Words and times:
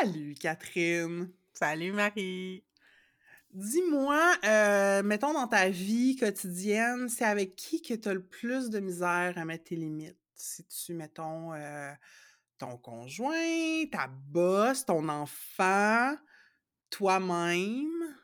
Salut 0.00 0.34
Catherine. 0.34 1.30
Salut 1.52 1.92
Marie. 1.92 2.64
Dis-moi, 3.52 4.18
euh, 4.44 5.02
mettons 5.02 5.34
dans 5.34 5.46
ta 5.46 5.68
vie 5.68 6.16
quotidienne, 6.16 7.10
c'est 7.10 7.26
avec 7.26 7.54
qui 7.54 7.82
que 7.82 7.92
tu 7.92 8.08
as 8.08 8.14
le 8.14 8.22
plus 8.24 8.70
de 8.70 8.80
misère 8.80 9.34
à 9.36 9.44
mettre 9.44 9.64
tes 9.64 9.76
limites? 9.76 10.16
Si 10.34 10.64
tu, 10.64 10.94
mettons, 10.94 11.52
euh, 11.52 11.92
ton 12.56 12.78
conjoint, 12.78 13.84
ta 13.92 14.06
boss, 14.06 14.86
ton 14.86 15.06
enfant, 15.10 16.16
toi-même? 16.88 18.16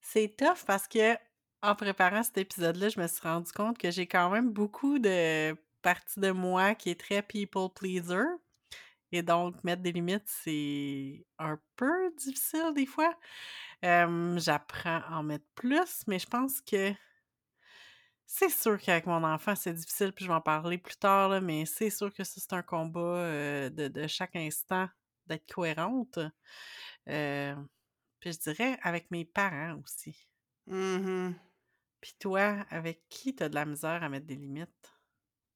C'est 0.00 0.36
tough 0.36 0.64
parce 0.66 0.88
que 0.88 1.14
en 1.62 1.76
préparant 1.76 2.24
cet 2.24 2.38
épisode-là, 2.38 2.88
je 2.88 2.98
me 2.98 3.06
suis 3.06 3.22
rendu 3.22 3.52
compte 3.52 3.78
que 3.78 3.92
j'ai 3.92 4.08
quand 4.08 4.30
même 4.30 4.50
beaucoup 4.50 4.98
de 4.98 5.54
parties 5.80 6.18
de 6.18 6.32
moi 6.32 6.74
qui 6.74 6.90
est 6.90 6.98
très 6.98 7.22
people 7.22 7.68
pleaser. 7.72 8.24
Et 9.12 9.22
donc, 9.22 9.62
mettre 9.62 9.82
des 9.82 9.92
limites, 9.92 10.26
c'est 10.26 11.24
un 11.38 11.58
peu 11.76 12.10
difficile 12.16 12.72
des 12.74 12.86
fois. 12.86 13.14
J'apprends 13.82 15.02
à 15.06 15.18
en 15.18 15.22
mettre 15.22 15.44
plus, 15.54 16.02
mais 16.06 16.18
je 16.18 16.26
pense 16.26 16.60
que 16.62 16.92
c'est 18.24 18.48
sûr 18.48 18.80
qu'avec 18.80 19.06
mon 19.06 19.22
enfant, 19.24 19.54
c'est 19.54 19.74
difficile, 19.74 20.12
puis 20.12 20.24
je 20.24 20.30
vais 20.30 20.36
en 20.36 20.40
parler 20.40 20.78
plus 20.78 20.96
tard, 20.96 21.28
là, 21.28 21.40
mais 21.42 21.66
c'est 21.66 21.90
sûr 21.90 22.12
que 22.14 22.24
ça, 22.24 22.40
c'est 22.40 22.52
un 22.54 22.62
combat 22.62 23.00
euh, 23.00 23.68
de, 23.68 23.88
de, 23.88 24.06
chaque 24.06 24.36
instant 24.36 24.88
d'être 25.26 25.52
cohérente. 25.52 26.18
Euh, 27.08 27.54
puis 28.20 28.32
je 28.32 28.38
dirais 28.38 28.78
avec 28.82 29.10
mes 29.10 29.26
parents 29.26 29.78
aussi. 29.84 30.16
Mmh 30.66 31.32
puis 32.02 32.14
toi, 32.18 32.66
avec 32.68 33.08
qui 33.08 33.34
t'as 33.34 33.48
de 33.48 33.54
la 33.54 33.64
misère 33.64 34.02
à 34.02 34.08
mettre 34.08 34.26
des 34.26 34.34
limites? 34.34 34.92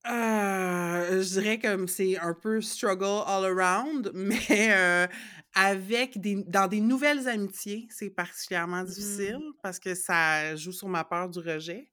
Euh, 0.09 1.21
je 1.21 1.39
dirais 1.39 1.59
comme 1.59 1.87
c'est 1.87 2.17
un 2.17 2.33
peu 2.33 2.61
struggle 2.61 3.23
all 3.25 3.45
around, 3.45 4.11
mais 4.15 4.71
euh, 4.71 5.07
avec 5.53 6.19
des 6.21 6.43
dans 6.47 6.67
des 6.67 6.81
nouvelles 6.81 7.27
amitiés, 7.27 7.87
c'est 7.89 8.09
particulièrement 8.09 8.83
difficile 8.83 9.37
Mmh. 9.37 9.53
parce 9.61 9.79
que 9.79 9.95
ça 9.95 10.55
joue 10.55 10.71
sur 10.71 10.87
ma 10.87 11.03
peur 11.03 11.29
du 11.29 11.39
rejet. 11.39 11.89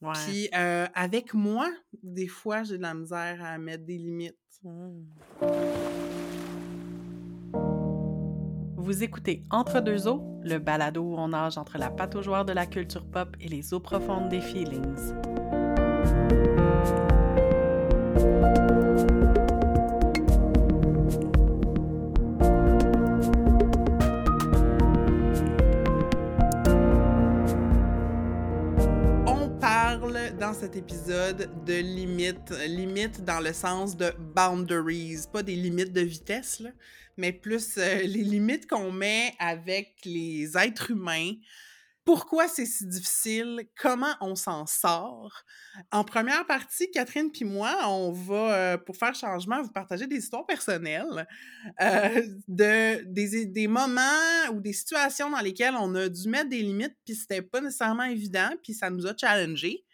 Ouais. 0.00 0.12
Puis 0.26 0.48
euh, 0.54 0.86
avec 0.94 1.34
moi, 1.34 1.70
des 2.02 2.26
fois, 2.26 2.62
j'ai 2.62 2.76
de 2.76 2.82
la 2.82 2.94
misère 2.94 3.42
à 3.44 3.58
mettre 3.58 3.84
des 3.84 3.98
limites. 3.98 4.36
Mmh. 4.62 5.02
Vous 8.76 9.04
écoutez 9.04 9.44
Entre 9.50 9.80
deux 9.80 10.08
eaux, 10.08 10.40
le 10.42 10.58
balado 10.58 11.02
où 11.02 11.16
on 11.16 11.28
nage 11.28 11.56
entre 11.56 11.78
la 11.78 11.88
pataugeoire 11.88 12.44
de 12.44 12.52
la 12.52 12.66
culture 12.66 13.06
pop 13.08 13.36
et 13.40 13.46
les 13.46 13.72
eaux 13.74 13.80
profondes 13.80 14.28
des 14.28 14.40
feelings. 14.40 15.31
Dans 30.42 30.54
cet 30.54 30.74
épisode 30.74 31.48
de 31.64 31.74
limites, 31.74 32.50
limites 32.66 33.24
dans 33.24 33.38
le 33.38 33.52
sens 33.52 33.96
de 33.96 34.12
boundaries, 34.34 35.18
pas 35.32 35.44
des 35.44 35.54
limites 35.54 35.92
de 35.92 36.00
vitesse, 36.00 36.64
mais 37.16 37.32
plus 37.32 37.78
euh, 37.78 37.98
les 38.02 38.24
limites 38.24 38.66
qu'on 38.68 38.90
met 38.90 39.34
avec 39.38 39.94
les 40.04 40.58
êtres 40.58 40.90
humains. 40.90 41.34
Pourquoi 42.04 42.48
c'est 42.48 42.66
si 42.66 42.88
difficile? 42.88 43.68
Comment 43.80 44.16
on 44.20 44.34
s'en 44.34 44.66
sort? 44.66 45.44
En 45.92 46.02
première 46.02 46.44
partie, 46.44 46.90
Catherine 46.90 47.30
puis 47.30 47.44
moi, 47.44 47.78
on 47.86 48.10
va, 48.10 48.56
euh, 48.56 48.78
pour 48.78 48.96
faire 48.96 49.14
changement, 49.14 49.62
vous 49.62 49.70
partager 49.70 50.08
des 50.08 50.16
histoires 50.16 50.44
personnelles 50.44 51.28
euh, 51.80 52.20
de, 52.48 53.04
des, 53.04 53.46
des 53.46 53.68
moments 53.68 54.50
ou 54.52 54.60
des 54.60 54.72
situations 54.72 55.30
dans 55.30 55.40
lesquelles 55.40 55.76
on 55.78 55.94
a 55.94 56.08
dû 56.08 56.28
mettre 56.28 56.48
des 56.48 56.62
limites 56.62 56.96
puis 57.04 57.14
c'était 57.14 57.42
pas 57.42 57.60
nécessairement 57.60 58.06
évident 58.06 58.50
puis 58.60 58.74
ça 58.74 58.90
nous 58.90 59.06
a 59.06 59.16
challengé. 59.16 59.84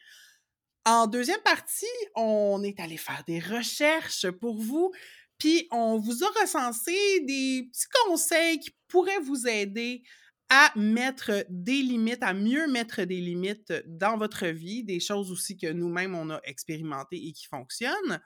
En 0.85 1.07
deuxième 1.07 1.41
partie, 1.43 1.87
on 2.15 2.63
est 2.63 2.81
allé 2.81 2.97
faire 2.97 3.23
des 3.27 3.41
recherches 3.41 4.31
pour 4.31 4.59
vous 4.59 4.93
puis 5.39 5.69
on 5.71 5.99
vous 5.99 6.25
a 6.25 6.41
recensé 6.41 6.93
des 7.21 7.69
petits 7.71 7.87
conseils 8.07 8.59
qui 8.59 8.71
pourraient 8.89 9.21
vous 9.21 9.47
aider 9.47 10.03
à 10.51 10.73
mettre 10.77 11.45
des 11.49 11.83
limites, 11.83 12.23
à 12.23 12.33
mieux 12.33 12.67
mettre 12.67 13.03
des 13.03 13.21
limites 13.21 13.73
dans 13.87 14.17
votre 14.17 14.47
vie, 14.47 14.83
des 14.83 14.99
choses 14.99 15.31
aussi 15.31 15.57
que 15.57 15.71
nous-mêmes, 15.71 16.15
on 16.15 16.31
a 16.31 16.41
expérimentées 16.45 17.29
et 17.29 17.33
qui 17.33 17.47
fonctionnent. 17.47 18.21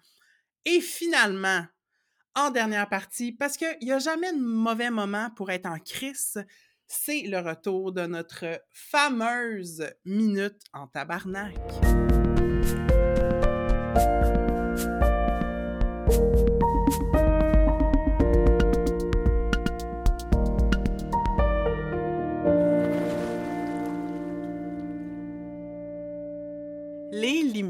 Et 0.65 0.81
finalement, 0.81 1.67
en 2.35 2.51
dernière 2.51 2.89
partie, 2.89 3.33
parce 3.33 3.57
qu'il 3.57 3.77
n'y 3.83 3.93
a 3.93 3.99
jamais 3.99 4.33
de 4.33 4.41
mauvais 4.41 4.91
moment 4.91 5.31
pour 5.37 5.51
être 5.51 5.67
en 5.67 5.79
crise, 5.79 6.43
c'est 6.87 7.23
le 7.23 7.41
retour 7.41 7.93
de 7.93 8.07
notre 8.07 8.62
fameuse 8.71 9.85
minute 10.05 10.61
en 10.73 10.87
tabarnak. 10.87 12.02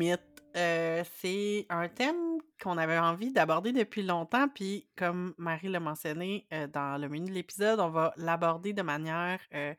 Limites, 0.02 0.20
euh, 0.56 1.02
c'est 1.20 1.66
un 1.70 1.88
thème 1.88 2.38
qu'on 2.62 2.76
avait 2.76 2.98
envie 2.98 3.32
d'aborder 3.32 3.72
depuis 3.72 4.02
longtemps, 4.02 4.48
puis 4.48 4.86
comme 4.96 5.34
Marie 5.38 5.68
l'a 5.68 5.80
mentionné 5.80 6.46
euh, 6.52 6.66
dans 6.66 7.00
le 7.00 7.08
menu 7.08 7.30
de 7.30 7.34
l'épisode, 7.34 7.80
on 7.80 7.88
va 7.88 8.12
l'aborder 8.16 8.72
de 8.72 8.82
manière 8.82 9.40
euh, 9.54 9.74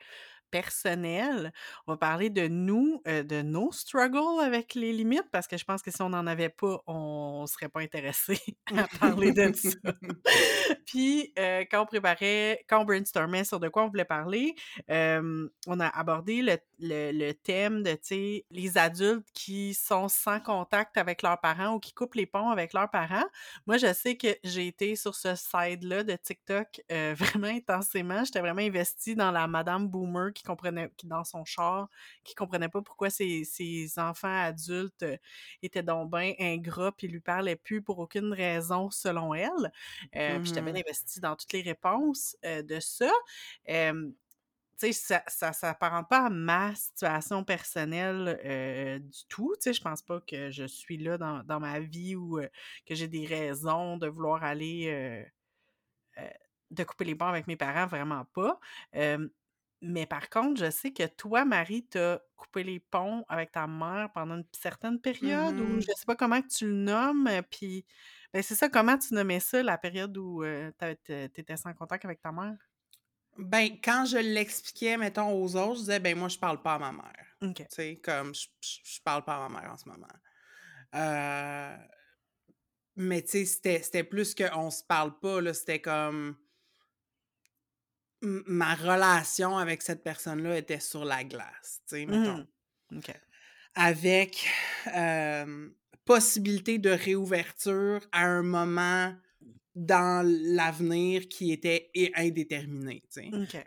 personnelle. 0.50 1.52
On 1.88 1.94
va 1.94 1.98
parler 1.98 2.30
de 2.30 2.48
nous, 2.48 3.02
de 3.06 3.42
nos 3.42 3.72
struggles 3.72 4.40
avec 4.44 4.76
les 4.76 4.94
limites, 4.94 5.30
parce 5.32 5.48
que 5.48 5.58
je 5.58 5.66
pense 5.66 5.82
que 5.82 5.90
si 5.90 6.02
on 6.02 6.10
n'en 6.10 6.28
avait 6.28 6.50
pas, 6.50 6.80
on 6.86 7.46
serait 7.48 7.70
pas 7.70 7.82
intéressé 7.82 8.40
à 8.78 8.88
parler 9.00 9.32
de 9.32 9.52
ça. 9.54 9.70
Puis, 10.86 11.34
quand 11.72 11.82
on 11.82 11.86
préparait, 11.88 12.64
quand 12.70 12.82
on 12.82 12.86
brainstormait 12.86 13.46
sur 13.46 13.60
de 13.60 13.68
quoi 13.68 13.84
on 13.84 13.90
voulait 13.90 14.06
parler, 14.06 14.54
on 14.88 15.80
a 15.80 15.88
abordé 15.88 16.44
le, 16.44 16.58
le, 16.84 17.12
le 17.12 17.34
thème 17.34 17.84
de, 17.84 17.92
tu 17.94 18.00
sais, 18.04 18.46
les 18.52 18.78
adultes 18.78 19.28
qui 19.34 19.74
sont 19.74 20.10
sans 20.10 20.40
contact 20.40 20.98
avec 20.98 21.22
leurs 21.22 21.40
parents 21.42 21.74
ou 21.76 21.80
qui 21.80 21.94
coupent 21.94 22.16
les 22.16 22.26
ponts 22.26 22.50
avec 22.50 22.74
leurs 22.74 22.92
parents. 22.92 23.26
Moi, 23.68 23.78
je 23.78 23.94
sais 23.94 24.18
que 24.18 24.28
j'ai 24.44 24.68
été 24.68 24.96
sur 24.96 25.16
ce 25.16 25.36
side-là 25.36 26.04
de 26.04 26.16
TikTok 26.16 26.82
euh, 26.92 27.16
vraiment 27.18 27.48
intensément. 27.48 28.24
J'étais 28.26 28.42
vraiment 28.42 28.62
investie 28.62 29.16
dans 29.16 29.32
la 29.32 29.48
Madame 29.48 29.88
Boomer 29.88 30.34
qui 30.34 30.44
comprenait, 30.44 30.92
qui 30.98 31.08
dans 31.08 31.24
son 31.24 31.46
char, 31.46 31.90
qui 32.24 32.36
comprenait 32.36 32.70
pas 32.70 32.82
pourquoi 32.82 33.10
ses, 33.10 33.44
ses 33.46 33.98
enfants 34.00 34.44
adultes 34.44 35.04
euh, 35.04 35.18
étaient 35.62 35.84
donc 35.84 36.12
bien 36.12 36.34
ingrats 36.40 36.92
puis 36.92 37.08
lui 37.08 37.20
parlaient 37.22 37.56
plus 37.56 37.82
pour 37.82 38.00
aucune 38.00 38.34
raison 38.34 38.90
selon 38.92 39.34
elle. 39.34 39.72
Euh, 40.16 40.40
Puis 40.40 40.52
j'étais 40.54 40.62
bien 40.62 40.74
Mhm. 40.74 40.84
investie 40.86 41.20
dans 41.20 41.36
toutes 41.36 41.54
les 41.54 41.62
réponses 41.62 42.36
de 42.44 42.80
ça. 42.80 43.12
Tu 44.80 44.88
sais, 44.88 44.94
ça, 44.94 45.24
ça 45.28 45.54
s'apparente 45.54 46.10
pas 46.10 46.26
à 46.26 46.30
ma 46.30 46.74
situation 46.76 47.44
personnelle 47.44 48.40
euh, 48.46 49.00
du 49.00 49.20
tout. 49.30 49.54
Tu 49.56 49.64
sais, 49.70 49.74
je 49.74 49.82
pense 49.82 50.02
pas 50.02 50.20
que 50.22 50.50
je 50.52 50.66
suis 50.66 50.98
là 50.98 51.18
dans, 51.18 51.44
dans 51.44 51.60
ma 51.60 51.80
vie 51.80 52.16
ou 52.16 52.40
euh, 52.40 52.48
que 52.86 52.96
j'ai 52.96 53.08
des 53.08 53.26
raisons 53.26 53.98
de 53.98 54.08
vouloir 54.08 54.44
aller 54.44 54.88
euh, 54.90 55.24
de 56.72 56.84
couper 56.84 57.06
les 57.06 57.16
ponts 57.16 57.28
avec 57.28 57.48
mes 57.48 57.56
parents, 57.56 57.86
vraiment 57.88 58.26
pas. 58.34 58.60
Mais 59.82 60.06
par 60.06 60.30
contre, 60.30 60.60
je 60.64 60.72
sais 60.72 60.94
que 60.94 61.06
toi, 61.08 61.44
Marie, 61.46 61.86
t'as 61.86 62.20
coupé 62.38 62.64
les 62.64 62.80
ponts 62.80 63.26
avec 63.28 63.52
ta 63.52 63.68
mère 63.68 64.12
pendant 64.14 64.36
une 64.38 64.46
certaine 64.54 65.00
période, 65.02 65.60
ou 65.60 65.78
Mhm. 65.78 65.82
je 65.82 65.88
sais 65.88 66.06
pas 66.06 66.16
comment 66.16 66.42
tu 66.42 66.68
le 66.68 66.74
nommes, 66.74 67.30
puis 67.52 67.86
ben 68.34 68.42
c'est 68.42 68.56
ça, 68.56 68.70
comment 68.70 68.98
tu 68.98 69.14
nommais 69.14 69.42
ça, 69.42 69.62
la 69.62 69.78
période 69.78 70.18
où 70.18 70.42
t'é- 70.78 71.30
t'étais 71.30 71.58
sans 71.58 71.74
contact 71.74 72.06
avec 72.06 72.22
ta 72.22 72.32
mère? 72.32 72.56
Ben, 73.38 73.78
quand 73.84 74.06
je 74.06 74.18
l'expliquais, 74.18 74.98
mettons, 74.98 75.32
aux 75.32 75.56
autres, 75.56 75.76
je 75.76 75.80
disais, 75.80 76.00
ben, 76.00 76.18
moi, 76.18 76.28
je 76.28 76.38
parle 76.38 76.62
pas 76.62 76.76
à 76.76 76.80
ma 76.80 76.92
mère. 76.92 77.56
Tu 77.56 77.64
sais, 77.70 78.00
comme, 78.04 78.34
je, 78.34 78.48
je, 78.62 79.02
parle 79.04 79.24
pas 79.26 79.36
à 79.36 79.50
ma 79.50 79.62
mère 79.62 79.72
en 79.72 79.78
ce 79.78 79.90
moment. 79.90 80.08
Euh, 80.96 81.76
mais, 82.96 83.22
tu 83.24 83.46
sais, 83.46 83.80
c'était, 83.80 84.04
plus 84.04 84.36
qu'on 84.36 84.70
se 84.70 84.84
parle 84.84 85.20
pas, 85.20 85.42
là. 85.42 85.54
C'était 85.54 85.82
comme. 85.82 86.38
Ma 88.22 88.76
relation 88.76 89.58
avec 89.58 89.82
cette 89.82 90.02
personne-là 90.02 90.58
était 90.58 90.80
sur 90.80 91.04
la 91.04 91.26
glace, 91.26 91.82
tu 91.90 91.98
sais, 91.98 92.06
mettons. 92.06 92.48
OK. 92.96 93.12
Avec 93.76 94.48
euh, 94.96 95.70
possibilité 96.06 96.78
de 96.78 96.92
réouverture 96.92 98.00
à 98.14 98.26
un 98.26 98.44
moment 98.44 99.14
dans 99.76 100.24
l'avenir 100.56 101.28
qui 101.30 101.52
était 101.52 101.90
indéterminé. 102.16 103.04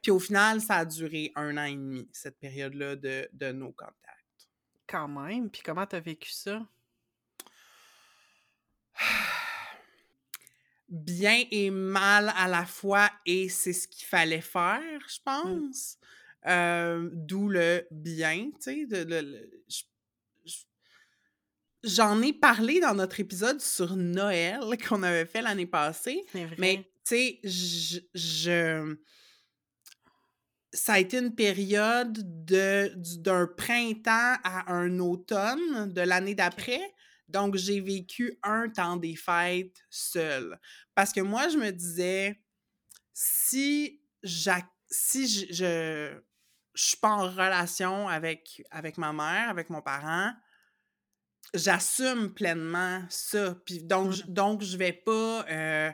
Puis 0.03 0.11
au 0.13 0.19
final, 0.21 0.61
ça 0.61 0.77
a 0.77 0.85
duré 0.85 1.33
un 1.35 1.57
an 1.57 1.65
et 1.65 1.75
demi, 1.75 2.09
cette 2.13 2.39
période-là 2.39 2.97
de, 2.97 3.29
de 3.33 3.53
nos 3.53 3.73
contacts. 3.73 4.49
Quand 4.87 5.09
même. 5.09 5.51
Puis 5.51 5.63
comment 5.65 5.85
t'as 5.87 6.01
vécu 6.01 6.31
ça? 6.31 6.65
bien 10.89 11.43
et 11.51 11.71
mal 11.71 12.33
à 12.37 12.47
la 12.49 12.65
fois 12.65 13.11
et 13.25 13.49
c'est 13.49 13.73
ce 13.73 13.89
qu'il 13.89 14.07
fallait 14.07 14.41
faire, 14.41 14.81
je 15.09 15.19
Mmh. 15.19 15.25
pense. 15.25 15.99
Euh, 16.47 17.11
D'où 17.13 17.49
le 17.49 17.87
bien, 17.91 18.51
tu 18.63 18.87
sais. 18.87 18.87
je- 18.89 19.83
J'en 21.87 22.21
ai 22.21 22.33
parlé 22.33 22.81
dans 22.81 22.95
notre 22.95 23.21
épisode 23.21 23.61
sur 23.61 23.97
Noël 23.97 24.61
qu'on 24.89 25.03
avait 25.03 25.25
fait 25.27 25.41
l'année 25.41 25.67
passée, 25.67 26.25
vrai. 26.35 26.55
mais 26.59 26.77
tu 27.05 27.17
sais, 27.17 27.41
je, 27.45 27.99
je- 28.15 28.97
ça 30.73 30.95
a 30.95 30.99
été 30.99 31.19
une 31.19 31.35
période 31.35 32.45
de 32.45 32.93
du- 32.97 33.19
d'un 33.19 33.47
printemps 33.47 34.37
à 34.45 34.73
un 34.73 34.99
automne 34.99 35.93
de 35.93 36.01
l'année 36.03 36.35
d'après. 36.35 36.81
Donc, 37.29 37.57
j'ai 37.57 37.81
vécu 37.81 38.39
un 38.43 38.69
temps 38.69 38.97
des 38.97 39.17
fêtes 39.17 39.77
seule. 39.91 40.59
Parce 40.95 41.13
que 41.13 41.21
moi, 41.21 41.49
je 41.49 41.57
me 41.57 41.71
disais, 41.71 42.41
si, 43.15 44.01
si 44.91 45.27
je, 45.29 45.47
je, 45.53 46.19
je 46.75 46.85
suis 46.85 46.97
pas 46.99 47.09
en 47.11 47.29
relation 47.29 48.09
avec, 48.09 48.63
avec 48.71 48.99
ma 48.99 49.13
mère, 49.13 49.49
avec 49.49 49.71
mon 49.71 49.83
parent, 49.83 50.33
j'assume 51.57 52.33
pleinement 52.33 53.03
ça. 53.09 53.57
Puis 53.65 53.83
donc, 53.83 54.13
je- 54.13 54.23
donc 54.27 54.63
je 54.63 54.77
vais 54.77 54.93
pas. 54.93 55.45
euh, 55.51 55.91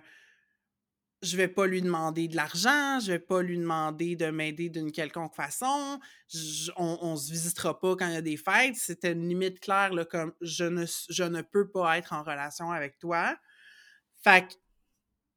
je 1.23 1.37
vais 1.37 1.47
pas 1.47 1.67
lui 1.69 1.81
demander 1.83 2.27
de 2.27 2.35
l'argent, 2.35 2.99
je 2.99 3.13
vais 3.13 3.19
pas 3.21 3.43
lui 3.43 3.57
demander 3.57 4.17
de 4.17 4.27
m'aider 4.31 4.69
d'une 4.71 4.91
quelconque 4.91 5.35
façon, 5.37 6.01
je- 6.29 6.73
on, 6.77 6.99
on 7.01 7.17
se 7.17 7.31
visitera 7.31 7.79
pas 7.79 7.95
quand 7.95 8.09
il 8.09 8.15
y 8.15 8.17
a 8.17 8.23
des 8.23 8.37
fêtes. 8.37 8.75
C'était 8.75 9.13
une 9.13 9.29
limite 9.29 9.61
claire, 9.61 9.93
là, 9.95 10.05
comme 10.05 10.33
je 10.41 10.65
ne, 10.65 10.85
je 11.11 11.23
ne 11.23 11.41
peux 11.43 11.71
pas 11.71 11.97
être 11.97 12.13
en 12.13 12.25
relation 12.25 12.73
avec 12.73 12.99
toi. 12.99 13.37
Fait 14.25 14.49
que, 14.49 14.55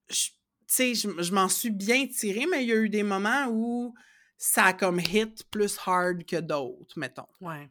tu 0.09 0.31
sais, 0.65 0.95
je, 0.95 1.07
je 1.21 1.31
m'en 1.31 1.49
suis 1.49 1.69
bien 1.69 2.07
tirée, 2.07 2.47
mais 2.49 2.63
il 2.63 2.69
y 2.69 2.71
a 2.71 2.77
eu 2.77 2.89
des 2.89 3.03
moments 3.03 3.45
où 3.51 3.93
ça 4.37 4.65
a 4.65 4.73
comme 4.73 4.99
hit 4.99 5.43
plus 5.51 5.77
hard 5.85 6.25
que 6.25 6.37
d'autres, 6.37 6.97
mettons. 6.97 7.27
Ouais. 7.41 7.69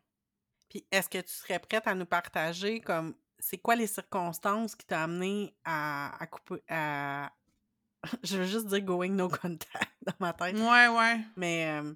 Puis 0.74 0.84
est-ce 0.90 1.08
que 1.08 1.18
tu 1.18 1.32
serais 1.32 1.60
prête 1.60 1.86
à 1.86 1.94
nous 1.94 2.04
partager 2.04 2.80
comme 2.80 3.14
c'est 3.38 3.58
quoi 3.58 3.76
les 3.76 3.86
circonstances 3.86 4.74
qui 4.74 4.84
t'ont 4.84 4.96
amené 4.96 5.54
à, 5.64 6.20
à 6.20 6.26
couper 6.26 6.64
à 6.68 7.30
je 8.24 8.38
veux 8.38 8.44
juste 8.44 8.66
dire 8.66 8.82
going 8.82 9.10
no 9.10 9.28
contact 9.42 9.92
dans 10.04 10.14
ma 10.18 10.32
tête. 10.32 10.56
Ouais, 10.56 10.88
ouais. 10.88 11.20
Mais 11.36 11.68
euh, 11.80 11.94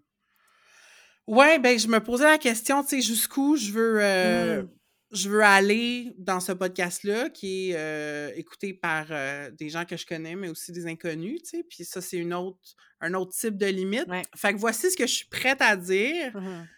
Ouais, 1.27 1.59
ben, 1.59 1.77
je 1.77 1.89
me 1.89 1.99
posais 1.99 2.25
la 2.25 2.39
question, 2.39 2.85
tu 2.85 2.91
sais, 2.91 3.01
jusqu'où 3.03 3.57
je 3.57 3.73
veux, 3.73 4.01
euh, 4.01 4.63
je 5.11 5.29
veux 5.29 5.43
aller 5.43 6.15
dans 6.17 6.39
ce 6.39 6.53
podcast-là, 6.53 7.31
qui 7.31 7.71
est 7.71 7.77
euh, 7.77 8.31
écouté 8.37 8.75
par 8.75 9.09
euh, 9.11 9.51
des 9.51 9.71
gens 9.71 9.85
que 9.85 9.97
je 9.97 10.07
connais, 10.07 10.37
mais 10.37 10.49
aussi 10.49 10.71
des 10.71 10.87
inconnus, 10.87 11.43
tu 11.43 11.49
sais. 11.59 11.65
Puis 11.69 11.85
ça, 11.85 12.01
c'est 12.01 12.17
une 12.17 12.33
autre, 12.33 12.59
un 13.01 13.13
autre 13.13 13.33
type 13.33 13.59
de 13.59 13.67
limite. 13.67 14.07
Ouais. 14.07 14.23
Fait 14.37 14.55
que 14.55 14.59
voici 14.59 14.89
ce 14.89 14.97
que 14.97 15.07
je 15.09 15.13
suis 15.13 15.29
prête 15.29 15.61
à 15.61 15.77
dire. 15.77 16.31
mhm. 16.39 16.69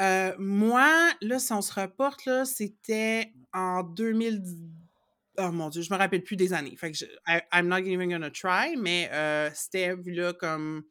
Euh, 0.00 0.34
moi, 0.38 1.10
là, 1.22 1.38
si 1.38 1.52
on 1.52 1.62
se 1.62 1.72
reporte, 1.72 2.24
là, 2.26 2.44
c'était 2.44 3.32
en 3.52 3.82
2010. 3.82 4.56
Oh 5.38 5.50
mon 5.52 5.68
Dieu, 5.68 5.82
je 5.82 5.92
me 5.92 5.98
rappelle 5.98 6.22
plus 6.22 6.36
des 6.36 6.52
années. 6.52 6.76
Fait 6.76 6.90
que 6.90 6.96
je, 6.98 7.04
I- 7.26 7.40
I'm 7.52 7.68
not 7.68 7.78
even 7.80 8.10
gonna 8.10 8.30
try, 8.30 8.76
mais 8.76 9.08
euh, 9.12 9.50
c'était 9.54 9.94
vu 9.94 10.12
là 10.12 10.32
comme 10.32 10.84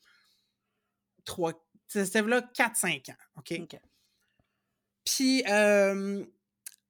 3. 1.26 1.54
C'était 1.88 2.22
là 2.24 2.42
4-5 2.54 3.10
ans. 3.10 3.16
OK? 3.38 3.54
OK. 3.62 3.80
Puis, 5.04 5.44
euh, 5.48 6.26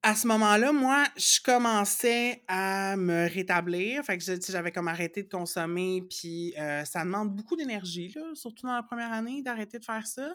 à 0.02 0.14
ce 0.14 0.26
moment-là, 0.28 0.72
moi, 0.72 1.04
je 1.16 1.40
commençais 1.42 2.44
à 2.48 2.96
me 2.96 3.28
rétablir. 3.28 4.04
Fait 4.04 4.18
que 4.18 4.24
j'avais 4.48 4.72
comme 4.72 4.88
arrêté 4.88 5.22
de 5.22 5.28
consommer. 5.28 6.02
Puis, 6.08 6.54
euh, 6.58 6.84
ça 6.84 7.04
demande 7.04 7.34
beaucoup 7.34 7.56
d'énergie, 7.56 8.12
là, 8.14 8.22
surtout 8.34 8.66
dans 8.66 8.74
la 8.74 8.82
première 8.82 9.12
année, 9.12 9.42
d'arrêter 9.42 9.78
de 9.78 9.84
faire 9.84 10.06
ça. 10.06 10.34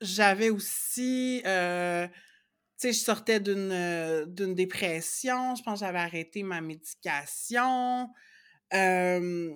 J'avais 0.00 0.50
aussi. 0.50 1.42
euh, 1.46 2.06
tu 2.08 2.12
sais, 2.78 2.92
je 2.92 2.98
sortais 3.00 3.40
d'une 3.40 3.72
euh, 3.72 4.26
d'une 4.26 4.54
dépression. 4.54 5.54
Je 5.56 5.62
pense 5.62 5.80
que 5.80 5.86
j'avais 5.86 5.98
arrêté 5.98 6.42
ma 6.44 6.60
médication. 6.60 8.10
Euh, 8.74 9.50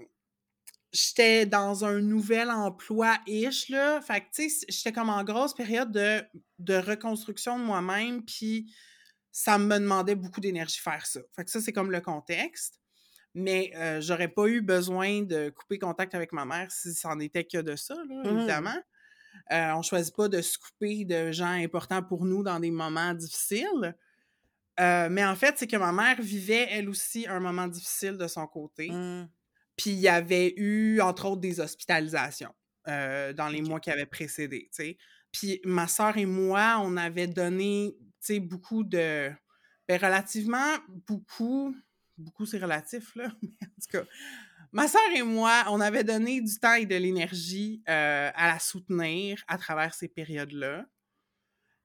j'étais 0.93 1.47
dans 1.47 1.85
un 1.85 2.01
nouvel 2.01 2.51
emploi-ish, 2.51 3.69
là. 3.69 4.01
Fait 4.03 4.21
que, 4.21 4.27
tu 4.35 4.51
sais, 4.51 4.67
j'étais 4.69 4.93
comme 4.93 5.09
en 5.11 5.25
grosse 5.25 5.55
période 5.55 5.93
de, 5.93 6.23
de 6.59 6.75
reconstruction 6.75 7.59
de 7.59 7.65
moi-même, 7.65 8.25
puis 8.25 8.73
ça 9.31 9.59
me 9.59 9.79
demandait 9.79 10.15
beaucoup 10.17 10.41
d'énergie 10.41 10.81
faire 10.81 11.07
ça. 11.07 11.21
Fait 11.35 11.45
que 11.45 11.51
ça, 11.51 11.61
c'est 11.61 11.73
comme 11.73 11.91
le 11.91 12.01
contexte. 12.01 12.81
Mais 13.35 13.73
euh, 13.77 14.01
j'aurais 14.03 14.29
pas 14.29 14.47
eu 14.47 14.61
besoin 14.61 15.23
de 15.23 15.49
couper 15.51 15.79
contact 15.79 16.15
avec 16.15 16.33
ma 16.33 16.45
mère 16.45 16.71
si 16.71 16.93
c'en 16.95 17.19
était 17.21 17.45
que 17.45 17.59
de 17.59 17.77
ça, 17.77 17.95
là, 17.95 18.25
Mhm. 18.25 18.37
évidemment. 18.39 18.77
Euh, 19.53 19.73
on 19.73 19.83
choisit 19.83 20.15
pas 20.15 20.29
de 20.29 20.41
se 20.41 20.59
couper 20.59 21.05
de 21.05 21.33
gens 21.33 21.47
importants 21.47 22.03
pour 22.03 22.25
nous 22.25 22.43
dans 22.43 22.61
des 22.61 22.71
moments 22.71 23.15
difficiles. 23.15 23.95
Euh, 24.81 25.09
mais 25.11 25.25
en 25.25 25.37
fait, 25.37 25.59
c'est 25.59 25.67
que 25.67 25.77
ma 25.77 25.93
mère 25.93 26.21
vivait, 26.21 26.67
elle 26.71 26.89
aussi, 26.89 27.27
un 27.29 27.41
moment 27.41 27.67
difficile 27.67 28.17
de 28.17 28.27
son 28.27 28.47
côté. 28.47 28.91
Mm. 28.91 29.29
Puis 29.77 29.91
il 29.91 29.99
y 30.01 30.09
avait 30.09 30.55
eu, 30.57 31.01
entre 31.01 31.27
autres, 31.27 31.41
des 31.41 31.61
hospitalisations 31.61 32.55
euh, 32.89 33.33
dans 33.33 33.49
les 33.49 33.63
mois 33.63 33.81
qui 33.81 33.91
avaient 33.91 34.07
précédé. 34.07 34.71
Puis 35.31 35.61
ma 35.65 35.87
sœur 35.89 36.17
et 36.17 36.27
moi, 36.27 36.79
on 36.83 36.97
avait 36.97 37.27
donné, 37.27 37.95
tu 37.99 38.07
sais, 38.21 38.41
beaucoup 38.41 38.85
de... 38.85 39.31
Ben, 39.89 40.01
relativement 40.01 40.79
beaucoup... 41.07 41.75
Beaucoup, 42.19 42.45
c'est 42.45 42.59
relatif, 42.59 43.17
là. 43.17 43.33
Mais 43.43 43.49
en 43.63 43.81
tout 43.81 43.91
cas, 43.91 44.05
ma 44.73 44.89
sœur 44.89 45.03
et 45.15 45.23
moi, 45.23 45.65
on 45.69 45.81
avait 45.81 46.05
donné 46.05 46.41
du 46.41 46.59
temps 46.59 46.75
et 46.75 46.87
de 46.87 46.97
l'énergie 46.97 47.83
euh, 47.89 48.31
à 48.35 48.49
la 48.49 48.59
soutenir 48.59 49.43
à 49.47 49.59
travers 49.59 49.95
ces 49.95 50.09
périodes-là. 50.09 50.87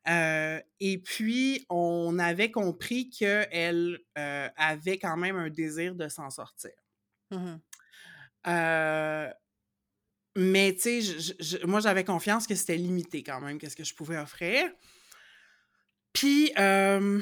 Euh, 0.08 0.62
et 0.80 0.98
puis, 1.00 1.66
on 1.70 2.18
avait 2.18 2.50
compris 2.50 3.10
qu'elle 3.10 4.00
euh, 4.18 4.50
avait 4.56 4.98
quand 4.98 5.18
même 5.18 5.36
un 5.36 5.50
désir 5.50 5.96
de 5.96 6.08
s'en 6.08 6.30
sortir. 6.30 6.72
Euh, 8.48 9.30
mais 10.38 10.76
tu 10.76 11.02
sais, 11.02 11.66
moi 11.66 11.82
j'avais 11.82 12.06
confiance 12.06 12.48
que 12.48 12.56
c'était 12.56 12.78
limité 12.78 13.24
quand 13.24 13.42
même, 13.42 13.58
qu'est-ce 13.58 13.76
que 13.76 13.84
je 13.84 13.94
pouvais 13.94 14.18
offrir. 14.18 14.72
Puis, 16.14 16.54
euh, 16.58 17.22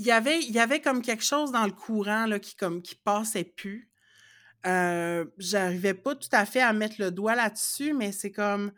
y 0.00 0.10
avait, 0.12 0.40
il 0.40 0.50
y 0.52 0.58
avait 0.60 0.80
comme 0.80 1.02
quelque 1.02 1.24
chose 1.24 1.52
dans 1.52 1.64
le 1.66 1.72
courant 1.72 2.26
là, 2.26 2.38
qui, 2.38 2.56
comme, 2.56 2.82
qui 2.82 2.94
passait 2.96 3.44
plus. 3.44 3.90
Euh, 4.66 5.24
J'arrivais 5.38 5.94
pas 5.94 6.14
tout 6.14 6.28
à 6.32 6.46
fait 6.46 6.60
à 6.62 6.72
mettre 6.72 6.96
le 6.98 7.10
doigt 7.10 7.34
là-dessus, 7.34 7.92
mais 7.94 8.12
c'est 8.12 8.32
comme. 8.32 8.72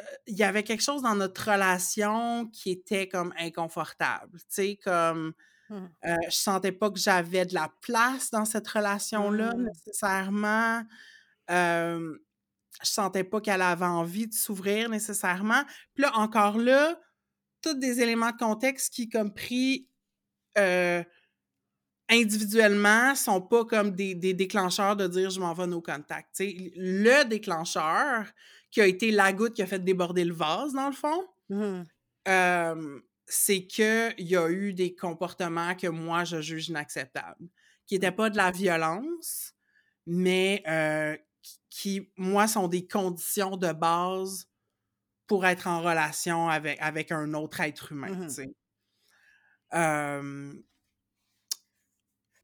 euh, 0.00 0.04
Il 0.26 0.36
y 0.36 0.44
avait 0.44 0.62
quelque 0.64 0.82
chose 0.82 1.02
dans 1.02 1.14
notre 1.14 1.50
relation 1.52 2.46
qui 2.48 2.70
était 2.72 3.08
comme 3.08 3.32
inconfortable. 3.38 4.38
Tu 4.40 4.46
sais, 4.48 4.76
comme. 4.82 5.34
Mhm. 5.70 5.90
Euh, 6.06 6.16
je 6.28 6.36
sentais 6.36 6.72
pas 6.72 6.90
que 6.90 6.98
j'avais 6.98 7.46
de 7.46 7.54
la 7.54 7.70
place 7.80 8.30
dans 8.30 8.44
cette 8.44 8.68
relation-là 8.68 9.54
Mm. 9.54 9.64
nécessairement. 9.64 10.84
Euh, 11.50 12.18
je 12.82 12.90
sentais 12.90 13.24
pas 13.24 13.40
qu'elle 13.40 13.62
avait 13.62 13.84
envie 13.86 14.26
de 14.28 14.34
s'ouvrir 14.34 14.88
nécessairement. 14.90 15.62
Puis 15.94 16.02
là, 16.04 16.12
encore 16.16 16.58
là, 16.58 16.98
tous 17.62 17.74
des 17.74 18.00
éléments 18.00 18.30
de 18.32 18.36
contexte 18.36 18.92
qui, 18.94 19.08
comme 19.08 19.32
pris 19.34 19.88
euh, 20.58 21.02
individuellement, 22.08 23.14
sont 23.14 23.40
pas 23.40 23.64
comme 23.64 23.92
des, 23.92 24.14
des 24.14 24.34
déclencheurs 24.34 24.96
de 24.96 25.06
dire 25.06 25.30
je 25.30 25.40
m'en 25.40 25.54
vais 25.54 25.66
nos 25.66 25.80
contacts. 25.80 26.38
Le 26.40 27.24
déclencheur, 27.24 28.26
qui 28.70 28.80
a 28.80 28.86
été 28.86 29.10
la 29.10 29.32
goutte 29.32 29.54
qui 29.54 29.62
a 29.62 29.66
fait 29.66 29.82
déborder 29.82 30.24
le 30.24 30.34
vase, 30.34 30.72
dans 30.74 30.88
le 30.88 30.94
fond, 30.94 31.26
Mhm. 31.48 31.86
euh, 32.28 33.00
c'est 33.26 33.66
qu'il 33.66 34.14
y 34.18 34.36
a 34.36 34.48
eu 34.50 34.74
des 34.74 34.94
comportements 34.94 35.74
que 35.74 35.86
moi, 35.88 36.24
je 36.24 36.40
juge 36.40 36.68
inacceptables, 36.68 37.48
qui 37.86 37.94
n'étaient 37.94 38.12
pas 38.12 38.30
de 38.30 38.36
la 38.36 38.50
violence, 38.50 39.54
mais 40.06 40.62
euh, 40.68 41.16
qui, 41.70 42.12
moi, 42.16 42.46
sont 42.48 42.68
des 42.68 42.86
conditions 42.86 43.56
de 43.56 43.72
base 43.72 44.46
pour 45.26 45.46
être 45.46 45.66
en 45.68 45.82
relation 45.82 46.48
avec, 46.48 46.78
avec 46.80 47.12
un 47.12 47.34
autre 47.34 47.60
être 47.60 47.92
humain. 47.92 48.12
Euh, 48.12 48.44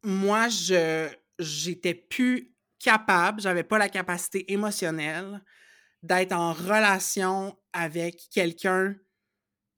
moi, 0.03 0.49
je 0.49 1.09
j'étais 1.39 1.95
plus 1.95 2.55
capable, 2.79 3.41
j'avais 3.41 3.63
pas 3.65 3.79
la 3.79 3.89
capacité 3.89 4.53
émotionnelle 4.53 5.43
d'être 6.03 6.33
en 6.33 6.53
relation 6.53 7.59
avec 7.73 8.29
quelqu'un 8.31 8.97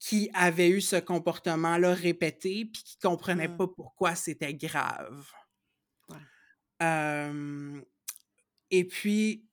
qui 0.00 0.30
avait 0.34 0.70
eu 0.70 0.80
ce 0.80 0.96
comportement-là 0.96 1.94
répété 1.94 2.64
puis 2.66 2.82
qui 2.84 2.98
comprenait 2.98 3.48
Mm. 3.48 3.56
pas 3.56 3.68
pourquoi 3.68 4.14
c'était 4.16 4.54
grave. 4.54 5.30
Ouais. 6.08 6.18
Euh, 6.82 7.80
et 8.70 8.84
puis, 8.86 9.48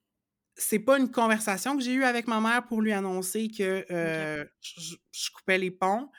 c'est 0.55 0.79
pas 0.79 0.97
une 0.99 1.11
conversation 1.11 1.77
que 1.77 1.83
j'ai 1.83 1.93
eue 1.93 2.03
avec 2.03 2.27
ma 2.27 2.41
mère 2.41 2.65
pour 2.67 2.81
lui 2.81 2.93
annoncer 2.93 3.49
que 3.49 3.85
euh, 3.91 4.45
je, 4.61 4.95
je 5.11 5.31
coupais 5.31 5.57
les 5.57 5.71
ponts. 5.71 6.11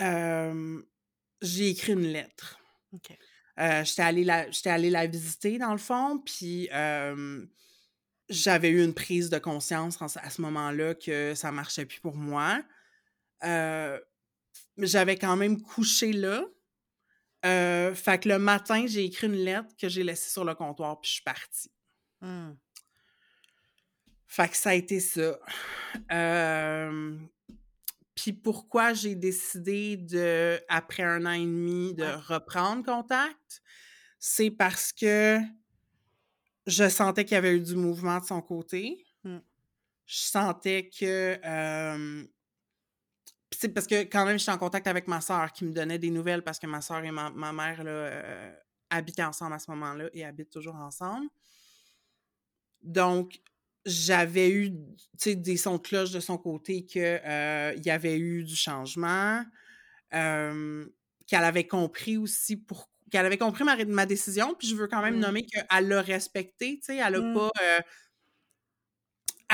Euh, 0.00 0.82
j'ai 1.40 1.70
écrit 1.70 1.92
une 1.92 2.06
lettre. 2.06 2.58
Euh, 3.58 3.84
j'étais 3.84 4.02
allée, 4.02 4.24
la, 4.24 4.46
allée 4.64 4.90
la 4.90 5.06
visiter, 5.06 5.58
dans 5.58 5.72
le 5.72 5.78
fond, 5.78 6.18
puis 6.24 6.68
j'avais 8.28 8.70
eu 8.70 8.82
une 8.82 8.94
prise 8.94 9.28
de 9.30 9.38
conscience 9.38 10.00
à 10.00 10.30
ce 10.30 10.40
moment-là 10.40 10.94
que 10.94 11.34
ça 11.34 11.52
marchait 11.52 11.84
plus 11.84 12.00
pour 12.00 12.16
moi. 12.16 12.62
J'avais 14.78 15.16
quand 15.16 15.36
même 15.36 15.60
couché 15.60 16.12
là. 16.12 16.44
Fait 17.42 18.22
que 18.22 18.28
le 18.28 18.38
matin, 18.38 18.86
j'ai 18.86 19.04
écrit 19.04 19.26
une 19.26 19.44
lettre 19.44 19.68
que 19.78 19.88
j'ai 19.88 20.04
laissée 20.04 20.30
sur 20.30 20.44
le 20.44 20.54
comptoir, 20.54 21.00
puis 21.00 21.08
je 21.08 21.14
suis 21.14 21.22
partie. 21.22 21.70
Mmh. 22.20 22.52
Fait 24.32 24.48
que 24.48 24.56
ça 24.56 24.70
a 24.70 24.74
été 24.74 24.98
ça. 24.98 25.38
Euh, 26.10 27.18
puis 28.22 28.32
pourquoi 28.32 28.92
j'ai 28.92 29.16
décidé 29.16 29.96
de, 29.96 30.60
après 30.68 31.02
un 31.02 31.26
an 31.26 31.32
et 31.32 31.44
demi, 31.44 31.92
de 31.92 32.04
reprendre 32.04 32.84
contact, 32.84 33.60
c'est 34.20 34.52
parce 34.52 34.92
que 34.92 35.40
je 36.68 36.88
sentais 36.88 37.24
qu'il 37.24 37.34
y 37.34 37.38
avait 37.38 37.56
eu 37.56 37.60
du 37.60 37.74
mouvement 37.74 38.20
de 38.20 38.24
son 38.24 38.40
côté. 38.40 39.04
Mmh. 39.24 39.38
Je 40.06 40.18
sentais 40.18 40.88
que 40.88 41.36
c'est 43.50 43.70
parce 43.70 43.88
que 43.88 44.04
quand 44.04 44.24
même, 44.24 44.38
j'étais 44.38 44.52
en 44.52 44.58
contact 44.58 44.86
avec 44.86 45.08
ma 45.08 45.20
soeur 45.20 45.50
qui 45.52 45.64
me 45.64 45.72
donnait 45.72 45.98
des 45.98 46.10
nouvelles 46.10 46.44
parce 46.44 46.60
que 46.60 46.68
ma 46.68 46.80
soeur 46.80 47.02
et 47.02 47.10
ma, 47.10 47.30
mère 47.30 47.82
là, 47.82 47.90
euh, 47.90 48.54
habitaient 48.88 49.24
ensemble 49.24 49.54
à 49.54 49.58
ce 49.58 49.68
moment-là 49.72 50.08
et 50.12 50.24
habitent 50.24 50.50
toujours 50.50 50.76
ensemble. 50.76 51.26
Donc, 52.82 53.40
j'avais 53.84 54.50
eu 54.50 54.72
des 55.26 55.56
sons 55.56 55.76
de 55.76 55.82
cloche 55.82 56.10
de 56.10 56.20
son 56.20 56.38
côté 56.38 56.84
qu'il 56.84 57.02
euh, 57.02 57.74
y 57.84 57.90
avait 57.90 58.18
eu 58.18 58.44
du 58.44 58.56
changement, 58.56 59.44
qu'elle 60.10 61.44
avait 61.44 61.66
compris 61.66 62.16
aussi 62.16 62.56
pour 62.56 62.88
qu'elle 63.10 63.26
avait 63.26 63.38
compris 63.38 63.62
ma, 63.62 63.76
ma, 63.84 64.06
décision, 64.06 64.54
puis 64.58 64.66
je 64.66 64.74
veux 64.74 64.88
quand 64.88 65.02
même 65.02 65.16
mmh. 65.16 65.20
nommer 65.20 65.44
qu'elle 65.44 65.88
l'a 65.88 66.00
respecté, 66.00 66.78
tu 66.78 66.86
sais, 66.86 66.96
elle 66.96 67.12
n'a 67.12 67.20
mmh. 67.20 67.34
pas 67.34 67.50
euh, 67.60 67.80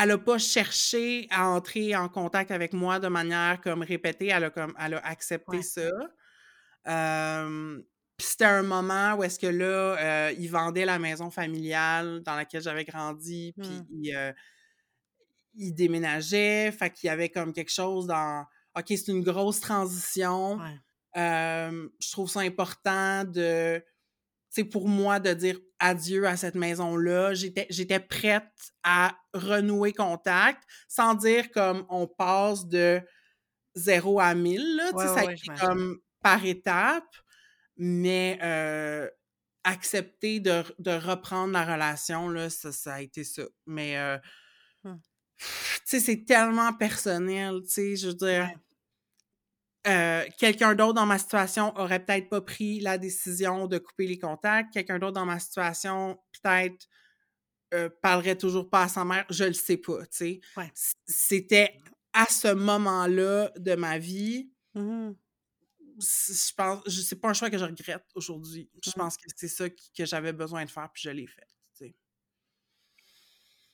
elle 0.00 0.08
n'a 0.11 0.18
pas 0.18 0.38
cherché 0.38 1.26
à 1.30 1.49
entrer 1.49 1.97
en 1.97 2.08
contact 2.08 2.52
avec 2.52 2.73
moi 2.73 3.00
de 3.00 3.08
manière 3.08 3.61
comme 3.61 3.82
répétée, 3.82 4.28
elle 4.28 4.44
a, 4.44 4.50
comme, 4.50 4.73
elle 4.78 4.94
a 4.94 5.04
accepté 5.04 5.61
ça. 5.62 5.90
Puis 8.18 8.26
c'était 8.26 8.44
un 8.44 8.62
moment 8.62 9.14
où 9.14 9.25
est-ce 9.25 9.38
que 9.38 9.46
là, 9.46 9.64
euh, 9.66 10.34
il 10.38 10.50
vendait 10.50 10.84
la 10.84 10.98
maison 10.98 11.30
familiale 11.30 12.20
dans 12.25 12.34
laquelle 12.34 12.62
j'avais 12.62 12.84
grandi, 12.84 13.54
puis 13.56 13.68
mmh. 13.68 13.87
il, 14.02 14.16
euh, 14.16 14.32
il, 15.54 15.72
déménageait, 15.72 16.72
fait 16.72 16.90
qu'il 16.90 17.06
y 17.06 17.10
avait 17.10 17.28
comme 17.28 17.52
quelque 17.52 17.72
chose 17.72 18.06
dans 18.06 18.44
OK, 18.76 18.87
c'est 18.88 19.08
une 19.08 19.22
grosse 19.22 19.60
transition. 19.60 20.58
je 21.14 22.10
trouve 22.12 22.28
ça 22.28 22.40
important 22.40 23.25
de 23.25 23.82
c'est 24.50 24.64
pour 24.64 24.88
moi 24.88 25.20
de 25.20 25.32
dire 25.34 25.58
adieu 25.78 26.26
à 26.26 26.37
cette 26.37 26.54
maison-là. 26.54 27.34
J'étais 27.34 28.00
prête 28.00 28.50
à 28.82 29.16
renouer 29.34 29.92
contact 29.92 30.62
sans 30.88 31.14
dire 31.14 31.50
comme 31.50 31.87
on 31.88 32.06
passe 32.06 32.66
de 32.66 33.00
zéro 33.75 34.20
à 34.20 34.34
mille. 34.34 34.76
Là, 34.76 34.90
ça 34.94 35.20
a 35.20 35.32
été 35.32 35.48
comme 35.60 35.98
par 36.22 36.44
étape, 36.44 37.04
mais 37.78 38.38
euh, 38.42 39.08
accepter 39.64 40.40
de, 40.40 40.62
reprendre 40.99 41.52
la 41.52 41.64
relation, 41.64 42.28
là, 42.28 42.50
ça, 42.50 42.94
a 42.94 43.00
été 43.00 43.25
ça. 43.25 43.44
Mais 43.66 43.99
euh, 43.99 44.18
hum. 44.85 45.00
c'est 45.85 46.25
tellement 46.25 46.73
personnel, 46.73 47.61
tu 47.62 47.70
sais, 47.70 47.97
je 47.97 48.08
veux 48.08 48.14
dire. 48.14 48.50
Euh, 49.87 50.25
quelqu'un 50.38 50.75
d'autre 50.75 50.94
dans 50.94 51.06
ma 51.06 51.18
situation 51.18 51.75
aurait 51.78 52.04
peut-être 52.04 52.28
pas 52.28 52.40
pris 52.42 52.80
la 52.80 52.99
décision 52.99 53.66
de 53.66 53.78
couper 53.78 54.06
les 54.06 54.18
contacts. 54.18 54.73
Quelqu'un 54.73 54.99
d'autre 54.99 55.12
dans 55.12 55.25
ma 55.25 55.38
situation, 55.38 56.18
peut-être, 56.42 56.87
euh, 57.73 57.88
parlerait 58.02 58.37
toujours 58.37 58.68
pas 58.68 58.82
à 58.82 58.88
sa 58.88 59.04
mère. 59.04 59.25
Je 59.30 59.44
le 59.44 59.52
sais 59.52 59.76
pas, 59.76 60.04
tu 60.06 60.08
sais. 60.11 60.40
C'était 61.06 61.78
à 62.12 62.26
ce 62.26 62.52
moment-là 62.52 63.50
de 63.56 63.75
ma 63.76 63.99
vie. 63.99 64.50
Mmh 64.75 65.12
je 65.99 66.55
pense, 66.55 66.83
je 66.87 67.00
sais 67.00 67.17
pas 67.17 67.28
un 67.28 67.35
choix 67.35 67.50
que 67.50 67.59
je 67.59 67.64
regrette 67.64 68.05
aujourd'hui. 68.14 68.71
Je 68.85 68.90
mmh. 68.90 68.93
pense 68.95 69.17
que 69.17 69.25
c'est 69.37 69.49
ça 69.49 69.69
que 69.69 70.05
j'avais 70.05 70.33
besoin 70.33 70.64
de 70.64 70.71
faire, 70.71 70.90
puis 70.93 71.02
je 71.02 71.11
l'ai 71.11 71.26
fait. 71.26 71.47
Tu 71.76 71.95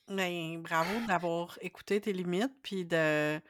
ben, 0.07 0.61
bravo 0.61 1.05
d'avoir 1.07 1.57
écouté 1.61 1.99
tes 1.99 2.13
limites, 2.13 2.53
puis 2.61 2.85
de 2.85 3.41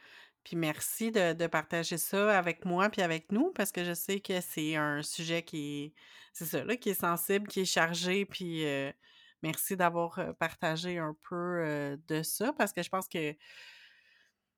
puis 0.46 0.56
merci 0.56 1.12
de, 1.12 1.48
partager 1.48 1.98
ça 1.98 2.38
avec 2.38 2.66
moi 2.66 2.90
puis 2.90 3.02
avec 3.02 3.32
nous 3.32 3.52
parce 3.54 3.72
que 3.72 3.84
je 3.84 3.96
sais 3.96 4.20
que 4.20 4.40
c'est 4.42 4.76
un 4.76 5.02
sujet 5.02 5.42
qui 5.42 5.86
est, 5.86 5.94
c'est 6.34 6.46
ça, 6.46 6.64
là, 6.64 6.78
qui 6.78 6.92
est 6.92 7.00
sensible, 7.02 7.48
qui 7.48 7.62
est 7.62 7.66
chargé. 7.66 8.26
Puis 8.26 8.64
euh, 8.66 8.92
merci 9.42 9.76
d'avoir 9.76 10.20
euh, 10.20 10.34
partagé 10.34 11.00
un 11.00 11.18
peu 11.28 11.36
euh, 11.66 11.98
de 12.08 12.22
ça 12.22 12.54
parce 12.54 12.74
que 12.74 12.84
je 12.84 12.90
pense 12.90 13.08
que 13.08 13.36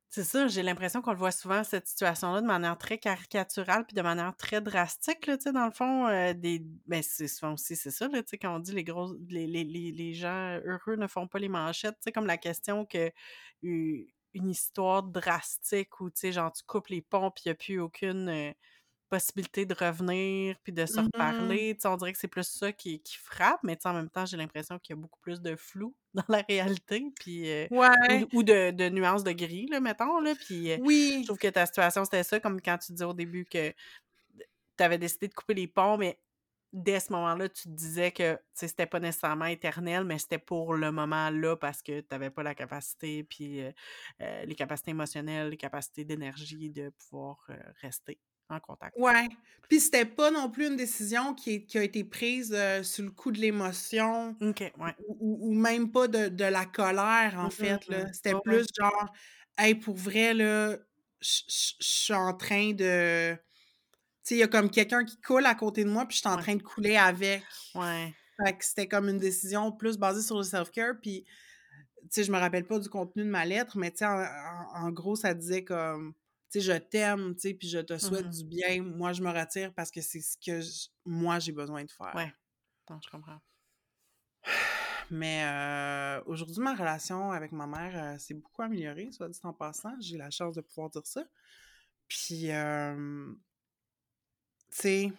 c'est 0.10 0.24
ça, 0.24 0.48
j'ai 0.48 0.64
l'impression 0.64 1.02
qu'on 1.02 1.12
le 1.12 1.18
voit 1.18 1.32
souvent, 1.32 1.64
cette 1.64 1.88
situation-là, 1.88 2.42
de 2.42 2.48
manière 2.48 2.78
très 2.78 2.98
caricaturale 2.98 3.86
puis 3.86 3.96
de 3.96 4.02
manière 4.02 4.36
très 4.38 4.62
drastique, 4.62 5.28
là, 5.28 5.38
tu 5.38 5.44
sais, 5.44 5.52
dans 5.52 5.66
le 5.66 5.72
fond, 5.72 6.08
des... 6.34 6.62
Ben, 6.86 7.04
c'est 7.04 7.28
souvent 7.28 7.54
aussi, 7.54 7.76
c'est 7.76 7.92
ça, 7.92 8.08
là, 8.08 8.24
tu 8.24 8.30
sais, 8.30 8.38
quand 8.38 8.56
on 8.56 8.60
dit 8.60 8.74
les 8.74 8.84
gros... 8.84 9.14
Les, 9.30 10.14
gens 10.14 10.60
heureux 10.66 10.96
ne 10.96 11.08
font 11.08 11.28
pas 11.28 11.40
les 11.40 11.50
manchettes, 11.50 11.96
tu 11.96 12.04
sais, 12.06 12.12
comme 12.12 12.26
la 12.26 12.38
question 12.38 12.86
que 12.86 13.12
une 14.34 14.50
histoire 14.50 15.04
drastique 15.04 16.00
où, 16.00 16.10
tu 16.10 16.20
sais, 16.20 16.32
genre, 16.32 16.52
tu 16.52 16.64
coupes 16.64 16.88
les 16.88 17.02
ponts, 17.02 17.32
puis 17.32 17.44
il 17.46 17.50
n'y 17.50 17.52
a 17.52 17.56
plus 17.56 17.80
aucune 17.80 18.54
possibilité 19.10 19.66
de 19.66 19.74
revenir, 19.74 20.58
puis 20.64 20.74
de 20.74 20.86
se 20.86 21.00
mmh 21.00 21.06
reparler. 21.06 21.78
On 21.86 21.98
dirait 21.98 22.14
que 22.14 22.20
c'est 22.20 22.28
plus 22.28 22.48
ça 22.48 22.72
qui, 22.72 23.02
qui 23.02 23.18
frappe, 23.18 23.60
mais 23.64 23.78
en 23.86 23.94
même 23.94 24.10
temps, 24.10 24.26
j'ai 24.26 24.38
l'impression 24.38 24.80
qu'il 24.80 24.96
y 24.96 25.00
a 25.00 25.02
beaucoup 25.02 25.20
plus 25.20 25.42
de 25.42 25.56
flou 25.56 25.96
dans 26.14 26.26
la 26.30 26.44
réalité, 26.48 27.06
puis... 27.20 27.68
ou, 27.72 28.44
de, 28.44 28.72
de, 28.72 28.90
nuances 28.90 29.24
de 29.24 29.32
gris, 29.32 29.68
là, 29.68 29.80
mettons, 29.80 30.20
là, 30.20 30.34
puis... 30.36 30.74
oui! 30.82 31.20
Je 31.22 31.28
trouve 31.28 31.40
que 31.40 31.48
ta 31.48 31.66
situation, 31.66 32.04
c'était 32.06 32.24
ça, 32.24 32.40
comme 32.40 32.62
quand 32.62 32.78
tu 32.78 32.92
disais 32.92 33.06
au 33.06 33.14
début 33.14 33.46
que 33.46 33.74
tu 34.78 34.84
avais 34.84 34.98
décidé 34.98 35.28
de 35.28 35.34
couper 35.34 35.54
les 35.54 35.68
ponts, 35.68 35.98
mais 35.98 36.20
dès 36.74 37.00
ce 37.00 37.12
moment-là, 37.14 37.50
tu 37.50 37.64
te 37.64 37.70
disais 37.70 38.12
que 38.12 38.40
c'était 38.54 38.86
pas 38.86 39.00
nécessairement 39.00 39.46
éternel, 39.46 40.04
mais 40.04 40.20
c'était 40.20 40.38
pour 40.38 40.76
le 40.76 40.92
moment-là 40.92 41.56
parce 41.56 41.82
que 41.82 42.02
tu 42.02 42.08
n'avais 42.12 42.30
pas 42.30 42.44
la 42.44 42.56
capacité, 42.56 43.24
puis 43.24 43.62
euh, 43.62 43.72
euh, 44.22 44.46
les 44.46 44.56
capacités 44.56 44.92
émotionnelles, 44.92 45.50
les 45.50 45.58
capacités 45.58 46.06
d'énergie 46.06 46.70
de 46.70 46.90
pouvoir 46.90 47.46
euh, 47.50 47.56
rester 47.82 48.20
en 48.50 48.60
contact. 48.60 48.96
Ouais. 48.98 49.28
Puis 49.70 49.82
c'était 49.82 50.06
pas 50.06 50.32
non 50.32 50.50
plus 50.50 50.68
une 50.68 50.78
décision 50.78 51.34
qui, 51.34 51.66
qui 51.66 51.78
a 51.78 51.84
été 51.84 52.04
prise 52.04 52.56
sous 52.84 53.04
le 53.04 53.12
coup 53.12 53.32
de 53.32 53.40
l'émotion. 53.40 54.36
OK, 54.42 54.62
ouais. 54.62 54.96
Ou, 55.20 55.54
même 55.54 55.92
pas 55.92 56.08
de, 56.08 56.44
la 56.44 56.66
colère, 56.66 57.36
en 57.38 57.50
fait. 57.50 57.80
C'était 58.14 58.36
plus 58.44 58.66
genre, 58.80 59.14
hey, 59.58 59.76
pour 59.76 59.96
vrai, 59.96 60.34
là, 60.34 60.78
je 61.20 61.42
suis 61.80 62.14
en 62.14 62.34
train 62.34 62.74
de 62.74 63.38
il 64.36 64.38
y 64.38 64.44
a 64.44 64.48
comme 64.48 64.70
quelqu'un 64.70 65.06
qui 65.06 65.20
coule 65.22 65.46
à 65.46 65.56
côté 65.56 65.84
de 65.84 65.90
moi, 65.90 66.06
puis 66.06 66.16
je 66.16 66.22
suis 66.22 66.30
en 66.30 66.38
train 66.38 66.56
de 66.56 66.64
couler 66.64 66.98
avec. 66.98 67.44
Ouais. 67.76 68.14
Fait 68.44 68.54
que 68.54 68.66
c'était 68.66 68.88
comme 68.88 69.10
une 69.10 69.18
décision 69.18 69.72
plus 69.72 69.98
basée 69.98 70.22
sur 70.22 70.38
le 70.38 70.44
self-care, 70.44 70.96
puis, 71.02 71.24
tu 71.24 72.08
sais, 72.10 72.24
je 72.24 72.32
me 72.32 72.38
rappelle 72.38 72.66
pas 72.66 72.80
du 72.80 72.90
contenu 72.90 73.24
de 73.24 73.30
ma 73.30 73.46
lettre, 73.46 73.78
mais, 73.78 73.92
tu 73.92 73.98
sais, 74.00 74.06
en, 74.06 74.92
gros, 74.92 75.16
ça 75.16 75.34
disait 75.34 75.64
comme, 75.64 76.14
tu 76.50 76.60
sais, 76.60 76.62
je 76.62 76.78
t'aime, 76.78 77.36
tu 77.36 77.42
sais, 77.42 77.54
puis 77.54 77.68
je 77.68 77.80
te 77.80 77.98
souhaite 77.98 78.28
mmh 78.28 78.32
du 78.32 78.44
bien. 78.46 78.84
Moi, 78.84 79.14
je 79.14 79.22
me 79.22 79.30
retire 79.30 79.74
parce 79.74 79.92
que 79.92 80.02
c'est 80.02 80.22
ce 80.22 80.38
que 80.38 80.62
moi, 81.06 81.40
j'ai 81.40 81.52
besoin 81.52 81.84
de 81.84 81.92
faire. 81.92 82.14
Ouais. 82.16 82.34
Non, 82.90 83.00
je 83.04 83.10
comprends. 83.10 83.40
Mais 85.10 85.44
euh, 85.46 86.22
aujourd'hui, 86.26 86.60
ma 86.60 86.74
relation 86.74 87.32
avec 87.32 87.54
ma 87.54 87.66
mère 87.66 87.94
euh, 87.96 88.18
s'est 88.18 88.34
beaucoup 88.34 88.62
améliorée, 88.62 89.10
soit 89.12 89.30
dit 89.30 89.40
en 89.44 89.54
passant. 89.54 89.94
J'ai 90.02 90.18
la 90.18 90.30
chance 90.30 90.56
de 90.56 90.62
pouvoir 90.62 90.90
dire 90.90 91.06
ça. 91.06 91.24
Puis, 92.08 92.52
euh, 92.52 93.34
sais, 94.70 95.12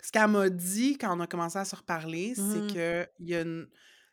ce 0.00 0.10
qu'elle 0.10 0.28
m'a 0.28 0.48
dit 0.48 0.98
quand 0.98 1.16
on 1.16 1.20
a 1.20 1.26
commencé 1.26 1.58
à 1.58 1.64
se 1.64 1.76
reparler, 1.76 2.34
c'est 2.34 2.42
mmh. 2.42 2.72
que 2.72 3.08
il 3.20 3.28
y 3.28 3.34
a 3.36 3.42
une, 3.42 3.68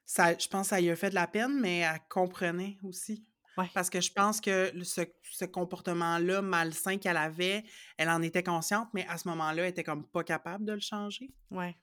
ça, 0.05 0.35
je 0.37 0.47
pense 0.47 0.67
que 0.67 0.69
ça 0.69 0.81
lui 0.81 0.89
a 0.89 0.95
fait 0.95 1.09
de 1.09 1.15
la 1.15 1.27
peine, 1.27 1.59
mais 1.59 1.79
elle 1.79 1.99
comprenait 2.09 2.77
aussi. 2.83 3.25
Parce 3.73 3.89
que 3.89 3.99
je 3.99 4.11
pense 4.11 4.39
que 4.39 4.71
ce, 4.83 5.01
ce 5.23 5.45
comportement-là 5.45 6.41
malsain 6.41 6.97
qu'elle 6.97 7.17
avait, 7.17 7.63
elle 7.97 8.09
en 8.09 8.21
était 8.21 8.43
consciente, 8.43 8.87
mais 8.93 9.05
à 9.07 9.17
ce 9.17 9.27
moment-là, 9.27 9.63
elle 9.63 9.69
était 9.69 9.83
comme 9.83 10.05
pas 10.07 10.23
capable 10.23 10.63
de 10.65 10.73
le 10.73 10.79
changer. 10.79 11.33
Ouais. 11.51 11.75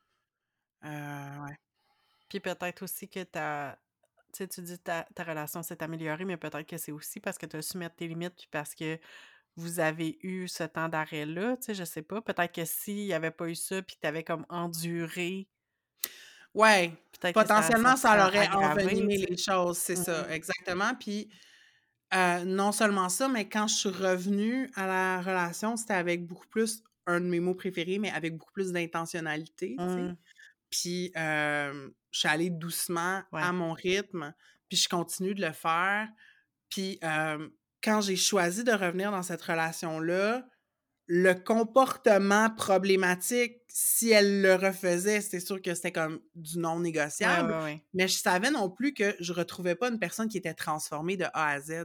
Euh, 0.84 1.44
ouais. 1.44 1.58
Puis 2.28 2.40
peut-être 2.40 2.82
aussi 2.82 3.08
que 3.08 3.22
ta, 3.22 3.78
tu 4.32 4.38
sais, 4.38 4.48
tu 4.48 4.62
dis 4.62 4.78
ta, 4.78 5.06
ta 5.14 5.24
relation 5.24 5.62
s'est 5.62 5.82
améliorée, 5.82 6.24
mais 6.24 6.36
peut-être 6.36 6.66
que 6.66 6.78
c'est 6.78 6.92
aussi 6.92 7.20
parce 7.20 7.38
que 7.38 7.46
tu 7.46 7.56
as 7.56 7.62
su 7.62 7.78
mettre 7.78 7.96
tes 7.96 8.08
limites, 8.08 8.36
puis 8.36 8.48
parce 8.50 8.74
que 8.74 8.98
vous 9.56 9.80
avez 9.80 10.18
eu 10.22 10.48
ce 10.48 10.64
temps 10.64 10.88
d'arrêt-là, 10.88 11.56
tu 11.56 11.64
sais, 11.64 11.74
je 11.74 11.84
sais 11.84 12.02
pas. 12.02 12.20
Peut-être 12.20 12.52
que 12.52 12.64
s'il 12.64 13.06
n'y 13.06 13.14
avait 13.14 13.30
pas 13.30 13.48
eu 13.48 13.54
ça, 13.54 13.80
puis 13.82 13.96
que 13.96 14.00
tu 14.00 14.06
avais 14.06 14.22
comme 14.22 14.44
enduré. 14.48 15.48
Ouais, 16.52 16.92
potentiellement, 17.34 17.96
ça, 17.96 18.16
ça 18.16 18.26
aurait 18.26 18.48
envenimé 18.48 19.18
les 19.18 19.36
choses, 19.36 19.78
c'est 19.78 19.96
ça, 19.96 20.26
exactement. 20.30 20.94
Puis, 20.94 21.30
non 22.12 22.72
seulement 22.72 23.08
ça, 23.08 23.28
mais 23.28 23.48
quand 23.48 23.66
je 23.66 23.74
suis 23.74 23.88
revenue 23.88 24.70
à 24.74 24.86
la 24.86 25.20
relation, 25.20 25.76
c'était 25.76 25.94
avec 25.94 26.26
beaucoup 26.26 26.46
plus 26.48 26.82
un 27.06 27.20
de 27.20 27.26
mes 27.26 27.40
mots 27.40 27.54
préférés, 27.54 27.98
mais 27.98 28.10
avec 28.10 28.36
beaucoup 28.36 28.52
plus 28.52 28.72
d'intentionnalité. 28.72 29.76
Mmh. 29.78 30.14
Puis, 30.70 31.12
euh, 31.16 31.88
je 32.10 32.18
suis 32.18 32.28
allée 32.28 32.50
doucement 32.50 33.22
Ouais. 33.32 33.42
à 33.42 33.52
mon 33.52 33.72
rythme, 33.72 34.34
puis 34.68 34.76
je 34.76 34.88
continue 34.88 35.34
de 35.34 35.40
le 35.42 35.52
faire. 35.52 36.08
Puis, 36.68 36.98
euh, 37.04 37.48
quand 37.82 38.00
j'ai 38.00 38.16
choisi 38.16 38.64
de 38.64 38.72
revenir 38.72 39.12
dans 39.12 39.22
cette 39.22 39.42
relation-là, 39.42 40.46
le 41.06 41.34
comportement 41.34 42.50
problématique, 42.50 43.58
si 43.68 44.10
elle 44.10 44.42
le 44.42 44.54
refaisait, 44.56 45.20
c'est 45.20 45.40
sûr 45.40 45.62
que 45.62 45.74
c'était 45.74 45.92
comme 45.92 46.20
du 46.34 46.58
non 46.58 46.80
négociable. 46.80 47.56
ouais, 47.56 47.62
ouais. 47.62 47.82
Mais 47.94 48.08
je 48.08 48.18
savais 48.18 48.50
non 48.50 48.70
plus 48.70 48.92
que 48.92 49.14
je 49.20 49.32
retrouvais 49.32 49.76
pas 49.76 49.88
une 49.88 49.98
personne 50.00 50.28
qui 50.28 50.38
était 50.38 50.54
transformée 50.54 51.16
de 51.16 51.24
A 51.32 51.50
à 51.50 51.60
Z. 51.60 51.84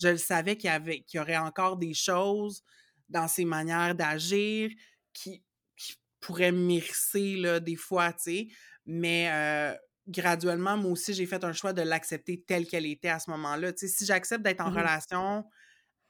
Je 0.00 0.08
le 0.08 0.16
savais 0.16 0.56
qu'il 0.56 0.68
y, 0.68 0.72
avait, 0.72 1.02
qu'il 1.02 1.18
y 1.18 1.20
aurait 1.20 1.36
encore 1.36 1.76
des 1.76 1.94
choses 1.94 2.62
dans 3.08 3.28
ses 3.28 3.44
manières 3.44 3.94
d'agir 3.94 4.70
qui, 5.12 5.44
qui 5.76 5.94
pourraient 6.20 6.52
m'irriter 6.52 7.36
là, 7.36 7.60
des 7.60 7.76
fois, 7.76 8.12
tu 8.12 8.22
sais. 8.22 8.48
Mais 8.86 9.30
euh, 9.30 9.76
graduellement, 10.08 10.76
moi 10.76 10.90
aussi, 10.92 11.14
j'ai 11.14 11.26
fait 11.26 11.44
un 11.44 11.52
choix 11.52 11.72
de 11.72 11.82
l'accepter 11.82 12.42
telle 12.42 12.66
qu'elle 12.66 12.86
était 12.86 13.08
à 13.10 13.18
ce 13.20 13.30
moment-là. 13.30 13.72
Si 13.76 14.04
j'accepte 14.04 14.42
d'être 14.42 14.60
en 14.60 14.70
Mhm. 14.70 14.70
relation 14.70 15.44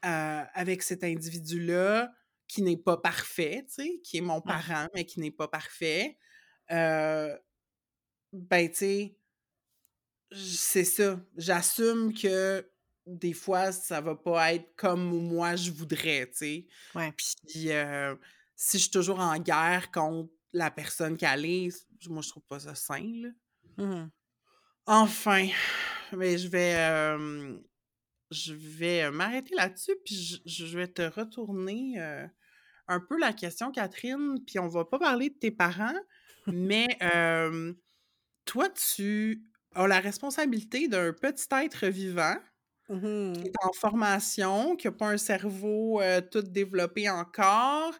euh, 0.05 0.43
avec 0.53 0.83
cet 0.83 1.03
individu-là, 1.03 2.11
qui 2.53 2.61
n'est 2.61 2.77
pas 2.77 2.97
parfait, 2.97 3.65
tu 3.67 3.73
sais, 3.73 3.99
qui 4.03 4.17
est 4.17 4.21
mon 4.21 4.39
parent, 4.39 4.87
mais 4.93 5.05
qui 5.05 5.19
n'est 5.19 5.31
pas 5.31 5.47
parfait, 5.47 6.19
euh, 6.69 7.35
ben, 8.31 8.69
tu 8.69 8.75
sais, 8.75 9.17
c'est 10.31 10.83
ça. 10.83 11.19
J'assume 11.35 12.13
que 12.13 12.69
des 13.07 13.33
fois, 13.33 13.71
ça 13.71 14.01
va 14.01 14.15
pas 14.15 14.53
être 14.53 14.75
comme 14.75 15.27
moi 15.27 15.55
je 15.55 15.71
voudrais, 15.71 16.27
tu 16.27 16.37
sais. 16.37 16.67
Ouais. 16.93 17.11
Puis, 17.47 17.71
euh, 17.71 18.15
si 18.55 18.77
je 18.77 18.83
suis 18.83 18.91
toujours 18.91 19.19
en 19.19 19.39
guerre 19.39 19.89
contre 19.91 20.31
la 20.53 20.69
personne 20.69 21.17
qu'elle 21.17 21.45
est, 21.45 21.87
moi, 22.07 22.21
je 22.21 22.29
trouve 22.29 22.43
pas 22.43 22.59
ça 22.59 22.75
sain, 22.75 23.01
là. 23.01 23.29
Mhm. 23.77 24.11
Enfin, 24.85 25.47
mais 26.15 26.37
je 26.37 26.47
vais, 26.47 26.75
euh, 26.77 27.57
je 28.29 28.53
vais 28.53 29.09
m'arrêter 29.09 29.55
là-dessus, 29.55 29.95
puis 30.05 30.15
je, 30.15 30.65
je 30.65 30.77
vais 30.77 30.87
te 30.87 31.01
retourner 31.01 31.95
euh, 31.99 32.27
un 32.87 32.99
peu 32.99 33.17
la 33.19 33.33
question, 33.33 33.71
Catherine, 33.71 34.37
puis 34.45 34.59
on 34.59 34.67
va 34.67 34.85
pas 34.85 34.99
parler 34.99 35.29
de 35.29 35.35
tes 35.35 35.51
parents, 35.51 35.95
mais 36.49 36.87
euh, 37.01 37.73
toi, 38.45 38.69
tu 38.69 39.43
as 39.75 39.87
la 39.87 39.99
responsabilité 39.99 40.87
d'un 40.87 41.13
petit 41.13 41.47
être 41.51 41.87
vivant 41.87 42.35
qui 43.33 43.47
Mhm. 43.47 43.47
est 43.47 43.65
en 43.65 43.73
formation, 43.73 44.75
qui 44.75 44.87
n'a 44.87 44.91
pas 44.93 45.09
un 45.09 45.17
cerveau 45.17 46.01
euh, 46.01 46.21
tout 46.21 46.41
développé 46.41 47.09
encore, 47.09 47.93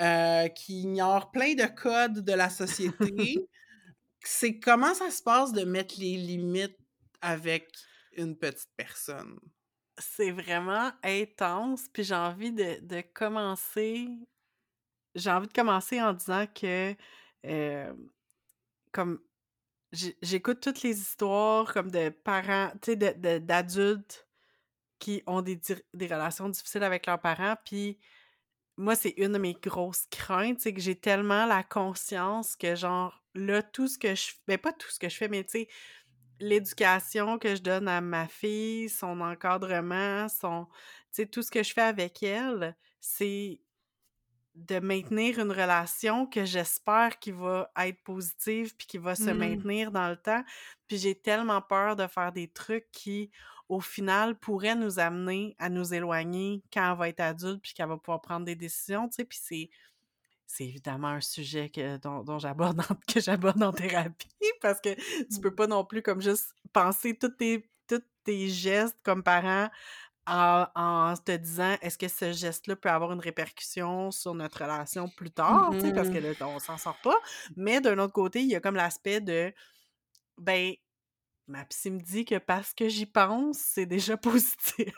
euh, 0.00 0.48
qui 0.48 0.82
ignore 0.82 1.30
plein 1.30 1.54
de 1.54 1.66
codes 1.66 2.20
de 2.24 2.32
la 2.32 2.50
société. 2.50 2.98
C'est 4.24 4.58
comment 4.60 4.94
ça 4.94 5.10
se 5.10 5.22
passe 5.22 5.52
de 5.52 5.64
mettre 5.64 5.96
les 5.98 6.16
limites 6.16 6.78
avec 7.22 7.70
une 8.16 8.36
petite 8.38 8.70
personne? 8.76 9.38
C'est 9.98 10.30
vraiment 10.30 10.92
intense, 11.02 11.88
puis 11.92 12.04
j'ai 12.04 12.14
envie 12.14 12.52
de, 12.52 12.80
de 12.82 13.00
commencer. 13.14 14.08
J'ai 15.14 15.30
envie 15.30 15.48
de 15.48 15.52
commencer 15.52 16.02
en 16.02 16.12
disant 16.12 16.46
que, 16.54 16.94
comme, 18.92 19.20
j'écoute 19.92 20.60
toutes 20.60 20.82
les 20.82 20.98
histoires 21.00 21.72
comme 21.72 21.90
de 21.90 22.10
parents, 22.10 22.70
tu 22.82 22.92
sais, 22.92 22.96
d'adultes 22.96 24.28
qui 24.98 25.22
ont 25.26 25.42
des, 25.42 25.60
des 25.94 26.06
relations 26.06 26.48
difficiles 26.48 26.82
avec 26.82 27.06
leurs 27.06 27.20
parents, 27.20 27.56
puis 27.64 27.98
moi, 28.76 28.94
c'est 28.94 29.14
une 29.16 29.32
de 29.32 29.38
mes 29.38 29.54
grosses 29.54 30.06
craintes, 30.10 30.60
c'est 30.60 30.74
que 30.74 30.80
j'ai 30.80 30.96
tellement 30.96 31.46
la 31.46 31.62
conscience 31.62 32.56
que, 32.56 32.74
genre, 32.74 33.22
là, 33.34 33.62
tout 33.62 33.88
ce 33.88 33.98
que 33.98 34.14
je 34.14 34.32
ben 34.46 34.58
pas 34.58 34.72
tout 34.72 34.90
ce 34.90 34.98
que 34.98 35.08
je 35.08 35.16
fais, 35.16 35.28
mais 35.28 35.44
tu 35.44 35.60
sais, 35.60 35.68
l'éducation 36.40 37.38
que 37.38 37.54
je 37.56 37.62
donne 37.62 37.88
à 37.88 38.00
ma 38.00 38.28
fille, 38.28 38.88
son 38.88 39.20
encadrement, 39.20 40.28
son, 40.28 40.66
tu 40.66 41.22
sais, 41.22 41.26
tout 41.26 41.42
ce 41.42 41.50
que 41.50 41.62
je 41.62 41.72
fais 41.72 41.82
avec 41.82 42.22
elle, 42.22 42.76
c'est 43.00 43.60
de 44.54 44.78
maintenir 44.80 45.38
une 45.38 45.52
relation 45.52 46.26
que 46.26 46.44
j'espère 46.46 47.18
qui 47.18 47.30
va 47.30 47.70
être 47.78 48.02
positive 48.02 48.74
puis 48.76 48.86
qui 48.86 48.98
va 48.98 49.14
se 49.14 49.30
Mhm. 49.30 49.30
maintenir 49.30 49.92
dans 49.92 50.08
le 50.08 50.16
temps. 50.16 50.44
Puis 50.86 50.96
j'ai 50.98 51.14
tellement 51.14 51.60
peur 51.60 51.94
de 51.96 52.06
faire 52.06 52.32
des 52.32 52.48
trucs 52.48 52.90
qui, 52.90 53.30
au 53.68 53.80
final, 53.80 54.38
pourraient 54.38 54.74
nous 54.76 54.98
amener 54.98 55.54
à 55.58 55.68
nous 55.68 55.92
éloigner 55.92 56.64
quand 56.72 56.90
elle 56.92 56.98
va 56.98 57.08
être 57.10 57.20
adulte 57.20 57.60
puis 57.62 57.74
qu'elle 57.74 57.88
va 57.88 57.98
pouvoir 57.98 58.22
prendre 58.22 58.46
des 58.46 58.56
décisions, 58.56 59.08
tu 59.08 59.16
sais. 59.16 59.24
Puis 59.26 59.38
c'est 59.42 59.70
c'est 60.46 60.64
évidemment 60.64 61.08
un 61.08 61.20
sujet 61.20 61.70
que, 61.70 61.96
dont, 61.98 62.22
dont 62.22 62.38
j'aborde 62.38 62.80
en, 62.80 62.94
que 63.12 63.20
j'aborde 63.20 63.62
en 63.62 63.72
thérapie 63.72 64.28
parce 64.60 64.80
que 64.80 64.94
tu 64.94 65.40
peux 65.40 65.54
pas 65.54 65.66
non 65.66 65.84
plus 65.84 66.02
comme 66.02 66.20
juste 66.20 66.54
penser 66.72 67.16
tous 67.18 67.30
tes, 67.30 67.70
tous 67.88 68.02
tes 68.24 68.48
gestes 68.48 68.96
comme 69.02 69.22
parent 69.22 69.68
en, 70.26 70.66
en 70.74 71.14
te 71.16 71.32
disant 71.36 71.76
est-ce 71.82 71.98
que 71.98 72.08
ce 72.08 72.32
geste-là 72.32 72.76
peut 72.76 72.90
avoir 72.90 73.12
une 73.12 73.20
répercussion 73.20 74.10
sur 74.10 74.34
notre 74.34 74.62
relation 74.62 75.08
plus 75.08 75.30
tard, 75.30 75.76
parce 75.94 76.10
que 76.10 76.18
Mhm. 76.18 76.20
là, 76.20 76.34
on 76.42 76.58
s'en 76.58 76.78
sort 76.78 77.00
pas. 77.00 77.16
Mais 77.56 77.80
d'un 77.80 77.98
autre 77.98 78.12
côté, 78.12 78.40
il 78.42 78.48
y 78.48 78.56
a 78.56 78.60
comme 78.60 78.76
l'aspect 78.76 79.20
de 79.20 79.52
ben, 80.38 80.74
ma 81.48 81.64
psy 81.66 81.90
me 81.90 82.00
dit 82.00 82.24
que 82.24 82.38
parce 82.38 82.74
que 82.74 82.88
j'y 82.88 83.06
pense, 83.06 83.58
c'est 83.58 83.86
déjà 83.86 84.16
positif. 84.18 84.94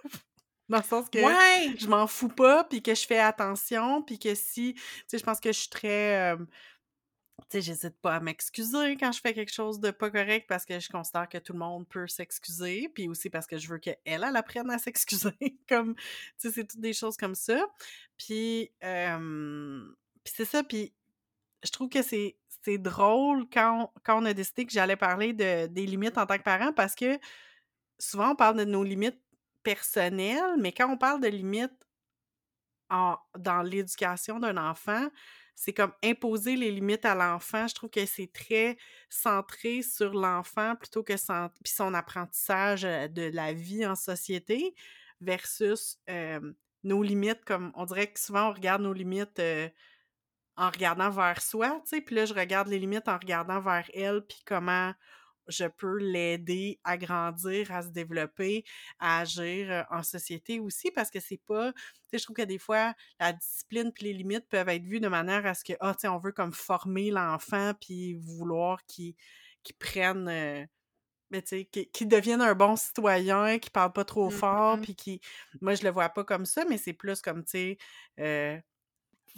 Dans 0.68 0.78
le 0.78 0.82
sens 0.84 1.08
que 1.10 1.18
Ouais! 1.18 1.78
je 1.78 1.86
m'en 1.88 2.06
fous 2.06 2.28
pas, 2.28 2.64
puis 2.64 2.82
que 2.82 2.94
je 2.94 3.06
fais 3.06 3.18
attention, 3.18 4.02
puis 4.02 4.18
que 4.18 4.34
si, 4.34 4.74
tu 4.74 4.82
sais, 5.06 5.18
je 5.18 5.24
pense 5.24 5.40
que 5.40 5.52
je 5.52 5.58
suis 5.60 5.68
très, 5.70 6.32
euh, 6.34 6.36
tu 6.36 7.58
sais, 7.58 7.62
j'hésite 7.62 7.96
pas 8.00 8.16
à 8.16 8.20
m'excuser 8.20 8.96
quand 8.96 9.12
je 9.12 9.20
fais 9.20 9.32
quelque 9.32 9.52
chose 9.52 9.80
de 9.80 9.90
pas 9.90 10.10
correct 10.10 10.46
parce 10.48 10.64
que 10.64 10.80
je 10.80 10.88
considère 10.88 11.28
que 11.28 11.38
tout 11.38 11.52
le 11.52 11.60
monde 11.60 11.88
peut 11.88 12.06
s'excuser, 12.08 12.88
puis 12.94 13.08
aussi 13.08 13.30
parce 13.30 13.46
que 13.46 13.58
je 13.58 13.68
veux 13.68 13.78
qu'elle, 13.78 13.96
elle 14.04 14.24
apprenne 14.36 14.70
à 14.70 14.78
s'excuser, 14.78 15.32
comme, 15.68 15.94
tu 15.94 16.02
sais, 16.38 16.50
c'est 16.52 16.66
toutes 16.66 16.80
des 16.80 16.92
choses 16.92 17.16
comme 17.16 17.34
ça. 17.36 17.64
Puis, 18.18 18.72
euh, 18.84 19.80
puis 20.24 20.34
c'est 20.36 20.44
ça, 20.44 20.62
puis 20.64 20.94
je 21.64 21.70
trouve 21.70 21.88
que 21.88 22.02
c'est 22.02 22.36
c'est 22.64 22.78
drôle 22.78 23.46
quand 23.52 23.84
on, 23.94 24.00
quand 24.04 24.22
on 24.22 24.26
a 24.26 24.34
décidé 24.34 24.66
que 24.66 24.72
j'allais 24.72 24.96
parler 24.96 25.32
de, 25.32 25.66
des 25.68 25.86
limites 25.86 26.18
en 26.18 26.26
tant 26.26 26.38
que 26.38 26.42
parent 26.42 26.72
parce 26.74 26.94
que 26.94 27.18
souvent 27.98 28.32
on 28.32 28.36
parle 28.36 28.56
de 28.58 28.64
nos 28.64 28.84
limites 28.84 29.20
personnelles, 29.62 30.56
mais 30.58 30.72
quand 30.72 30.90
on 30.90 30.96
parle 30.96 31.20
de 31.20 31.28
limites 31.28 31.86
en, 32.90 33.16
dans 33.38 33.62
l'éducation 33.62 34.38
d'un 34.38 34.56
enfant, 34.56 35.08
c'est 35.54 35.72
comme 35.72 35.92
imposer 36.04 36.56
les 36.56 36.70
limites 36.70 37.04
à 37.04 37.14
l'enfant. 37.14 37.66
Je 37.66 37.74
trouve 37.74 37.90
que 37.90 38.06
c'est 38.06 38.32
très 38.32 38.78
centré 39.10 39.82
sur 39.82 40.14
l'enfant 40.14 40.76
plutôt 40.76 41.02
que 41.02 41.16
son, 41.16 41.94
apprentissage 41.94 42.82
de 42.82 43.30
la 43.34 43.52
vie 43.52 43.84
en 43.84 43.96
société 43.96 44.74
versus 45.20 45.98
nos 46.84 47.02
limites, 47.02 47.44
comme 47.44 47.72
on 47.74 47.86
dirait 47.86 48.12
que 48.12 48.20
souvent 48.20 48.50
on 48.50 48.52
regarde 48.52 48.82
nos 48.82 48.92
limites 48.92 49.42
en 50.56 50.70
regardant 50.70 51.10
vers 51.10 51.42
soi, 51.42 51.80
tu 51.84 51.96
sais, 51.96 52.00
puis 52.00 52.14
là 52.14 52.24
je 52.24 52.34
regarde 52.34 52.68
les 52.68 52.78
limites 52.78 53.08
en 53.08 53.18
regardant 53.18 53.60
vers 53.60 53.88
elle, 53.94 54.22
puis 54.22 54.42
comment 54.44 54.92
je 55.48 55.64
peux 55.66 55.96
l'aider 55.98 56.78
à 56.84 56.96
grandir, 56.98 57.72
à 57.72 57.82
se 57.82 57.88
développer, 57.88 58.64
à 58.98 59.20
agir 59.20 59.70
euh, 59.70 59.82
en 59.90 60.02
société 60.02 60.60
aussi, 60.60 60.90
parce 60.90 61.10
que 61.10 61.20
c'est 61.20 61.40
pas, 61.46 61.72
tu 61.72 61.80
sais, 62.12 62.18
je 62.18 62.24
trouve 62.24 62.36
que 62.36 62.42
des 62.42 62.58
fois, 62.58 62.94
la 63.20 63.32
discipline 63.32 63.92
puis 63.92 64.04
les 64.04 64.12
limites 64.14 64.48
peuvent 64.48 64.68
être 64.68 64.84
vues 64.84 65.00
de 65.00 65.08
manière 65.08 65.46
à 65.46 65.54
ce 65.54 65.64
que, 65.64 65.72
ah, 65.80 65.94
tu 65.94 66.02
sais, 66.02 66.08
on 66.08 66.18
veut 66.18 66.32
comme 66.32 66.52
former 66.52 67.10
l'enfant 67.10 67.72
puis 67.80 68.14
vouloir 68.14 68.84
qu'il 68.86 69.14
prenne, 69.78 70.28
euh, 70.28 70.64
mais 71.30 71.42
tu 71.42 71.48
sais, 71.48 71.64
qu'il 71.66 71.90
qu'il 71.90 72.08
devienne 72.08 72.40
un 72.42 72.54
bon 72.54 72.76
citoyen, 72.76 73.58
qu'il 73.58 73.72
parle 73.72 73.92
pas 73.92 74.04
trop 74.04 74.30
fort, 74.30 74.78
Mhm. 74.78 74.80
puis 74.80 74.94
qui, 74.96 75.20
moi, 75.60 75.74
je 75.74 75.84
le 75.84 75.90
vois 75.90 76.08
pas 76.10 76.24
comme 76.24 76.46
ça, 76.46 76.64
mais 76.68 76.78
c'est 76.78 76.94
plus 76.94 77.20
comme, 77.22 77.44
tu 77.44 77.50
sais, 77.52 77.78
euh, 78.20 78.58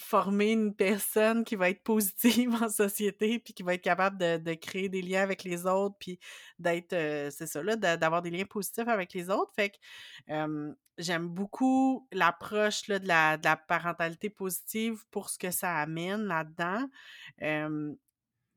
former 0.01 0.53
une 0.53 0.75
personne 0.75 1.45
qui 1.45 1.57
va 1.57 1.71
être 1.71 1.83
positive 1.83 2.55
en 2.63 2.69
société, 2.69 3.39
puis 3.39 3.55
qui 3.55 3.63
va 3.63 3.75
être 3.75 3.83
capable 3.83 4.19
de, 4.19 4.55
créer 4.55 4.89
des 4.89 5.03
liens 5.03 5.23
avec 5.23 5.45
les 5.45 5.67
autres, 5.67 5.97
puis 5.99 6.19
d'être, 6.59 6.93
euh, 6.93 7.31
c'est 7.31 7.47
ça, 7.47 7.63
là, 7.63 7.77
d'a- 7.77 7.97
d'avoir 7.97 8.23
des 8.23 8.31
liens 8.31 8.45
positifs 8.45 8.89
avec 8.89 9.13
les 9.15 9.31
autres. 9.31 9.53
Fait 9.55 9.71
que 9.71 9.77
j'aime 10.99 11.29
beaucoup 11.29 12.07
l'approche 12.13 12.87
de, 12.89 13.07
la, 13.07 13.37
de 13.37 13.45
la 13.45 13.57
parentalité 13.57 14.31
positive 14.31 15.05
pour 15.11 15.31
ce 15.31 15.39
que 15.39 15.51
ça 15.51 15.77
amène 15.77 16.25
là-dedans. 16.27 16.89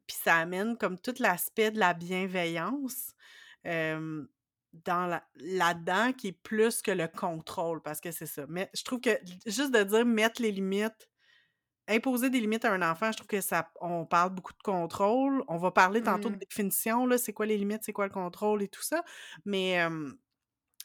Puis 0.08 0.18
ça 0.22 0.36
amène 0.38 0.78
comme 0.78 1.00
tout 1.00 1.16
l'aspect 1.20 1.72
de 1.72 1.80
la 1.80 1.94
bienveillance. 1.94 3.14
dans 3.64 5.22
là-dedans 5.36 6.14
qui 6.14 6.30
est 6.30 6.42
plus 6.44 6.82
que 6.82 6.92
le 6.92 7.08
contrôle 7.08 7.82
parce 7.82 8.02
que 8.02 8.12
c'est 8.12 8.26
ça. 8.26 8.46
Mais 8.50 8.70
je 8.74 8.84
trouve 8.84 9.00
que 9.00 9.18
juste 9.46 9.72
de 9.72 9.84
dire 9.84 10.06
mettre 10.06 10.42
les 10.42 10.52
limites 10.52 11.10
imposer 11.90 12.30
des 12.30 12.40
limites 12.40 12.66
à 12.66 12.72
un 12.74 12.82
enfant, 12.82 13.12
je 13.12 13.18
trouve 13.18 13.28
que 13.28 13.42
ça 13.42 13.70
on 13.82 14.06
parle 14.06 14.32
beaucoup 14.32 14.54
de 14.54 14.62
contrôle. 14.64 15.44
On 15.48 15.58
va 15.58 15.72
parler 15.72 16.02
tantôt 16.02 16.30
de 16.30 16.36
Mhm. 16.36 16.40
définition, 16.40 17.06
là, 17.08 17.18
c'est 17.18 17.34
quoi 17.34 17.46
les 17.46 17.58
limites, 17.58 17.82
c'est 17.84 17.94
quoi 17.94 18.06
le 18.08 18.14
contrôle 18.14 18.64
et 18.64 18.68
tout 18.70 18.82
ça. 18.84 19.04
Mais, 19.46 19.82
euh, 19.82 20.12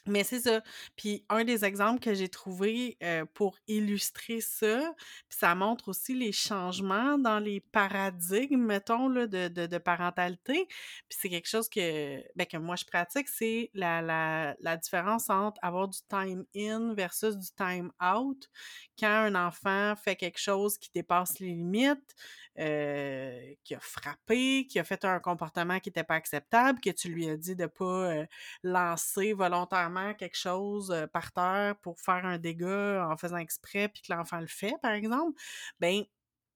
Mais 0.09 0.23
c'est 0.23 0.41
ça. 0.41 0.61
Puis 0.95 1.23
un 1.29 1.43
des 1.43 1.65
exemples 1.65 1.99
que 1.99 2.13
j'ai 2.13 2.29
trouvé 2.29 2.97
euh, 3.03 3.25
pour 3.33 3.57
illustrer 3.67 4.41
ça, 4.41 4.93
puis 5.29 5.37
ça 5.37 5.55
montre 5.55 5.89
aussi 5.89 6.13
les 6.13 6.31
changements 6.31 7.17
dans 7.17 7.39
les 7.39 7.59
paradigmes, 7.59 8.63
mettons, 8.63 9.09
là, 9.09 9.27
de, 9.27 9.47
de, 9.47 9.77
parentalité. 9.77 10.65
Puis 10.67 11.17
c'est 11.21 11.29
quelque 11.29 11.47
chose 11.47 11.69
que, 11.69 12.21
ben, 12.35 12.45
que 12.45 12.57
moi 12.57 12.75
je 12.75 12.85
pratique, 12.85 13.29
c'est 13.29 13.69
la, 13.73 14.01
la, 14.01 14.55
la 14.59 14.77
différence 14.77 15.29
entre 15.29 15.59
avoir 15.61 15.87
du 15.87 15.99
time 16.09 16.45
in 16.55 16.93
versus 16.93 17.37
du 17.37 17.47
time 17.55 17.91
out. 18.03 18.49
Quand 18.97 19.07
un 19.07 19.35
enfant 19.35 19.95
fait 19.95 20.15
quelque 20.15 20.39
chose 20.39 20.77
qui 20.77 20.89
dépasse 20.93 21.39
les 21.39 21.49
limites, 21.49 22.15
euh, 22.59 23.53
qui 23.63 23.73
a 23.73 23.79
frappé, 23.79 24.67
qui 24.67 24.79
a 24.79 24.83
fait 24.83 25.05
un 25.05 25.19
comportement 25.19 25.79
qui 25.79 25.89
n'était 25.89 26.03
pas 26.03 26.15
acceptable, 26.15 26.81
que 26.81 26.89
tu 26.89 27.07
lui 27.07 27.29
as 27.29 27.37
dit 27.37 27.55
de 27.55 27.63
ne 27.63 27.67
pas 27.67 27.85
euh, 27.85 28.25
lancer 28.63 29.31
volontairement 29.31 29.98
quelque 30.17 30.37
chose 30.37 30.95
par 31.13 31.31
terre 31.31 31.75
pour 31.81 31.99
faire 31.99 32.25
un 32.25 32.37
dégât 32.37 33.07
en 33.09 33.17
faisant 33.17 33.37
exprès, 33.37 33.89
puis 33.89 34.01
que 34.01 34.13
l'enfant 34.13 34.39
le 34.39 34.47
fait, 34.47 34.75
par 34.81 34.91
exemple, 34.91 35.39
ben 35.79 36.03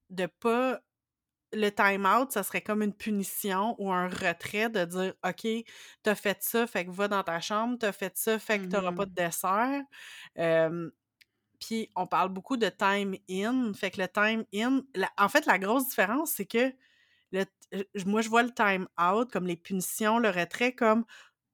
de 0.09 0.25
pas 0.25 0.79
le 1.53 1.69
time-out, 1.69 2.31
ça 2.31 2.43
serait 2.43 2.61
comme 2.61 2.81
une 2.81 2.93
punition 2.95 3.75
ou 3.79 3.91
un 3.91 4.07
retrait 4.07 4.69
de 4.69 4.85
dire 4.85 5.13
OK, 5.23 5.47
t'as 6.01 6.15
fait 6.15 6.41
ça, 6.41 6.65
fait 6.67 6.85
que 6.85 6.91
va 6.91 7.07
dans 7.07 7.23
ta 7.23 7.39
chambre, 7.39 7.77
t'as 7.79 7.91
fait 7.91 8.17
ça, 8.17 8.39
fait 8.39 8.59
que 8.59 8.65
t'auras 8.65 8.91
pas 8.91 9.05
Mmh 9.05 9.09
de 9.09 9.13
dessert. 9.13 9.81
Puis 11.59 11.89
on 11.95 12.07
parle 12.07 12.29
beaucoup 12.29 12.57
de 12.57 12.69
time 12.69 13.15
in. 13.29 13.73
Fait 13.73 13.91
que 13.91 14.01
le 14.01 14.07
time 14.07 14.45
in, 14.53 14.81
en 15.17 15.29
fait, 15.29 15.45
la 15.45 15.59
grosse 15.59 15.87
différence, 15.89 16.31
c'est 16.31 16.45
que 16.45 16.73
le, 17.31 17.45
moi, 18.05 18.21
je 18.21 18.29
vois 18.29 18.43
le 18.43 18.51
time 18.53 18.87
out 18.99 19.31
comme 19.31 19.47
les 19.47 19.55
punitions, 19.55 20.19
le 20.19 20.29
retrait, 20.29 20.73
comme 20.73 21.05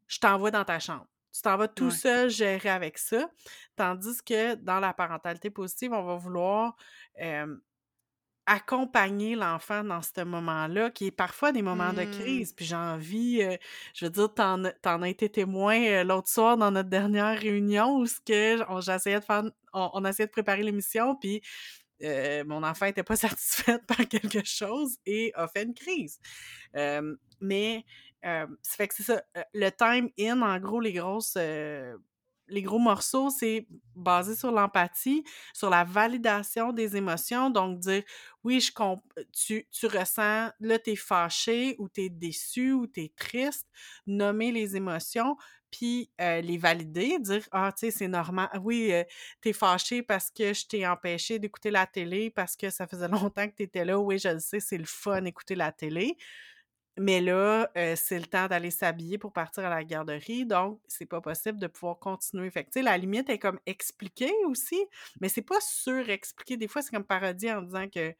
je 0.08 0.20
t'envoie 0.20 0.52
dans 0.52 0.66
ta 0.66 0.80
chambre. 0.80 1.08
Tu 1.32 1.42
t'en 1.42 1.58
vas 1.58 1.68
tout 1.68 1.92
seul 1.92 2.30
gérer 2.30 2.70
avec 2.70 2.98
ça. 2.98 3.30
Tandis 3.76 4.22
que 4.26 4.56
dans 4.56 4.80
la 4.80 4.94
parentalité 4.94 5.50
positive, 5.50 5.94
on 5.94 6.04
va 6.04 6.16
vouloir 6.16 6.76
accompagner 8.50 9.36
l'enfant 9.36 9.84
dans 9.84 10.02
ce 10.02 10.24
moment-là, 10.24 10.90
qui 10.90 11.08
est 11.08 11.12
parfois 11.12 11.52
des 11.52 11.62
moments 11.62 11.94
de 11.94 12.02
Mmh. 12.02 12.12
crise. 12.12 12.54
Puis 12.54 12.66
j'ai 12.66 12.76
envie, 12.76 13.44
euh, 13.44 13.56
je 13.94 14.06
veux 14.06 14.12
dire, 14.12 14.34
t'en, 14.34 14.64
en 14.64 15.02
as 15.04 15.10
été 15.10 15.30
témoin 15.30 15.80
euh, 15.80 16.04
l'autre 16.04 16.30
soir 16.30 16.58
dans 16.58 16.72
notre 16.72 16.90
dernière 16.90 17.38
réunion 17.40 17.98
où 17.98 18.08
ce 18.08 18.20
que 18.20 18.66
j'essayais 18.82 19.20
de 19.20 19.26
faire, 19.26 19.44
on, 19.74 20.04
essayait 20.04 20.26
de 20.26 20.32
préparer 20.32 20.64
l'émission, 20.64 21.16
puis 21.16 21.42
euh, 22.02 22.44
mon 22.46 22.64
enfant 22.64 22.88
n'était 22.88 23.04
pas 23.04 23.16
satisfait 23.38 23.78
par 23.88 24.08
quelque 24.08 24.44
chose 24.44 24.98
et 25.06 25.32
a 25.36 25.48
fait 25.48 25.64
une 25.64 25.76
crise. 25.76 26.20
mais 27.40 27.86
ça 28.24 28.48
fait 28.64 28.88
que 28.88 28.96
c'est 28.96 29.04
ça. 29.04 29.24
Le 29.54 29.70
time 29.70 30.10
in, 30.20 30.42
en 30.42 30.60
gros, 30.60 30.80
les 30.82 30.94
grosses 30.94 31.38
les 32.50 32.62
gros 32.62 32.80
morceaux, 32.80 33.30
c'est 33.30 33.68
basé 33.96 34.36
sur 34.36 34.52
l'empathie, 34.52 35.24
sur 35.54 35.70
la 35.70 35.84
validation 35.84 36.74
des 36.74 36.96
émotions. 36.96 37.50
Donc, 37.50 37.80
dire 37.80 38.04
oui, 38.44 38.60
je 38.60 38.72
comp 38.72 39.02
tu, 39.34 39.68
tu 39.72 39.88
ressens, 39.88 40.50
là, 40.60 40.80
tu 40.80 40.92
es 40.92 40.96
fâché 40.96 41.76
ou 41.80 41.90
tu 41.90 42.04
es 42.06 42.10
déçu 42.10 42.74
ou 42.74 42.88
tu 42.88 43.02
es 43.02 43.14
triste, 43.16 43.68
nommer 44.08 44.52
les 44.52 44.76
émotions, 44.76 45.36
puis 45.72 46.10
euh, 46.20 46.42
les 46.42 46.58
valider, 46.58 47.20
dire 47.20 47.44
Ah, 47.52 47.72
tu 47.72 47.88
sais, 47.88 47.92
c'est 47.92 48.08
normal. 48.08 48.50
Oui, 48.64 48.92
euh, 48.92 49.04
tu 49.42 49.50
es 49.50 49.54
fâché 49.54 50.02
parce 50.02 50.32
que 50.32 50.54
je 50.54 50.66
t'ai 50.66 50.88
empêché 50.88 51.40
d'écouter 51.40 51.72
la 51.72 51.86
télé 51.86 52.30
parce 52.32 52.56
que 52.56 52.70
ça 52.70 52.88
faisait 52.88 53.08
longtemps 53.30 53.48
que 53.48 53.56
tu 53.56 53.64
étais 53.64 53.86
là. 53.86 54.00
Oui, 54.00 54.18
je 54.18 54.30
le 54.30 54.40
sais, 54.40 54.60
c'est 54.60 54.78
le 54.78 54.86
fun 54.86 55.22
d'écouter 55.22 55.56
la 55.56 55.72
télé. 55.72 56.18
Mais 57.00 57.22
là, 57.22 57.72
euh, 57.78 57.96
c'est 57.96 58.20
le 58.20 58.26
temps 58.26 58.48
d'aller 58.48 58.72
s'habiller 58.72 59.18
pour 59.18 59.32
partir 59.32 59.66
à 59.66 59.70
la 59.70 59.86
garderie, 59.86 60.46
donc 60.46 60.82
c'est 60.90 61.06
pas 61.06 61.22
possible 61.22 61.58
de 61.58 61.68
pouvoir 61.68 61.98
continuer. 61.98 62.52
Fait 62.52 62.66
que, 62.66 62.80
la 62.80 62.98
limite 62.98 63.30
est 63.30 63.40
comme 63.40 63.60
expliquée 63.66 64.34
aussi, 64.48 64.78
mais 65.22 65.30
c'est 65.30 65.42
pas 65.42 65.62
surexpliqué. 65.62 66.58
Des 66.58 66.68
fois, 66.68 66.82
c'est 66.82 66.92
comme 66.92 67.06
parodie 67.06 67.50
en 67.50 67.62
disant 67.62 67.88
que 67.88 68.14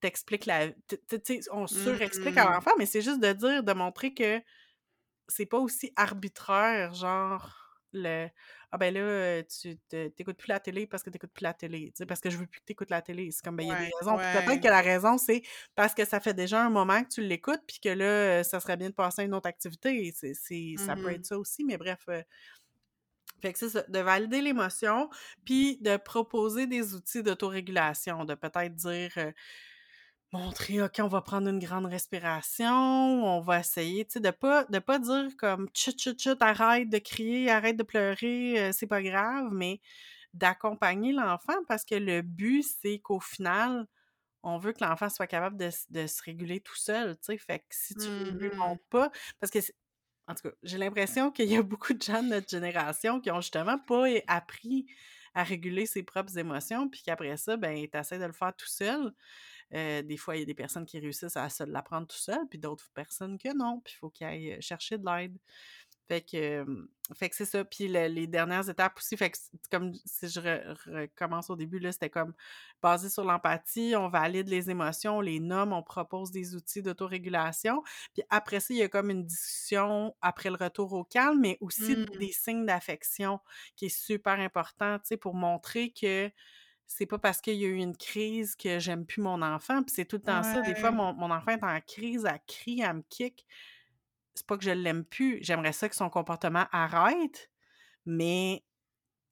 t'expliques 0.00 0.44
la... 0.44 0.68
Tu 0.68 0.98
sais, 1.24 1.40
on 1.50 1.66
surexplique 1.66 2.36
à 2.36 2.44
Mmh. 2.44 2.52
l'enfant, 2.52 2.72
mais 2.78 2.84
c'est 2.84 3.00
juste 3.00 3.20
de 3.20 3.32
dire, 3.32 3.62
de 3.62 3.72
montrer 3.72 4.12
que 4.12 4.42
c'est 5.28 5.46
pas 5.46 5.58
aussi 5.58 5.90
arbitraire, 5.96 6.92
genre 6.92 7.56
le 7.94 8.28
ah 8.72 8.78
ben 8.78 8.94
là 8.94 9.42
tu 9.44 9.76
t'écoutes 9.88 10.36
plus 10.38 10.48
la 10.48 10.60
télé 10.60 10.86
parce 10.86 11.02
que 11.02 11.10
t'écoutes 11.10 11.32
plus 11.32 11.42
la 11.42 11.54
télé, 11.54 11.92
parce 12.08 12.20
que 12.20 12.30
je 12.30 12.36
veux 12.38 12.46
plus 12.46 12.60
que 12.60 12.64
t'écoutes 12.66 12.90
la 12.90 13.02
télé, 13.02 13.30
c'est 13.32 13.42
comme 13.44 13.56
ben 13.56 13.64
il 13.64 13.68
y 13.70 13.72
a 13.72 13.76
des 13.76 13.88
Ouais, 13.88 13.90
raisons. 14.00 14.18
Peut-être 14.30 14.60
que 14.62 14.68
la 14.68 14.80
raison 14.80 15.18
c'est 15.18 15.42
parce 15.74 15.94
que 15.94 16.04
ça 16.04 16.20
fait 16.20 16.34
déjà 16.34 16.64
un 16.64 16.70
moment 16.70 17.02
que 17.02 17.08
tu 17.08 17.22
l'écoutes 17.22 17.62
puis 17.66 17.80
que 17.80 17.88
là 17.90 18.44
ça 18.44 18.60
serait 18.60 18.76
bien 18.76 18.90
de 18.90 18.94
passer 18.94 19.22
à 19.22 19.24
une 19.24 19.34
autre 19.34 19.48
activité, 19.48 20.12
c'est 20.14 20.74
ça 20.78 20.96
peut 20.96 21.10
Mmh 21.10 21.12
être 21.12 21.26
ça 21.26 21.38
aussi 21.38 21.64
mais 21.64 21.78
bref 21.78 22.00
euh, 22.08 22.22
fait 23.42 23.52
que 23.52 23.58
c'est 23.58 23.70
ça, 23.70 23.82
de 23.88 23.98
valider 24.00 24.42
l'émotion, 24.42 25.08
puis 25.46 25.78
de 25.80 25.96
proposer 25.96 26.66
des 26.66 26.94
outils 26.94 27.22
d'autorégulation, 27.22 28.24
de 28.24 28.34
peut-être 28.34 28.74
dire 28.74 29.12
montrer, 30.32 30.82
OK, 30.82 31.00
on 31.00 31.08
va 31.08 31.20
prendre 31.22 31.48
une 31.48 31.58
grande 31.58 31.86
respiration, 31.86 32.66
on 32.68 33.40
va 33.40 33.60
essayer, 33.60 34.04
tu 34.04 34.12
sais, 34.12 34.20
de 34.20 34.30
pas, 34.30 34.64
de 34.64 34.78
pas 34.78 34.98
dire 34.98 35.28
comme 35.38 35.68
chut, 35.74 36.00
chut, 36.00 36.20
chut, 36.20 36.40
arrête 36.40 36.88
de 36.88 36.98
crier, 36.98 37.50
arrête 37.50 37.76
de 37.76 37.82
pleurer, 37.82 38.60
euh, 38.60 38.72
c'est 38.72 38.86
pas 38.86 39.02
grave, 39.02 39.48
mais 39.52 39.80
d'accompagner 40.32 41.12
l'enfant 41.12 41.56
parce 41.66 41.84
que 41.84 41.96
le 41.96 42.22
but, 42.22 42.62
c'est 42.62 43.00
qu'au 43.00 43.20
final, 43.20 43.86
on 44.42 44.58
veut 44.58 44.72
que 44.72 44.84
l'enfant 44.84 45.08
soit 45.08 45.26
capable 45.26 45.56
de, 45.56 45.70
de, 45.90 46.06
se 46.06 46.22
réguler 46.22 46.60
tout 46.60 46.76
seul, 46.76 47.16
tu 47.16 47.24
sais. 47.24 47.38
Fait 47.38 47.58
que 47.58 47.64
si 47.70 47.94
tu 47.94 48.08
ne 48.08 48.30
lui 48.30 48.50
montres 48.56 48.84
pas, 48.88 49.10
parce 49.40 49.50
que, 49.50 49.58
en 50.28 50.34
tout 50.34 50.48
cas, 50.48 50.54
j'ai 50.62 50.78
l'impression 50.78 51.30
qu'il 51.30 51.50
y 51.50 51.56
a 51.56 51.62
beaucoup 51.62 51.92
de 51.92 52.00
gens 52.00 52.22
de 52.22 52.28
notre 52.28 52.48
génération 52.48 53.20
qui 53.20 53.30
ont 53.30 53.40
justement 53.40 53.78
pas 53.78 54.06
appris 54.28 54.86
à 55.34 55.44
réguler 55.44 55.86
ses 55.86 56.02
propres 56.02 56.38
émotions, 56.38 56.88
puis 56.88 57.02
qu'après 57.04 57.36
ça, 57.36 57.56
ben, 57.56 57.86
tu 57.90 57.98
essaies 57.98 58.18
de 58.18 58.24
le 58.24 58.32
faire 58.32 58.54
tout 58.56 58.66
seul. 58.66 59.12
Euh, 59.74 60.02
des 60.02 60.16
fois, 60.16 60.36
il 60.36 60.40
y 60.40 60.42
a 60.42 60.46
des 60.46 60.54
personnes 60.54 60.86
qui 60.86 60.98
réussissent 60.98 61.36
à 61.36 61.48
se 61.48 61.64
l'apprendre 61.64 62.06
tout 62.06 62.16
seul, 62.16 62.40
puis 62.48 62.58
d'autres 62.58 62.90
personnes 62.94 63.38
que 63.38 63.54
non, 63.56 63.80
puis 63.84 63.94
il 63.96 63.98
faut 63.98 64.10
qu'ils 64.10 64.26
aillent 64.26 64.52
euh, 64.54 64.60
chercher 64.60 64.98
de 64.98 65.04
l'aide. 65.06 65.36
Fait 66.10 66.22
que, 66.22 66.66
fait 67.14 67.28
que 67.28 67.36
c'est 67.36 67.44
ça. 67.44 67.64
Puis 67.64 67.86
les 67.86 68.26
dernières 68.26 68.68
étapes 68.68 68.98
aussi, 68.98 69.16
fait 69.16 69.30
que 69.30 69.38
comme 69.70 69.92
si 70.04 70.28
je 70.28 70.40
recommence 70.40 71.50
au 71.50 71.54
début, 71.54 71.78
là, 71.78 71.92
c'était 71.92 72.10
comme 72.10 72.34
basé 72.82 73.08
sur 73.08 73.22
l'empathie, 73.22 73.94
on 73.96 74.08
valide 74.08 74.48
les 74.48 74.70
émotions, 74.70 75.18
on 75.18 75.20
les 75.20 75.38
nomme, 75.38 75.72
on 75.72 75.84
propose 75.84 76.32
des 76.32 76.56
outils 76.56 76.82
d'autorégulation. 76.82 77.84
Puis 78.12 78.24
après 78.28 78.58
ça, 78.58 78.74
il 78.74 78.78
y 78.78 78.82
a 78.82 78.88
comme 78.88 79.10
une 79.10 79.24
discussion 79.24 80.12
après 80.20 80.50
le 80.50 80.56
retour 80.56 80.92
au 80.94 81.04
calme, 81.04 81.38
mais 81.38 81.58
aussi 81.60 81.94
mmh. 81.94 82.06
des 82.18 82.32
signes 82.32 82.66
d'affection 82.66 83.38
qui 83.76 83.86
est 83.86 83.96
super 83.96 84.40
important, 84.40 84.98
tu 84.98 85.04
sais, 85.04 85.16
pour 85.16 85.36
montrer 85.36 85.92
que 85.92 86.28
c'est 86.92 87.06
pas 87.06 87.18
parce 87.18 87.40
qu'il 87.40 87.54
y 87.54 87.64
a 87.64 87.68
eu 87.68 87.76
une 87.76 87.96
crise 87.96 88.56
que 88.56 88.80
j'aime 88.80 89.06
plus 89.06 89.22
mon 89.22 89.42
enfant. 89.42 89.80
Puis 89.84 89.94
c'est 89.94 90.04
tout 90.04 90.16
le 90.16 90.22
temps 90.22 90.42
ça. 90.42 90.60
Des 90.60 90.74
fois, 90.74 90.90
mon, 90.90 91.14
mon, 91.14 91.30
enfant 91.30 91.52
est 91.52 91.62
en 91.62 91.80
crise, 91.80 92.26
elle 92.28 92.40
crie, 92.48 92.80
elle 92.80 92.94
me 92.94 93.02
kick. 93.08 93.46
C'est 94.34 94.44
pas 94.44 94.58
que 94.58 94.64
je 94.64 94.72
l'aime 94.72 95.04
plus. 95.04 95.38
J'aimerais 95.40 95.72
ça 95.72 95.88
que 95.88 95.94
son 95.94 96.10
comportement 96.10 96.66
arrête, 96.72 97.48
mais 98.06 98.64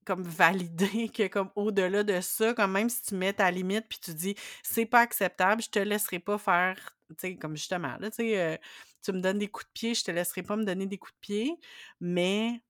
comme 0.05 0.23
valider 0.23 1.09
que 1.09 1.27
comme 1.27 1.51
au-delà 1.57 2.05
de 2.05 2.21
ça, 2.21 2.55
comme 2.55 2.71
même 2.71 2.89
si 2.89 3.03
tu 3.03 3.17
mets 3.17 3.33
ta 3.33 3.51
limite 3.51 3.87
puis 3.89 3.99
tu 3.99 4.15
dis 4.15 4.37
c'est 4.63 4.87
pas 4.87 5.01
acceptable, 5.01 5.61
je 5.61 5.69
te 5.69 5.81
laisserai 5.81 6.21
pas 6.21 6.39
faire, 6.39 6.97
tu 7.11 7.17
sais, 7.19 7.37
comme 7.37 7.57
justement, 7.57 7.97
là, 7.99 8.09
tu 8.09 8.19
sais, 8.19 8.41
euh, 8.41 8.57
tu 9.03 9.13
me 9.13 9.21
donnes 9.21 9.39
des 9.39 9.49
coups 9.49 9.67
de 9.67 9.73
pied, 9.73 9.95
je 9.95 10.05
te 10.05 10.13
laisserai 10.13 10.45
pas 10.45 10.55
me 10.55 10.65
donner 10.65 10.87
des 10.87 10.97
coups 10.97 11.15
de 11.15 11.21
pied, 11.21 11.61
mais 12.01 12.63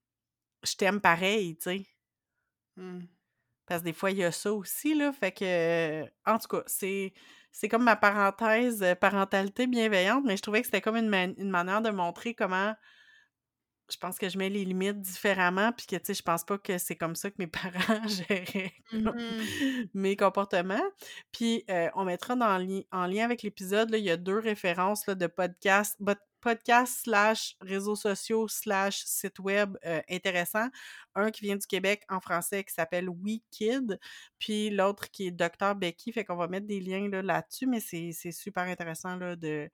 je 0.64 0.74
t'aime 0.77 1.01
pareil, 1.03 1.57
tu 1.57 1.62
sais. 1.64 1.87
Mmh. 2.77 3.01
Parce 3.69 3.81
que 3.83 3.85
des 3.85 3.93
fois, 3.93 4.11
il 4.11 4.19
y 4.19 4.25
a 4.25 4.33
ça 4.33 4.53
aussi, 4.53 4.95
là. 4.95 5.13
Fait 5.13 5.33
que, 5.33 6.03
en 6.27 6.39
tout 6.39 6.49
cas, 6.49 6.63
c'est, 6.67 7.13
c'est 7.53 7.69
comme 7.69 7.85
ma 7.85 7.97
parenthèse 7.97 8.85
parentalité 9.01 9.67
bienveillante, 9.67 10.25
mais 10.25 10.37
je 10.37 10.43
trouvais 10.43 10.61
que 10.61 10.67
c'était 10.67 10.81
comme 10.81 10.97
une, 10.97 11.35
une 11.39 11.51
manière 11.51 11.83
de 11.83 11.91
montrer 11.91 12.35
comment 12.35 12.75
je 13.91 13.97
pense 13.97 14.19
que 14.19 14.29
je 14.29 14.37
mets 14.37 14.51
les 14.51 14.65
limites 14.65 15.01
différemment, 15.01 15.73
puis 15.73 15.87
que, 15.87 15.97
tu 15.97 16.03
sais, 16.07 16.15
je 16.15 16.23
pense 16.23 16.45
pas 16.45 16.59
que 16.59 16.79
c'est 16.79 16.97
comme 16.97 17.17
ça 17.17 17.31
que 17.31 17.37
mes 17.39 17.47
parents 17.47 18.07
géraient 18.07 18.73
Mmh 18.93 19.11
mes 19.95 20.17
comportements. 20.17 20.83
Puis, 21.33 21.65
euh, 21.71 21.89
on 21.95 22.05
mettra 22.05 22.37
dans, 22.37 22.83
en 22.93 23.07
lien 23.07 23.25
avec 23.25 23.43
l'épisode, 23.43 23.91
il 23.93 24.05
y 24.05 24.11
a 24.11 24.17
deux 24.17 24.39
références 24.39 25.07
là, 25.07 25.15
de 25.15 25.27
podcasts, 25.27 25.97
podcast 26.40 27.01
slash 27.05 27.57
réseaux 27.61 27.96
sociaux 27.96 28.48
slash 28.48 29.03
site 29.05 29.38
web 29.38 29.77
euh, 29.85 30.01
intéressant. 30.09 30.68
Un 31.14 31.31
qui 31.31 31.42
vient 31.42 31.57
du 31.57 31.66
Québec 31.66 32.05
en 32.09 32.20
français 32.20 32.64
qui 32.64 32.72
s'appelle 32.72 33.09
WeKid, 33.09 33.98
puis 34.38 34.70
l'autre 34.70 35.11
qui 35.11 35.29
est 35.29 35.31
Dr 35.31 35.74
Becky. 35.74 36.12
Fait 36.12 36.24
qu'on 36.24 36.37
va 36.37 36.48
mettre 36.48 36.66
des 36.66 36.81
liens 36.81 37.09
là, 37.09 37.22
là-dessus, 37.22 37.66
mais 37.66 37.81
c'est 37.81 38.12
super 38.33 38.64
intéressant 38.64 39.16
là, 39.16 39.37
de 39.37 39.68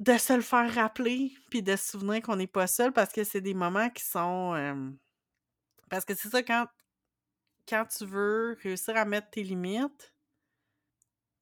de 0.00 0.18
se 0.18 0.32
le 0.32 0.42
faire 0.42 0.74
rappeler, 0.74 1.32
puis 1.50 1.62
de 1.62 1.76
se 1.76 1.92
souvenir 1.92 2.20
qu'on 2.20 2.36
n'est 2.36 2.46
pas 2.48 2.66
seul 2.66 2.92
parce 2.92 3.12
que 3.12 3.24
c'est 3.24 3.40
des 3.40 3.54
moments 3.54 3.90
qui 3.90 4.04
sont. 4.04 4.96
Parce 5.90 6.04
que 6.04 6.14
c'est 6.14 6.28
ça, 6.28 6.42
quand, 6.42 6.66
quand 7.68 7.84
tu 7.86 8.04
veux 8.04 8.58
réussir 8.62 8.96
à 8.96 9.04
mettre 9.04 9.30
tes 9.30 9.42
limites, 9.42 10.14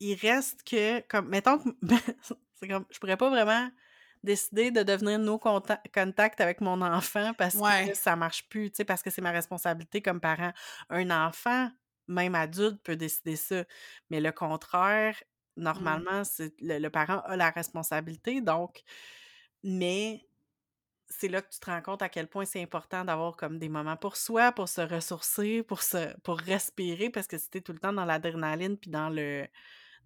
il 0.00 0.14
reste 0.14 0.62
que. 0.64 1.00
comme 1.08 1.28
Mettons 1.28 1.58
que. 1.58 1.70
c'est 2.62 2.68
comme. 2.68 2.84
Je 2.90 2.98
pourrais 2.98 3.16
pas 3.16 3.28
vraiment 3.28 3.70
décider 4.22 4.70
de 4.70 4.82
devenir 4.84 5.18
no 5.18 5.36
contact 5.38 6.40
avec 6.40 6.60
mon 6.60 6.80
enfant 6.80 7.32
parce 7.34 7.56
que 7.56 7.94
ça 7.94 8.14
marche 8.14 8.48
plus, 8.48 8.70
tu 8.70 8.76
sais, 8.76 8.84
parce 8.84 9.02
que 9.02 9.10
c'est 9.10 9.20
ma 9.20 9.32
responsabilité 9.32 10.00
comme 10.00 10.20
parent. 10.20 10.52
Un 10.90 11.10
enfant, 11.10 11.70
même 12.06 12.36
adulte, 12.36 12.80
peut 12.84 12.94
décider 12.94 13.34
ça. 13.34 13.64
Mais 14.10 14.20
le 14.20 14.30
contraire, 14.30 15.16
mmh. 15.56 15.62
normalement, 15.62 16.24
c'est 16.24 16.54
le, 16.60 16.88
parent 16.88 17.20
a 17.24 17.36
la 17.36 17.50
responsabilité, 17.50 18.40
donc. 18.40 18.82
Mais 19.64 20.24
c'est 21.08 21.28
là 21.28 21.42
que 21.42 21.50
tu 21.50 21.58
te 21.60 21.66
rends 21.66 21.82
compte 21.82 22.02
à 22.02 22.08
quel 22.08 22.26
point 22.26 22.44
c'est 22.44 22.62
important 22.62 23.04
d'avoir 23.04 23.36
comme 23.36 23.58
des 23.58 23.68
moments 23.68 23.96
pour 23.96 24.16
soi, 24.16 24.52
pour 24.52 24.68
se 24.68 24.80
ressourcer, 24.80 25.62
pour 25.62 25.82
se 25.82 26.16
pour 26.20 26.38
respirer, 26.38 27.10
parce 27.10 27.26
que 27.26 27.38
si 27.38 27.50
t'es 27.50 27.60
tout 27.60 27.72
le 27.72 27.78
temps 27.78 27.92
dans 27.92 28.04
l'adrénaline 28.04 28.76
puis 28.76 28.90
dans 28.90 29.08
le 29.08 29.46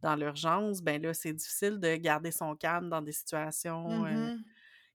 dans 0.03 0.17
l'urgence, 0.17 0.83
ben 0.83 1.01
là, 1.01 1.15
c'est 1.15 1.33
difficile 1.33 1.79
de 1.79 1.97
garder 1.97 2.31
son 2.31 2.55
calme 2.55 2.89
dans 2.89 3.03
des 3.03 3.13
situations 3.13 4.05
mmh 4.05 4.39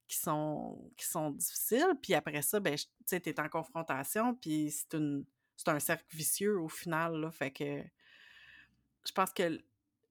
qui 0.08 0.18
sont 0.18 0.92
qui 0.98 1.06
sont 1.06 1.32
difficiles. 1.32 1.94
Puis 2.02 2.14
après 2.14 2.42
ça, 2.42 2.60
ben, 2.60 2.76
tu 2.76 2.86
sais, 3.06 3.22
t'es 3.22 3.40
en 3.40 3.48
confrontation, 3.48 4.36
puis 4.36 4.70
c'est 4.70 4.98
une 4.98 5.24
c'est 5.56 5.70
un 5.70 5.80
cercle 5.80 6.06
vicieux 6.14 6.60
au 6.60 6.68
final, 6.68 7.16
là. 7.16 7.32
Fait 7.32 7.52
que 7.52 7.82
je 9.06 9.12
pense 9.14 9.32
que 9.32 9.60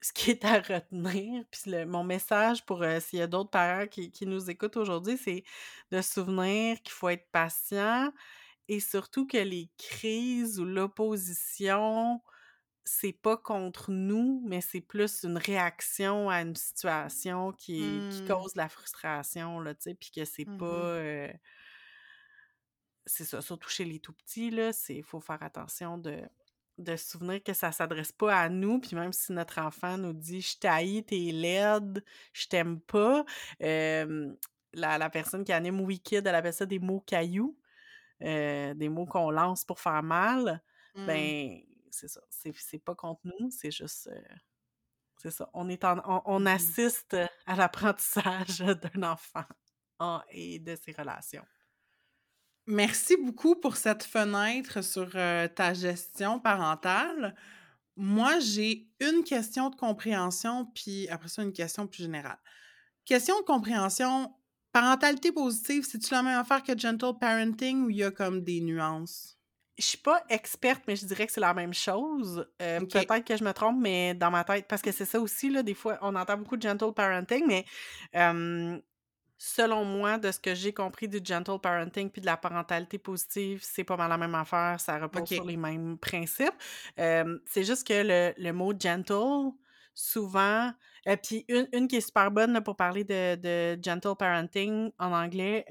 ce 0.00 0.12
qui 0.12 0.30
est 0.30 0.44
à 0.44 0.60
retenir, 0.60 1.44
puis 1.50 1.84
mon 1.86 2.04
message 2.04 2.64
pour 2.64 2.82
euh, 2.82 3.00
s'il 3.00 3.18
y 3.18 3.22
a 3.22 3.26
d'autres 3.26 3.50
parents 3.50 3.86
qui, 3.86 4.26
nous 4.26 4.50
écoutent 4.50 4.76
aujourd'hui, 4.76 5.18
c'est 5.18 5.44
de 5.90 6.00
souvenir 6.00 6.80
qu'il 6.82 6.92
faut 6.92 7.08
être 7.10 7.28
patient 7.30 8.12
et 8.68 8.80
surtout 8.80 9.26
que 9.26 9.36
les 9.36 9.68
crises 9.76 10.58
ou 10.60 10.64
l'opposition, 10.64 12.22
c'est 12.92 13.12
pas 13.12 13.36
contre 13.36 13.92
nous, 13.92 14.42
mais 14.44 14.60
c'est 14.60 14.80
plus 14.80 15.22
une 15.22 15.38
réaction 15.38 16.28
à 16.28 16.42
une 16.42 16.56
situation 16.56 17.52
qui, 17.52 17.84
qui 18.10 18.22
mmh. 18.22 18.26
cause 18.26 18.56
la 18.56 18.68
frustration, 18.68 19.60
là, 19.60 19.76
tu 19.76 19.82
sais, 19.82 19.94
puis 19.94 20.10
que 20.10 20.24
c'est 20.24 20.44
mmh 20.44 20.58
pas... 20.58 20.66
Euh, 20.66 21.32
c'est 23.06 23.24
ça, 23.24 23.40
surtout 23.40 23.68
chez 23.68 23.84
les 23.84 24.00
tout-petits, 24.00 24.50
là, 24.50 24.72
il 24.88 25.04
faut 25.04 25.20
faire 25.20 25.40
attention 25.40 25.98
de 25.98 26.20
de 26.78 26.96
se 26.96 27.10
souvenir 27.10 27.42
que 27.42 27.52
ça 27.52 27.72
s'adresse 27.72 28.10
pas 28.10 28.34
à 28.34 28.48
nous, 28.48 28.80
puis 28.80 28.96
même 28.96 29.12
si 29.12 29.32
notre 29.32 29.60
enfant 29.60 29.98
nous 29.98 30.14
dit 30.14 30.40
«je 30.40 30.56
t'haïs, 30.56 31.04
t'es 31.04 31.30
laide, 31.30 32.02
je 32.32 32.46
t'aime 32.46 32.80
pas 32.80 33.24
la, 33.60 35.10
personne 35.10 35.44
qui 35.44 35.52
anime 35.52 35.82
Wicked, 35.82 36.26
elle 36.26 36.34
appelle 36.34 36.54
ça 36.54 36.64
des 36.64 36.78
mots 36.78 37.00
cailloux, 37.00 37.54
euh, 38.22 38.72
des 38.72 38.88
mots 38.88 39.04
qu'on 39.04 39.30
lance 39.30 39.62
pour 39.62 39.78
faire 39.78 40.02
mal, 40.02 40.62
mmh. 40.94 41.06
ben 41.06 41.60
c'est 41.90 42.08
ça, 42.08 42.20
c'est 42.30 42.78
pas 42.78 42.94
contre 42.94 43.20
nous, 43.24 43.50
c'est 43.50 43.70
juste... 43.70 44.08
Euh, 44.08 44.34
c'est 45.18 45.30
ça, 45.30 45.50
on, 45.52 45.68
est 45.68 45.84
on, 45.84 46.40
mmh 46.40 46.46
assiste 46.46 47.16
à 47.46 47.54
l'apprentissage 47.54 48.58
d'un 48.94 49.02
enfant 49.02 49.44
et 50.30 50.58
de 50.58 50.76
ses 50.76 50.92
relations. 50.92 51.44
Merci 52.66 53.16
beaucoup 53.16 53.56
pour 53.56 53.76
cette 53.76 54.04
fenêtre 54.04 54.82
sur 54.82 55.10
euh, 55.14 55.48
ta 55.48 55.74
gestion 55.74 56.38
parentale. 56.38 57.34
Moi, 57.96 58.38
j'ai 58.38 58.88
une 59.00 59.24
question 59.24 59.70
de 59.70 59.76
compréhension, 59.76 60.66
puis 60.74 61.08
après 61.08 61.28
ça, 61.28 61.42
une 61.42 61.52
question 61.52 61.86
plus 61.86 62.04
générale. 62.04 62.38
Question 63.04 63.38
de 63.40 63.44
compréhension, 63.44 64.32
parentalité 64.72 65.32
positive, 65.32 65.84
c'est-tu 65.84 66.14
la 66.14 66.22
même 66.22 66.38
affaire 66.38 66.62
que 66.62 66.78
gentle 66.78 67.18
parenting 67.20 67.84
ou 67.84 67.90
il 67.90 67.96
y 67.96 68.04
a 68.04 68.10
comme 68.10 68.42
des 68.42 68.60
nuances? 68.60 69.39
Je 69.80 69.86
suis 69.86 69.98
pas 69.98 70.22
experte, 70.28 70.82
mais 70.86 70.96
je 70.96 71.06
dirais 71.06 71.26
que 71.26 71.32
c'est 71.32 71.40
la 71.40 71.54
même 71.54 71.74
chose. 71.74 72.46
Euh, 72.60 72.80
peut-être 72.80 73.24
que 73.24 73.36
je 73.36 73.42
me 73.42 73.52
trompe, 73.52 73.78
mais 73.80 74.14
dans 74.14 74.30
ma 74.30 74.44
tête, 74.44 74.66
parce 74.68 74.82
que 74.82 74.92
c'est 74.92 75.04
ça 75.04 75.20
aussi, 75.20 75.50
là, 75.50 75.62
des 75.62 75.74
fois, 75.74 75.98
on 76.02 76.14
entend 76.14 76.36
beaucoup 76.36 76.56
de 76.56 76.62
gentle 76.62 76.92
parenting, 76.92 77.44
mais 77.46 77.64
selon 79.38 79.84
moi, 79.86 80.18
de 80.18 80.30
ce 80.30 80.38
que 80.38 80.54
j'ai 80.54 80.74
compris 80.74 81.08
du 81.08 81.18
gentle 81.24 81.58
parenting 81.58 82.10
puis 82.10 82.20
de 82.20 82.26
la 82.26 82.36
parentalité 82.36 82.98
positive, 82.98 83.60
c'est 83.62 83.84
pas 83.84 83.96
mal 83.96 84.10
la 84.10 84.18
même 84.18 84.34
affaire. 84.34 84.78
Ça 84.78 84.98
repose 84.98 85.26
sur 85.26 85.44
les 85.44 85.56
mêmes 85.56 85.96
principes. 85.96 86.54
c'est 86.96 87.64
juste 87.64 87.86
que 87.86 88.34
le, 88.36 88.52
mot 88.52 88.74
gentle, 88.78 89.52
souvent, 89.94 90.72
et 91.06 91.10
euh, 91.10 91.16
puis 91.16 91.44
une, 91.48 91.88
qui 91.88 91.96
est 91.96 92.00
super 92.00 92.30
bonne 92.30 92.60
pour 92.62 92.76
parler 92.76 93.04
de, 93.04 93.78
gentle 93.82 94.14
parenting 94.18 94.90
en 94.98 95.12
anglais, 95.12 95.64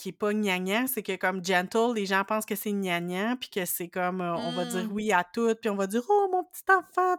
qui 0.00 0.08
est 0.08 0.12
pas 0.12 0.32
gnagnan, 0.32 0.86
c'est 0.86 1.02
que 1.02 1.14
comme 1.16 1.44
gentle, 1.44 1.92
les 1.94 2.06
gens 2.06 2.24
pensent 2.24 2.46
que 2.46 2.54
c'est 2.54 2.72
gnagnan, 2.72 3.36
puis 3.36 3.50
que 3.50 3.66
c'est 3.66 3.88
comme 3.88 4.22
euh, 4.22 4.34
on 4.34 4.52
va 4.52 4.64
dire 4.64 4.84
mmh. 4.84 4.92
oui 4.92 5.12
à 5.12 5.24
tout, 5.24 5.54
puis 5.60 5.68
on 5.68 5.76
va 5.76 5.86
dire 5.86 6.02
oh 6.08 6.28
mon 6.32 6.44
petit 6.44 6.64
enfant, 6.70 7.16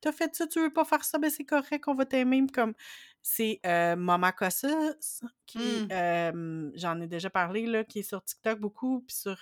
t'as 0.00 0.12
fait 0.12 0.34
ça, 0.34 0.48
tu 0.48 0.60
veux 0.60 0.72
pas 0.72 0.84
faire 0.84 1.04
ça, 1.04 1.18
ben 1.18 1.30
c'est 1.30 1.44
correct, 1.44 1.84
on 1.86 1.94
va 1.94 2.04
t'aimer, 2.06 2.44
comme 2.52 2.74
c'est 3.22 3.60
euh, 3.64 3.94
Mama 3.94 4.32
Cossus, 4.32 5.22
qui 5.46 5.58
mmh. 5.58 6.72
j'en 6.74 7.00
ai 7.00 7.06
déjà 7.06 7.30
parlé 7.30 7.66
là, 7.66 7.84
qui 7.84 8.00
est 8.00 8.08
sur 8.08 8.24
TikTok 8.24 8.58
beaucoup, 8.58 9.04
puis 9.06 9.14
sur 9.14 9.40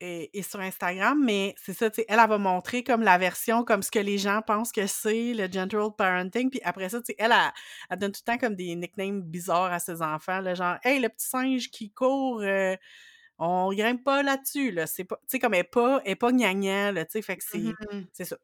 et, 0.00 0.42
sur 0.42 0.60
Instagram, 0.60 1.22
mais 1.22 1.54
c'est 1.62 1.74
ça, 1.74 1.90
tu 1.90 1.96
sais, 1.96 2.06
elle, 2.08 2.18
elle 2.18 2.28
va 2.28 2.38
montrer 2.38 2.82
comme 2.82 3.02
la 3.02 3.18
version, 3.18 3.64
comme 3.64 3.82
ce 3.82 3.90
que 3.90 3.98
les 3.98 4.18
gens 4.18 4.40
pensent 4.42 4.72
que 4.72 4.86
c'est 4.86 5.34
le 5.34 5.50
gentle 5.50 5.94
parenting, 5.96 6.50
puis 6.50 6.60
après 6.64 6.88
ça, 6.88 7.00
tu 7.00 7.06
sais, 7.06 7.16
elle, 7.18 7.32
elle, 7.90 7.98
donne 7.98 8.12
tout 8.12 8.22
le 8.26 8.32
temps 8.32 8.38
comme 8.38 8.54
des 8.54 8.74
nicknames 8.74 9.20
bizarres 9.20 9.72
à 9.72 9.78
ses 9.78 10.00
enfants, 10.00 10.40
là, 10.40 10.54
genre 10.54 10.76
«Hey, 10.84 11.00
le 11.00 11.08
petit 11.08 11.26
singe 11.26 11.70
qui 11.70 11.90
court, 11.90 12.40
euh, 12.40 12.76
on 13.38 13.72
grimpe 13.74 14.02
pas 14.02 14.22
là-dessus, 14.22 14.70
là, 14.70 14.86
c'est 14.86 15.04
pas...» 15.04 15.16
Tu 15.22 15.32
sais, 15.32 15.38
comme 15.38 15.54
elle 15.54 15.60
est 15.60 15.64
pas, 15.64 16.00
elle 16.04 16.12
est 16.12 16.16
pas 16.16 16.32
gnagnan, 16.32 16.92
là, 16.92 17.04
tu 17.04 17.12
sais, 17.12 17.22
fait 17.22 17.36
que 17.36 17.44
c'est 17.46 17.58
mmh 17.58 18.06
c'est 18.12 18.24
ça. 18.24 18.36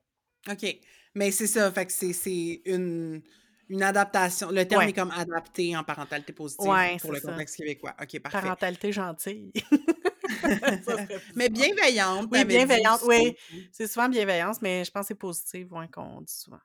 OK, 0.51 0.77
mais 1.15 1.31
c'est 1.31 1.47
ça, 1.47 1.71
fait 1.73 1.87
que 1.87 1.93
c'est 1.93 2.63
une... 2.67 3.23
Une 3.69 3.83
adaptation. 3.83 4.53
Le 4.53 4.65
terme 4.65 4.83
est 4.83 4.93
comme 4.93 5.11
adapté 5.11 5.77
en 5.77 5.83
parentalité 5.83 6.33
positive 6.33 7.01
pour 7.01 7.13
le 7.13 7.19
contexte 7.21 7.57
québécois. 7.57 7.97
OK, 8.01 8.21
parfait. 8.21 8.41
Parentalité 8.41 8.93
gentille. 8.93 9.53
mais 11.37 11.49
bienveillante. 11.49 12.29
Oui, 12.31 12.45
bienveillante, 12.45 13.01
oui. 13.07 13.37
C'est 13.73 13.87
souvent 13.87 14.09
bienveillance, 14.09 14.61
mais 14.63 14.85
je 14.85 14.91
pense 14.91 15.03
que 15.03 15.09
c'est 15.09 15.15
positif 15.15 15.69
qu'on 15.93 16.21
dit 16.21 16.35
souvent. 16.35 16.61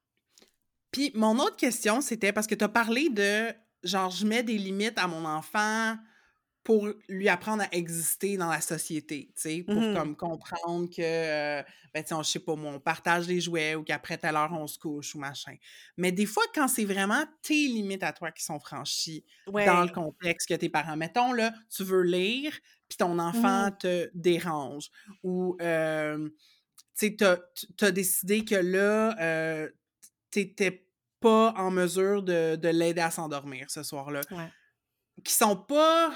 Puis 0.91 1.11
mon 1.15 1.39
autre 1.39 1.55
question, 1.55 2.01
c'était 2.01 2.33
parce 2.33 2.47
que 2.47 2.55
tu 2.55 2.63
as 2.63 2.69
parlé 2.69 3.09
de 3.09 3.53
genre, 3.83 4.11
je 4.11 4.25
mets 4.25 4.43
des 4.43 4.57
limites 4.57 4.97
à 4.97 5.07
mon 5.07 5.25
enfant 5.25 5.95
pour 6.63 6.87
lui 7.09 7.27
apprendre 7.27 7.63
à 7.63 7.67
exister 7.71 8.37
dans 8.37 8.49
la 8.49 8.61
société, 8.61 9.31
tu 9.35 9.41
sais, 9.41 9.63
pour 9.63 9.75
mmh 9.75 9.95
comme 9.95 10.15
comprendre 10.15 10.87
que, 10.89 11.01
euh, 11.01 11.63
ben, 11.91 12.03
tu 12.03 12.13
sais, 12.13 12.23
je 12.23 12.29
sais 12.29 12.39
pas, 12.39 12.55
moi, 12.55 12.71
on 12.75 12.79
partage 12.79 13.25
des 13.25 13.41
jouets 13.41 13.73
ou 13.73 13.83
qu'après 13.83 14.17
telle 14.17 14.35
heure, 14.35 14.51
on 14.53 14.67
se 14.67 14.77
couche 14.77 15.15
ou 15.15 15.19
machin. 15.19 15.55
Mais 15.97 16.11
des 16.11 16.27
fois, 16.27 16.43
quand 16.53 16.67
c'est 16.67 16.85
vraiment 16.85 17.23
tes 17.41 17.67
limites 17.67 18.03
à 18.03 18.13
toi 18.13 18.31
qui 18.31 18.43
sont 18.43 18.59
franchies 18.59 19.25
dans 19.47 19.83
le 19.83 19.91
contexte 19.91 20.47
que 20.49 20.53
tes 20.53 20.69
parents, 20.69 20.95
mettons, 20.95 21.33
là, 21.33 21.51
tu 21.75 21.83
veux 21.83 22.03
lire, 22.03 22.53
puis 22.91 22.97
ton 22.97 23.15
mmh 23.15 23.19
enfant 23.21 23.71
te 23.71 24.11
dérange 24.13 24.89
ou, 25.23 25.55
euh, 25.61 26.27
tu 26.97 27.07
sais, 27.07 27.15
tu 27.15 27.85
as 27.85 27.91
décidé 27.91 28.43
que 28.43 28.55
là, 28.55 29.17
euh, 29.21 29.69
t'étais 30.29 30.85
pas 31.21 31.53
en 31.55 31.71
mesure 31.71 32.21
de, 32.21 32.57
de 32.57 32.67
l'aider 32.67 32.99
à 32.99 33.09
s'endormir 33.09 33.71
ce 33.71 33.81
soir-là. 33.81 34.19
Qui 35.23 35.31
sont 35.31 35.55
pas 35.55 36.11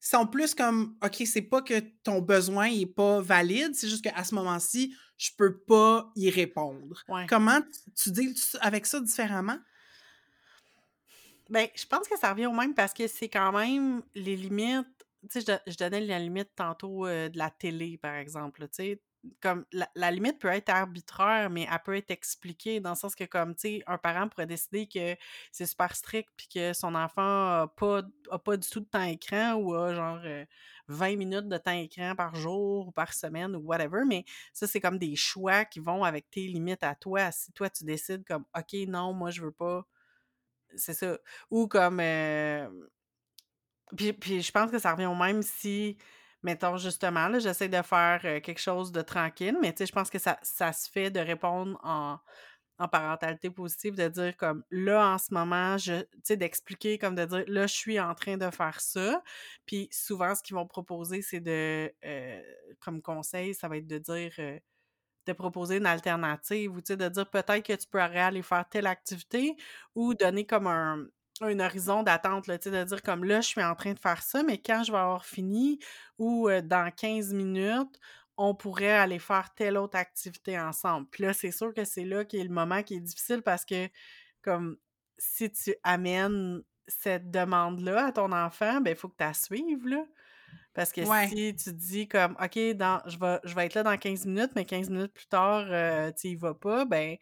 sont 0.00 0.26
plus 0.26 0.52
comme 0.52 0.96
OK, 1.04 1.22
c'est 1.26 1.42
pas 1.42 1.62
que 1.62 1.78
ton 2.02 2.20
besoin 2.20 2.70
n'est 2.70 2.86
pas 2.86 3.20
valide, 3.20 3.76
c'est 3.76 3.88
juste 3.88 4.02
qu'à 4.02 4.24
ce 4.24 4.34
moment-ci, 4.34 4.96
je 5.16 5.30
peux 5.38 5.60
pas 5.60 6.10
y 6.16 6.28
répondre. 6.28 7.04
Comment 7.28 7.60
tu, 7.94 8.10
dis 8.10 8.34
avec 8.62 8.84
ça 8.84 8.98
différemment? 8.98 9.58
Ben, 11.50 11.68
je 11.76 11.86
pense 11.86 12.08
que 12.08 12.18
ça 12.18 12.32
revient 12.32 12.46
au 12.46 12.52
même 12.52 12.74
parce 12.74 12.94
que 12.94 13.06
c'est 13.06 13.28
quand 13.28 13.52
même 13.52 14.02
les 14.16 14.34
limites. 14.34 14.99
Tu 15.28 15.40
sais, 15.42 15.60
je, 15.66 15.76
donnais 15.76 16.00
la 16.00 16.18
limite 16.18 16.50
tantôt 16.56 17.06
euh, 17.06 17.28
de 17.28 17.36
la 17.38 17.50
télé, 17.50 17.98
par 17.98 18.14
exemple. 18.14 18.62
Tu 18.62 18.68
sais, 18.72 19.02
comme 19.40 19.66
la, 19.72 20.10
limite 20.10 20.38
peut 20.38 20.48
être 20.48 20.70
arbitraire, 20.70 21.50
mais 21.50 21.66
elle 21.70 21.82
peut 21.84 21.96
être 21.96 22.10
expliquée 22.10 22.80
dans 22.80 22.90
le 22.90 22.96
sens 22.96 23.14
que, 23.14 23.24
comme, 23.24 23.54
tu 23.54 23.60
sais, 23.60 23.82
un 23.86 23.98
parent 23.98 24.28
pourrait 24.28 24.46
décider 24.46 24.86
que 24.86 25.16
c'est 25.52 25.66
super 25.66 25.94
strict 25.94 26.30
puis 26.36 26.48
que 26.48 26.72
son 26.72 26.94
enfant 26.94 27.22
n'a 27.22 27.66
pas, 27.76 28.02
pas 28.38 28.56
du 28.56 28.68
tout 28.68 28.80
de 28.80 28.86
temps 28.86 29.02
écran 29.02 29.54
ou 29.54 29.74
a 29.74 29.94
genre 29.94 30.20
20 30.88 31.16
minutes 31.16 31.48
de 31.48 31.58
temps 31.58 31.72
écran 31.72 32.14
par 32.16 32.34
jour 32.34 32.88
ou 32.88 32.92
par 32.92 33.12
semaine 33.12 33.54
ou 33.56 33.60
whatever, 33.60 34.04
mais 34.06 34.24
ça, 34.52 34.66
c'est 34.66 34.80
comme 34.80 34.98
des 34.98 35.16
choix 35.16 35.64
qui 35.64 35.80
vont 35.80 36.02
avec 36.04 36.30
tes 36.30 36.46
limites 36.46 36.82
à 36.82 36.94
toi. 36.94 37.30
Si 37.30 37.52
toi, 37.52 37.68
tu 37.68 37.84
décides 37.84 38.24
comme, 38.24 38.44
OK, 38.56 38.72
non, 38.88 39.12
moi, 39.12 39.30
je 39.30 39.42
veux 39.42 39.52
pas, 39.52 39.86
c'est 40.76 40.94
ça. 40.94 41.18
Ou 41.50 41.68
comme, 41.68 42.00
puis, 43.96 44.12
puis 44.12 44.42
je 44.42 44.52
pense 44.52 44.70
que 44.70 44.78
ça 44.78 44.92
revient 44.92 45.06
au 45.06 45.14
même 45.14 45.42
si 45.42 45.96
mettons, 46.42 46.76
justement, 46.78 47.28
là, 47.28 47.38
j'essaie 47.38 47.68
de 47.68 47.82
faire 47.82 48.20
quelque 48.22 48.60
chose 48.60 48.92
de 48.92 49.02
tranquille, 49.02 49.56
mais 49.60 49.72
tu 49.72 49.78
sais, 49.78 49.86
je 49.86 49.92
pense 49.92 50.10
que 50.10 50.18
ça, 50.18 50.38
ça 50.42 50.72
se 50.72 50.90
fait 50.90 51.10
de 51.10 51.20
répondre 51.20 51.78
en, 51.82 52.18
en 52.80 52.88
parentalité 52.88 53.50
positive, 53.50 53.94
de 53.94 54.08
dire 54.08 54.36
comme 54.38 54.64
là, 54.70 55.06
en 55.14 55.18
ce 55.18 55.34
moment, 55.34 55.76
je, 55.76 56.00
tu 56.00 56.08
sais, 56.24 56.36
d'expliquer 56.38 56.98
comme 56.98 57.14
de 57.14 57.26
dire 57.26 57.44
là, 57.46 57.66
je 57.66 57.74
suis 57.74 58.00
en 58.00 58.14
train 58.14 58.38
de 58.38 58.50
faire 58.50 58.80
ça. 58.80 59.22
Puis 59.66 59.88
souvent, 59.92 60.34
ce 60.34 60.42
qu'ils 60.42 60.56
vont 60.56 60.66
proposer, 60.66 61.20
c'est 61.20 61.40
de, 61.40 61.92
comme 62.80 63.02
conseil, 63.02 63.54
ça 63.54 63.68
va 63.68 63.76
être 63.76 63.86
de 63.86 63.98
dire, 63.98 64.32
de 65.26 65.32
proposer 65.34 65.76
une 65.76 65.86
alternative 65.86 66.72
ou 66.72 66.80
tu 66.80 66.86
sais, 66.88 66.96
de 66.96 67.08
dire 67.08 67.28
peut-être 67.28 67.62
que 67.62 67.74
tu 67.74 67.86
pourrais 67.86 68.18
aller 68.18 68.42
faire 68.42 68.66
telle 68.70 68.86
activité 68.86 69.56
ou 69.94 70.14
donner 70.14 70.46
comme 70.46 70.66
un, 70.66 71.06
un 71.40 71.60
horizon 71.60 72.02
d'attente, 72.02 72.46
là, 72.46 72.58
tu 72.58 72.70
sais, 72.70 72.76
de 72.78 72.84
dire 72.84 73.02
comme 73.02 73.24
là, 73.24 73.40
je 73.40 73.48
suis 73.48 73.62
en 73.62 73.74
train 73.74 73.92
de 73.92 73.98
faire 73.98 74.22
ça, 74.22 74.42
mais 74.42 74.58
quand 74.58 74.82
je 74.84 74.92
vais 74.92 74.98
avoir 74.98 75.24
fini 75.24 75.78
ou 76.18 76.48
euh, 76.48 76.60
dans 76.60 76.90
15 76.90 77.32
minutes, 77.32 77.98
on 78.36 78.54
pourrait 78.54 78.92
aller 78.92 79.18
faire 79.18 79.52
telle 79.54 79.76
autre 79.76 79.98
activité 79.98 80.58
ensemble. 80.58 81.06
Puis 81.10 81.24
là, 81.24 81.32
c'est 81.32 81.50
sûr 81.50 81.74
que 81.74 81.84
c'est 81.84 82.04
là 82.04 82.24
qui 82.24 82.38
est 82.38 82.44
le 82.44 82.50
moment 82.50 82.82
qui 82.82 82.94
est 82.94 83.00
difficile 83.00 83.42
parce 83.42 83.64
que, 83.64 83.88
comme, 84.42 84.76
si 85.18 85.50
tu 85.50 85.74
amènes 85.82 86.62
cette 86.88 87.30
demande-là 87.30 88.06
à 88.06 88.12
ton 88.12 88.32
enfant, 88.32 88.80
ben 88.80 88.92
il 88.92 88.96
faut 88.96 89.08
que 89.08 89.16
tu 89.18 89.24
la 89.24 89.34
suives, 89.34 89.86
là. 89.86 90.04
Parce 90.72 90.92
que 90.92 91.04
si 91.04 91.54
tu 91.56 91.72
dis 91.72 92.08
comme 92.08 92.36
OK, 92.42 92.58
dans, 92.76 93.02
je, 93.06 93.18
vais, 93.18 93.38
je 93.44 93.54
vais 93.54 93.66
être 93.66 93.74
là 93.74 93.82
dans 93.82 93.96
15 93.96 94.26
minutes, 94.26 94.52
mais 94.54 94.64
15 94.64 94.88
minutes 94.90 95.12
plus 95.12 95.26
tard, 95.26 95.66
euh, 95.68 96.12
tu 96.12 96.28
y 96.28 96.36
vas 96.36 96.54
pas, 96.54 96.84
ben 96.84 97.16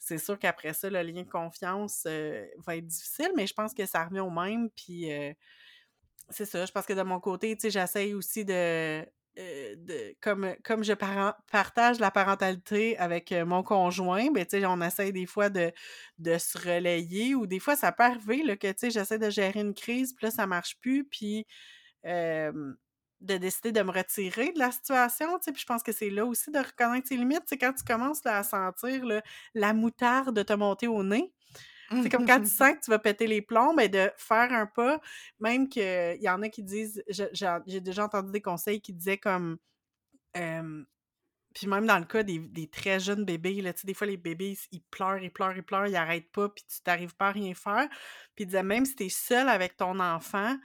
c'est 0.00 0.18
sûr 0.18 0.38
qu'après 0.38 0.72
ça, 0.72 0.90
le 0.90 1.02
lien 1.02 1.22
de 1.22 1.28
confiance 1.28 2.04
euh, 2.06 2.46
va 2.66 2.76
être 2.76 2.86
difficile, 2.86 3.30
mais 3.36 3.46
je 3.46 3.54
pense 3.54 3.74
que 3.74 3.84
ça 3.86 4.04
revient 4.04 4.20
au 4.20 4.30
même. 4.30 4.70
Puis 4.70 5.12
euh, 5.12 5.32
c'est 6.30 6.46
ça, 6.46 6.64
je 6.64 6.72
pense 6.72 6.86
que 6.86 6.94
de 6.94 7.02
mon 7.02 7.20
côté, 7.20 7.54
tu 7.54 7.62
sais, 7.62 7.70
j'essaye 7.70 8.14
aussi 8.14 8.44
de, 8.44 9.04
de, 9.36 10.16
comme, 10.20 10.82
je 10.82 10.94
partage 10.94 12.00
la 12.00 12.10
parentalité 12.10 12.96
avec 12.98 13.32
mon 13.32 13.62
conjoint, 13.62 14.30
ben, 14.32 14.46
on 14.66 14.80
essaie 14.80 15.12
des 15.12 15.26
fois 15.26 15.50
de, 15.50 15.70
de 16.18 16.38
se 16.38 16.58
relayer 16.58 17.34
ou 17.34 17.46
des 17.46 17.58
fois 17.58 17.76
ça 17.76 17.92
peut 17.92 18.04
arriver 18.04 18.42
là, 18.42 18.56
que 18.56 18.68
j'essaie 18.82 19.18
de 19.18 19.30
gérer 19.30 19.60
une 19.60 19.74
crise, 19.74 20.14
puis 20.14 20.26
là 20.26 20.30
ça 20.30 20.46
marche 20.46 20.78
plus, 20.80 21.04
puis 21.04 21.46
de 23.20 23.36
décider 23.36 23.72
de 23.72 23.82
me 23.82 23.90
retirer 23.90 24.52
de 24.52 24.58
la 24.58 24.70
situation, 24.70 25.38
tu 25.38 25.44
sais, 25.44 25.52
puis 25.52 25.60
je 25.60 25.66
pense 25.66 25.82
que 25.82 25.92
c'est 25.92 26.10
là 26.10 26.24
aussi 26.24 26.50
de 26.50 26.58
reconnaître 26.58 27.08
ses 27.08 27.16
limites, 27.16 27.42
c'est 27.46 27.58
quand 27.58 27.72
tu 27.72 27.84
commences 27.84 28.24
à 28.24 28.42
sentir 28.42 29.04
la 29.54 29.72
moutarde 29.74 30.44
te 30.44 30.52
monter 30.54 30.86
au 30.86 31.02
nez, 31.02 31.32
c'est 31.90 32.08
comme 32.08 32.26
quand 32.26 32.40
tu 32.40 32.46
sens 32.46 32.72
que 32.72 32.84
tu 32.84 32.90
vas 32.90 32.98
péter 32.98 33.26
les 33.26 33.42
plombs, 33.42 33.74
mais 33.74 33.88
ben, 33.88 34.06
de 34.06 34.12
faire 34.16 34.52
un 34.52 34.66
pas, 34.66 35.00
même 35.40 35.68
qu'il 35.68 36.18
y 36.20 36.28
en 36.28 36.42
a 36.42 36.48
qui 36.48 36.62
disent, 36.62 37.02
j'ai 37.08 37.80
déjà 37.80 38.04
entendu 38.04 38.30
des 38.30 38.40
conseils 38.40 38.80
qui 38.80 38.92
disaient 38.92 39.18
comme, 39.18 39.58
puis 41.54 41.66
même 41.66 41.86
dans 41.86 41.98
le 41.98 42.04
cas 42.04 42.22
des, 42.22 42.70
très 42.70 43.00
jeunes 43.00 43.24
bébés, 43.24 43.60
là, 43.60 43.72
des 43.84 43.94
fois 43.94 44.06
les 44.06 44.16
bébés, 44.16 44.56
ils 44.70 44.82
pleurent, 44.82 45.22
ils 45.22 45.32
pleurent, 45.32 45.56
ils 45.56 45.62
pleurent, 45.62 45.86
ils 45.86 45.92
n'arrêtent 45.92 46.30
pas, 46.30 46.48
puis 46.48 46.64
tu 46.64 46.80
t'arrives 46.82 47.16
pas 47.16 47.28
à 47.28 47.32
rien 47.32 47.54
faire. 47.54 47.88
Puis 48.34 48.44
ils 48.44 48.46
disaient 48.46 48.62
même 48.62 48.84
si 48.84 48.94
tu 48.94 49.04
es 49.04 49.08
seul 49.08 49.48
avec 49.48 49.76
ton 49.76 49.98
enfant, 49.98 50.56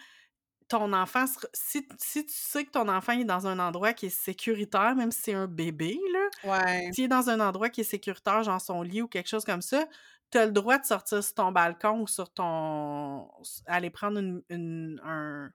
ton 0.67 0.93
enfant, 0.93 1.25
si, 1.53 1.87
si 1.97 2.25
tu 2.25 2.33
sais 2.33 2.65
que 2.65 2.71
ton 2.71 2.87
enfant 2.87 3.13
est 3.13 3.23
dans 3.23 3.47
un 3.47 3.59
endroit 3.59 3.93
qui 3.93 4.07
est 4.07 4.09
sécuritaire, 4.09 4.95
même 4.95 5.11
si 5.11 5.21
c'est 5.21 5.33
un 5.33 5.47
bébé, 5.47 5.99
là, 6.11 6.51
ouais. 6.51 6.89
s'il 6.93 7.05
est 7.05 7.09
dans 7.09 7.29
un 7.29 7.39
endroit 7.39 7.69
qui 7.69 7.81
est 7.81 7.85
sécuritaire, 7.85 8.43
genre 8.43 8.61
son 8.61 8.81
lit 8.81 9.01
ou 9.01 9.07
quelque 9.07 9.29
chose 9.29 9.45
comme 9.45 9.61
ça, 9.61 9.85
tu 10.31 10.37
as 10.37 10.45
le 10.45 10.51
droit 10.51 10.77
de 10.77 10.85
sortir 10.85 11.23
sur 11.23 11.33
ton 11.33 11.51
balcon 11.51 12.01
ou 12.01 12.07
sur 12.07 12.31
ton. 12.33 13.29
aller 13.67 13.89
prendre 13.89 14.19
une, 14.49 15.01
un, 15.03 15.51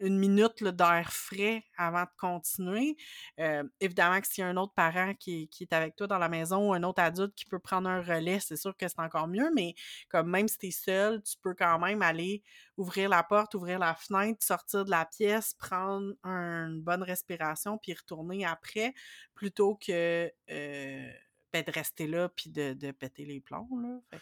une 0.00 0.18
minute 0.18 0.64
d'air 0.64 1.12
frais 1.12 1.64
avant 1.76 2.02
de 2.02 2.10
continuer. 2.18 2.96
Euh, 3.38 3.62
évidemment 3.80 4.20
que 4.20 4.26
s'il 4.26 4.42
y 4.42 4.44
a 4.44 4.48
un 4.48 4.56
autre 4.56 4.74
parent 4.74 5.14
qui, 5.14 5.48
est 5.60 5.72
avec 5.72 5.96
toi 5.96 6.06
dans 6.06 6.18
la 6.18 6.28
maison 6.28 6.70
ou 6.70 6.72
un 6.72 6.82
autre 6.82 7.02
adulte 7.02 7.34
qui 7.34 7.44
peut 7.44 7.58
prendre 7.58 7.88
un 7.88 8.02
relais, 8.02 8.40
c'est 8.40 8.56
sûr 8.56 8.76
que 8.76 8.88
c'est 8.88 9.00
encore 9.00 9.28
mieux, 9.28 9.50
mais 9.54 9.74
comme 10.08 10.28
même 10.28 10.48
si 10.48 10.58
tu 10.58 10.66
es 10.66 10.70
seul, 10.70 11.22
tu 11.22 11.36
peux 11.40 11.54
quand 11.54 11.78
même 11.78 12.02
aller 12.02 12.42
ouvrir 12.76 13.08
la 13.08 13.22
porte, 13.22 13.54
ouvrir 13.54 13.78
la 13.78 13.94
fenêtre, 13.94 14.42
sortir 14.42 14.84
de 14.84 14.90
la 14.90 15.04
pièce, 15.04 15.54
prendre 15.54 16.14
une 16.24 16.80
bonne 16.82 17.02
respiration, 17.02 17.78
puis 17.78 17.94
retourner 17.94 18.44
après, 18.44 18.94
plutôt 19.34 19.76
que 19.76 20.30
euh, 20.50 21.12
ben, 21.52 21.62
de 21.62 21.70
rester 21.70 22.06
là 22.06 22.28
puis 22.28 22.50
de, 22.50 22.90
péter 22.92 23.24
les 23.24 23.40
plombs. 23.40 23.68
Là. 23.80 24.18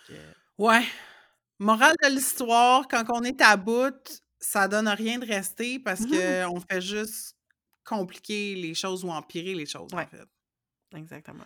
Ouais. 0.58 0.84
Morale 1.58 1.94
de 2.02 2.08
l'histoire, 2.08 2.88
quand 2.88 3.04
on 3.10 3.22
est 3.22 3.40
à 3.40 3.56
bout, 3.56 4.22
ça 4.40 4.68
donne 4.68 4.88
rien 4.88 5.18
de 5.18 5.26
rester 5.26 5.78
parce 5.78 6.04
que 6.04 6.44
mmh 6.44 6.48
qu'on 6.48 6.60
fait 6.60 6.80
juste 6.80 7.36
compliquer 7.84 8.54
les 8.54 8.74
choses 8.74 9.04
ou 9.04 9.10
empirer 9.10 9.54
les 9.54 9.66
choses, 9.66 9.92
en 9.92 10.06
fait. 10.06 10.28
Exactement. 10.96 11.44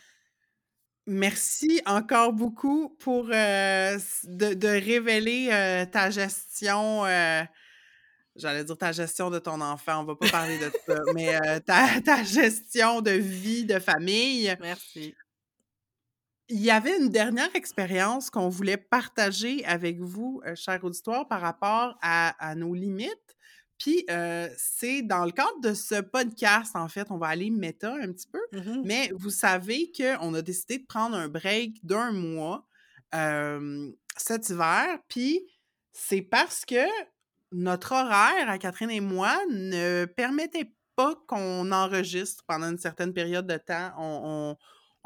Merci 1.07 1.83
encore 1.85 2.33
beaucoup 2.33 2.97
pour 2.99 3.29
euh, 3.31 3.99
de, 4.25 4.69
révéler 4.69 5.49
euh, 5.53 5.85
ta 5.85 6.11
gestion. 6.11 7.05
Euh, 7.05 7.43
j'allais 8.37 8.65
dire 8.65 8.79
ta 8.79 8.91
gestion 8.91 9.29
de 9.29 9.39
ton 9.39 9.61
enfant, 9.61 10.01
on 10.01 10.05
va 10.05 10.17
pas 10.17 10.31
parler 10.31 10.59
de 10.59 10.73
ça, 10.87 11.01
mais 11.15 11.39
ta, 11.61 12.01
ta, 12.01 12.25
gestion 12.25 13.03
de 13.03 13.11
vie, 13.11 13.67
de 13.67 13.79
famille. 13.79 14.57
Merci. 14.61 15.15
Il 16.49 16.61
y 16.61 16.71
avait 16.71 16.99
une 16.99 17.09
dernière 17.09 17.55
expérience 17.55 18.29
qu'on 18.29 18.49
voulait 18.49 18.77
partager 18.77 19.65
avec 19.65 19.99
vous, 20.01 20.43
euh, 20.47 20.55
cher 20.55 20.83
auditoire, 20.85 21.27
par 21.27 21.41
rapport 21.41 21.97
à, 22.03 22.55
nos 22.55 22.75
limites. 22.75 23.37
Puis, 23.79 24.05
euh, 24.11 24.49
c'est 24.57 25.03
dans 25.03 25.25
le 25.25 25.33
cadre 25.33 25.61
de 25.63 25.75
ce 25.75 26.01
podcast, 26.01 26.77
en 26.77 26.89
fait, 26.89 27.11
on 27.11 27.19
va 27.19 27.29
aller 27.29 27.51
méta 27.51 27.95
un 27.95 28.13
petit 28.13 28.29
peu, 28.31 28.41
mmh 28.53 28.83
mais 28.85 29.11
vous 29.15 29.31
savez 29.31 29.91
qu'on 29.97 30.35
a 30.35 30.43
décidé 30.43 30.79
de 30.79 30.87
prendre 30.87 31.17
un 31.17 31.29
break 31.29 31.85
d'un 31.85 32.13
mois 32.13 32.67
cet 34.17 34.49
hiver. 34.51 34.99
Puis, 35.09 35.41
c'est 35.93 36.23
parce 36.23 36.65
que 36.65 36.85
notre 37.53 37.93
horaire 37.93 38.51
à 38.51 38.59
Catherine 38.59 38.91
et 38.91 39.01
moi 39.01 39.39
ne 39.51 40.05
permettait 40.05 40.73
pas 40.97 41.15
qu'on 41.29 41.71
enregistre 41.71 42.45
pendant 42.47 42.71
une 42.71 42.79
certaine 42.79 43.13
période 43.13 43.47
de 43.47 43.57
temps. 43.57 43.93
on 43.99 44.21
on 44.25 44.57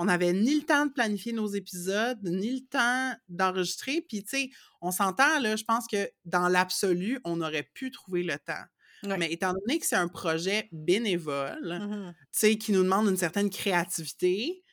n'avait 0.04 0.32
ni 0.32 0.56
le 0.56 0.62
temps 0.62 0.86
de 0.86 0.92
planifier 0.92 1.32
nos 1.32 1.48
épisodes, 1.48 2.18
ni 2.22 2.60
le 2.60 2.66
temps 2.66 3.14
d'enregistrer. 3.28 4.04
Puis, 4.08 4.22
tu 4.22 4.28
sais, 4.28 4.50
on 4.80 4.90
s'entend, 4.90 5.40
là, 5.40 5.56
je 5.56 5.64
pense 5.64 5.86
que 5.86 6.08
dans 6.24 6.48
l'absolu, 6.48 7.20
on 7.24 7.40
aurait 7.40 7.68
pu 7.74 7.90
trouver 7.90 8.22
le 8.22 8.38
temps. 8.38 8.64
Mais 9.04 9.32
étant 9.32 9.52
donné 9.52 9.78
que 9.78 9.86
c'est 9.86 9.96
un 9.96 10.08
projet 10.08 10.68
bénévole, 10.72 11.78
mmh 11.78 12.14
tu 12.20 12.26
sais, 12.32 12.58
qui 12.58 12.72
nous 12.72 12.82
demande 12.82 13.08
une 13.08 13.16
certaine 13.16 13.48
créativité, 13.48 14.64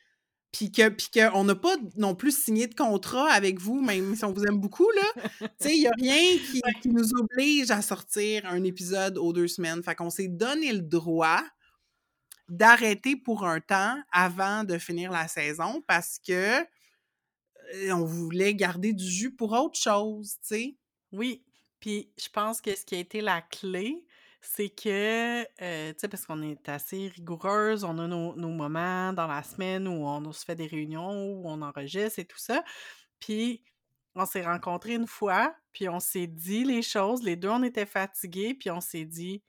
puis 0.50 0.72
que 0.72 0.88
puis 0.88 1.08
qu'on 1.12 1.44
n'a 1.44 1.54
pas 1.54 1.76
non 1.96 2.14
plus 2.14 2.36
signé 2.36 2.66
de 2.66 2.74
contrat 2.74 3.30
avec 3.30 3.60
vous, 3.60 3.80
même 3.80 4.16
si 4.16 4.24
on 4.24 4.32
vous 4.32 4.44
aime 4.44 4.58
beaucoup, 4.58 4.88
là, 4.90 5.22
tu 5.40 5.68
sais, 5.68 5.76
il 5.76 5.80
n'y 5.80 5.86
a 5.86 5.92
rien 5.96 6.38
qui, 6.38 6.60
qui, 6.82 6.88
nous 6.88 7.08
oblige 7.20 7.70
à 7.70 7.82
sortir 7.82 8.46
un 8.46 8.64
épisode 8.64 9.18
aux 9.18 9.32
deux 9.32 9.48
semaines. 9.48 9.82
Fait 9.82 9.94
qu'on 9.94 10.10
s'est 10.10 10.28
donné 10.28 10.72
le 10.72 10.82
droit 10.82 11.42
d'arrêter 12.48 13.16
pour 13.16 13.44
un 13.44 13.60
temps 13.60 14.00
avant 14.12 14.64
de 14.64 14.78
finir 14.78 15.10
la 15.10 15.28
saison 15.28 15.82
parce 15.86 16.18
que 16.18 16.64
on 17.90 18.04
voulait 18.04 18.54
garder 18.54 18.92
du 18.92 19.04
jus 19.04 19.34
pour 19.34 19.52
autre 19.52 19.78
chose, 19.78 20.34
tu 20.40 20.46
sais? 20.46 20.76
Oui, 21.12 21.44
puis 21.80 22.12
je 22.18 22.28
pense 22.28 22.60
que 22.60 22.74
ce 22.74 22.84
qui 22.84 22.94
a 22.94 22.98
été 22.98 23.20
la 23.20 23.42
clé, 23.42 24.04
c'est 24.40 24.68
que, 24.68 25.42
tu 25.42 25.94
sais, 25.98 26.08
parce 26.08 26.26
qu'on 26.26 26.42
est 26.42 26.68
assez 26.68 27.08
rigoureuse, 27.08 27.84
on 27.84 27.98
a 27.98 28.06
nos, 28.06 28.34
moments 28.36 29.12
dans 29.12 29.26
la 29.26 29.42
semaine 29.42 29.88
où 29.88 30.06
on, 30.06 30.32
se 30.32 30.44
fait 30.44 30.54
des 30.54 30.66
réunions, 30.66 31.32
où 31.32 31.48
on 31.48 31.62
enregistre 31.62 32.20
et 32.20 32.24
tout 32.24 32.38
ça. 32.38 32.64
Puis 33.18 33.62
on 34.14 34.24
s'est 34.24 34.44
rencontrés 34.44 34.94
une 34.94 35.06
fois, 35.06 35.54
puis 35.72 35.88
on 35.88 36.00
s'est 36.00 36.26
dit 36.26 36.64
les 36.64 36.82
choses, 36.82 37.22
les 37.22 37.36
deux 37.36 37.48
on 37.48 37.62
était 37.62 37.86
fatigués, 37.86 38.54
puis 38.54 38.70
on 38.70 38.80
s'est 38.80 39.04
dit, 39.04 39.42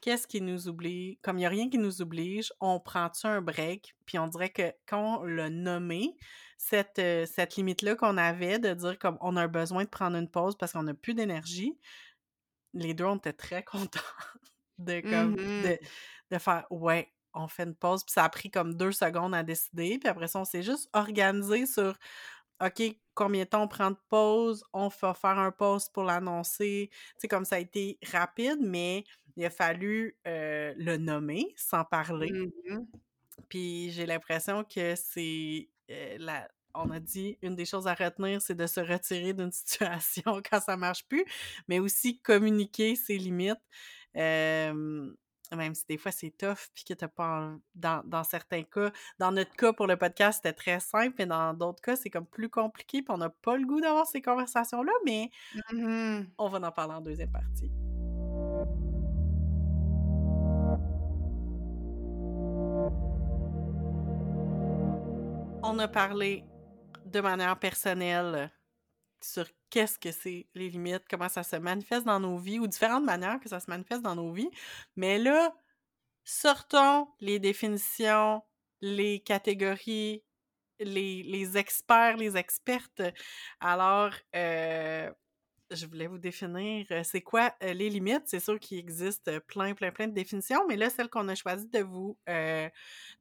qu'est-ce 0.00 0.26
qui 0.26 0.40
nous 0.40 0.68
oublie? 0.68 1.18
Comme 1.22 1.36
il 1.36 1.40
n'y 1.40 1.46
a 1.46 1.50
rien 1.50 1.68
qui 1.68 1.78
nous 1.78 2.02
oblige, 2.02 2.52
on 2.60 2.80
prend-tu 2.80 3.26
un 3.26 3.40
break? 3.40 3.94
Puis 4.06 4.18
on 4.18 4.26
dirait 4.26 4.50
que 4.50 4.72
quand 4.86 5.20
on 5.20 5.24
l'a 5.24 5.50
nommé, 5.50 6.16
cette, 6.56 6.98
euh, 6.98 7.24
cette 7.26 7.56
limite-là 7.56 7.96
qu'on 7.96 8.18
avait 8.18 8.58
de 8.58 8.74
dire 8.74 8.98
comme 8.98 9.16
on 9.22 9.36
a 9.36 9.48
besoin 9.48 9.84
de 9.84 9.88
prendre 9.88 10.16
une 10.16 10.28
pause 10.28 10.56
parce 10.58 10.72
qu'on 10.72 10.82
n'a 10.82 10.94
plus 10.94 11.14
d'énergie, 11.14 11.78
les 12.74 12.94
deux, 12.94 13.04
on 13.04 13.16
était 13.16 13.32
très 13.32 13.62
contents 13.64 14.00
de, 14.78 15.00
comme, 15.00 15.32
mmh 15.32 15.78
de, 16.30 16.38
faire 16.38 16.66
ouais, 16.70 17.12
on 17.34 17.48
fait 17.48 17.64
une 17.64 17.74
pause. 17.74 18.04
Puis 18.04 18.12
ça 18.12 18.24
a 18.24 18.28
pris 18.28 18.50
comme 18.50 18.74
deux 18.74 18.92
secondes 18.92 19.34
à 19.34 19.42
décider. 19.42 19.98
Puis 19.98 20.08
après 20.08 20.28
ça, 20.28 20.38
on 20.40 20.44
s'est 20.44 20.62
juste 20.62 20.88
organisé 20.92 21.66
sur 21.66 21.96
OK, 22.62 22.82
combien 23.14 23.44
de 23.44 23.48
temps 23.48 23.62
on 23.62 23.68
prend 23.68 23.90
de 23.90 23.98
pause? 24.10 24.62
On 24.74 24.88
va 24.88 25.14
faire 25.14 25.38
un 25.38 25.50
pause 25.50 25.88
pour 25.88 26.04
l'annoncer. 26.04 26.90
Tu 26.90 26.98
sais, 27.18 27.28
comme 27.28 27.46
ça 27.46 27.56
a 27.56 27.58
été 27.58 27.98
rapide, 28.12 28.58
mais 28.60 29.04
il 29.36 29.44
a 29.44 29.50
fallu 29.50 30.16
le 30.24 30.96
nommer 30.96 31.52
sans 31.56 31.84
parler. 31.84 32.30
Mmh 32.32 32.84
Puis 33.48 33.90
j'ai 33.90 34.06
l'impression 34.06 34.64
que 34.64 34.94
c'est 34.94 35.68
la. 36.18 36.48
On 36.72 36.90
a 36.90 37.00
dit 37.00 37.36
une 37.42 37.56
des 37.56 37.64
choses 37.64 37.88
à 37.88 37.94
retenir, 37.94 38.40
c'est 38.40 38.54
de 38.54 38.66
se 38.66 38.78
retirer 38.78 39.32
d'une 39.32 39.50
situation 39.52 40.40
quand 40.48 40.60
ça 40.60 40.76
marche 40.76 41.04
plus, 41.08 41.24
mais 41.66 41.80
aussi 41.80 42.20
communiquer 42.20 42.94
ses 42.94 43.18
limites. 43.18 43.58
même 44.14 45.74
si 45.74 45.84
des 45.88 45.98
fois 45.98 46.12
c'est 46.12 46.30
tough, 46.30 46.68
puis 46.74 46.84
que 46.84 46.94
t'as 46.94 47.08
pas. 47.08 47.52
Dans, 47.74 48.02
dans, 48.04 48.22
certains 48.22 48.62
cas, 48.62 48.92
dans 49.18 49.32
notre 49.32 49.56
cas 49.56 49.72
pour 49.72 49.86
le 49.88 49.96
podcast, 49.96 50.40
c'était 50.42 50.52
très 50.52 50.80
simple, 50.80 51.16
mais 51.18 51.26
dans 51.26 51.54
d'autres 51.54 51.82
cas, 51.82 51.96
c'est 51.96 52.10
comme 52.10 52.26
plus 52.26 52.48
compliqué, 52.48 53.02
puis 53.02 53.12
on 53.12 53.18
n'a 53.18 53.30
pas 53.30 53.56
le 53.56 53.66
goût 53.66 53.80
d'avoir 53.80 54.06
ces 54.06 54.22
conversations-là, 54.22 54.92
mais 55.04 55.30
mmh 55.72 56.20
on 56.38 56.48
va 56.48 56.58
en 56.58 56.72
parler 56.72 56.94
en 56.94 57.00
deuxième 57.00 57.32
partie. 57.32 57.70
On 65.70 65.78
a 65.78 65.86
parlé 65.86 66.44
de 67.04 67.20
manière 67.20 67.56
personnelle 67.56 68.50
sur 69.22 69.46
qu'est-ce 69.70 70.00
que 70.00 70.10
c'est 70.10 70.48
les 70.54 70.68
limites, 70.68 71.04
comment 71.08 71.28
ça 71.28 71.44
se 71.44 71.54
manifeste 71.54 72.04
dans 72.06 72.18
nos 72.18 72.38
vies 72.38 72.58
ou 72.58 72.66
différentes 72.66 73.04
manières 73.04 73.38
que 73.38 73.48
ça 73.48 73.60
se 73.60 73.70
manifeste 73.70 74.02
dans 74.02 74.16
nos 74.16 74.32
vies. 74.32 74.50
Mais 74.96 75.18
là, 75.18 75.54
sortons 76.24 77.06
les 77.20 77.38
définitions, 77.38 78.42
les 78.80 79.20
catégories, 79.20 80.24
les, 80.80 81.56
experts, 81.56 82.16
les 82.16 82.36
expertes. 82.36 83.02
Alors, 83.60 84.12
euh, 84.34 85.08
je 85.70 85.86
voulais 85.86 86.08
vous 86.08 86.18
définir 86.18 86.86
c'est 87.04 87.22
quoi 87.22 87.54
les 87.60 87.90
limites. 87.90 88.24
C'est 88.26 88.40
sûr 88.40 88.58
qu'il 88.58 88.78
existe 88.78 89.38
plein, 89.46 89.74
plein, 89.74 89.92
plein 89.92 90.08
de 90.08 90.14
définitions, 90.14 90.66
mais 90.66 90.76
là, 90.76 90.90
celle 90.90 91.08
qu'on 91.08 91.28
a 91.28 91.36
choisi 91.36 91.68
de 91.68 91.80
vous, 91.80 92.18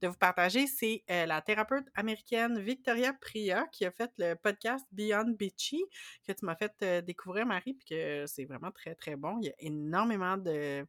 de 0.01 0.07
vous 0.07 0.17
partager, 0.17 0.67
c'est 0.67 1.03
la 1.07 1.41
thérapeute 1.41 1.85
américaine 1.95 2.59
Victoria 2.59 3.13
Priya 3.13 3.65
qui 3.71 3.85
a 3.85 3.91
fait 3.91 4.11
le 4.17 4.35
podcast 4.35 4.85
Beyond 4.91 5.35
Bitchy, 5.37 5.83
que 6.27 6.31
tu 6.31 6.45
m'as 6.45 6.55
fait 6.55 7.03
découvrir, 7.03 7.45
Marie, 7.45 7.73
puis 7.73 7.85
que 7.85 8.25
c'est 8.27 8.45
vraiment 8.45 8.71
très, 8.71 8.95
très 8.95 9.15
bon. 9.15 9.39
Il 9.41 9.47
y 9.47 9.49
a 9.49 9.55
énormément 9.59 10.37
de 10.37 10.85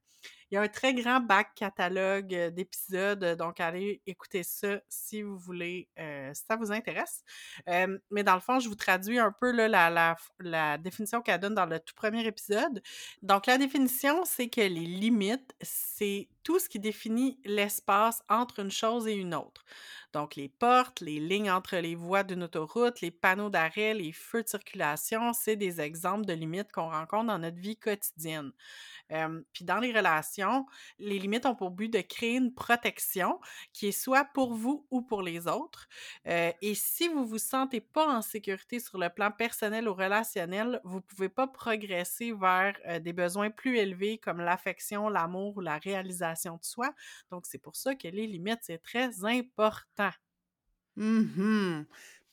il 0.51 0.57
y 0.57 0.59
a 0.59 0.62
un 0.62 0.68
très 0.68 0.94
grand 0.94 1.20
bac 1.20 1.55
catalogue 1.55 2.34
euh, 2.34 2.51
d'épisodes, 2.51 3.36
donc 3.36 3.61
allez 3.61 4.03
écouter 4.07 4.42
ça 4.42 4.80
si 4.88 5.22
vous 5.22 5.38
voulez, 5.38 5.88
euh, 5.98 6.32
si 6.34 6.42
ça 6.46 6.57
vous 6.57 6.72
intéresse. 6.72 7.22
Euh, 7.68 7.98
mais 8.11 8.24
dans 8.24 8.34
le 8.34 8.40
fond, 8.40 8.59
je 8.59 8.68
vous 8.68 8.74
traduis 8.74 9.18
un 9.18 9.32
peu 9.32 9.53
la 9.53 10.78
définition 10.78 11.22
qu'elle 11.22 11.40
donne 11.40 11.55
dans 11.55 11.66
le 11.66 11.78
tout 11.78 11.94
premier 11.94 12.26
épisode. 12.26 12.82
Donc, 13.22 13.46
la 13.46 13.59
définition, 13.59 14.24
c'est 14.24 14.48
que 14.48 14.61
les 14.61 14.68
limites, 14.68 15.55
c'est 15.61 16.28
tout 16.42 16.59
ce 16.59 16.68
qui 16.68 16.80
définit 16.80 17.38
l'espace 17.44 18.22
entre 18.28 18.61
une 18.61 18.70
chose 18.70 19.07
et 19.07 19.14
une 19.14 19.34
autre. 19.34 19.64
Donc, 20.12 20.34
les 20.34 20.48
portes, 20.48 21.01
les 21.01 21.20
lignes 21.20 21.51
entre 21.51 21.76
les 21.76 21.94
voies 21.94 22.24
d'une 22.24 22.42
autoroute, 22.42 23.01
les 23.01 23.12
panneaux 23.12 23.51
d'arrêt, 23.51 23.94
les 23.94 24.12
feux 24.12 24.42
de 24.42 24.48
circulation, 24.48 25.32
c'est 25.32 25.57
des 25.57 25.80
exemples 25.80 26.26
de 26.26 26.32
limites 26.32 26.72
qu'on 26.72 26.90
rencontre 26.90 27.26
dans 27.26 27.38
notre 27.38 27.59
vie 27.59 27.76
quotidienne. 27.76 28.51
Puis 29.52 29.64
dans 29.64 29.78
les 29.78 29.92
relations, 29.92 30.66
les 30.98 31.18
limites 31.18 31.46
ont 31.46 31.54
pour 31.54 31.70
but 31.70 31.88
de 31.88 32.00
créer 32.00 32.36
une 32.36 32.54
protection 32.54 33.40
qui 33.72 33.88
est 33.88 33.92
soit 33.92 34.24
pour 34.24 34.54
vous 34.54 34.86
ou 34.90 35.02
pour 35.02 35.22
les 35.22 35.46
autres. 35.46 35.88
et 36.24 36.74
si 36.74 37.08
vous 37.08 37.26
vous 37.26 37.38
sentez 37.38 37.80
pas 37.80 38.06
en 38.06 38.22
sécurité 38.22 38.80
sur 38.80 38.98
le 38.98 39.08
plan 39.08 39.30
personnel 39.30 39.88
ou 39.88 39.94
relationnel, 39.94 40.80
vous 40.84 41.00
pouvez 41.00 41.28
pas 41.28 41.46
progresser 41.46 42.32
vers 42.32 42.74
des 43.00 43.12
besoins 43.12 43.50
plus 43.50 43.78
élevés 43.78 44.18
comme 44.18 44.40
l'affection, 44.40 45.08
l'amour 45.08 45.56
ou 45.56 45.61
la 45.61 45.78
réalisation 45.78 46.56
de 46.56 46.64
soi. 46.64 46.94
Donc, 47.30 47.46
c'est 47.46 47.58
pour 47.58 47.76
ça 47.76 47.94
que 47.94 48.08
les 48.08 48.26
limites, 48.26 48.61
c'est 48.62 48.82
très 48.82 49.24
important. 49.24 50.11
Mmh 50.96 51.84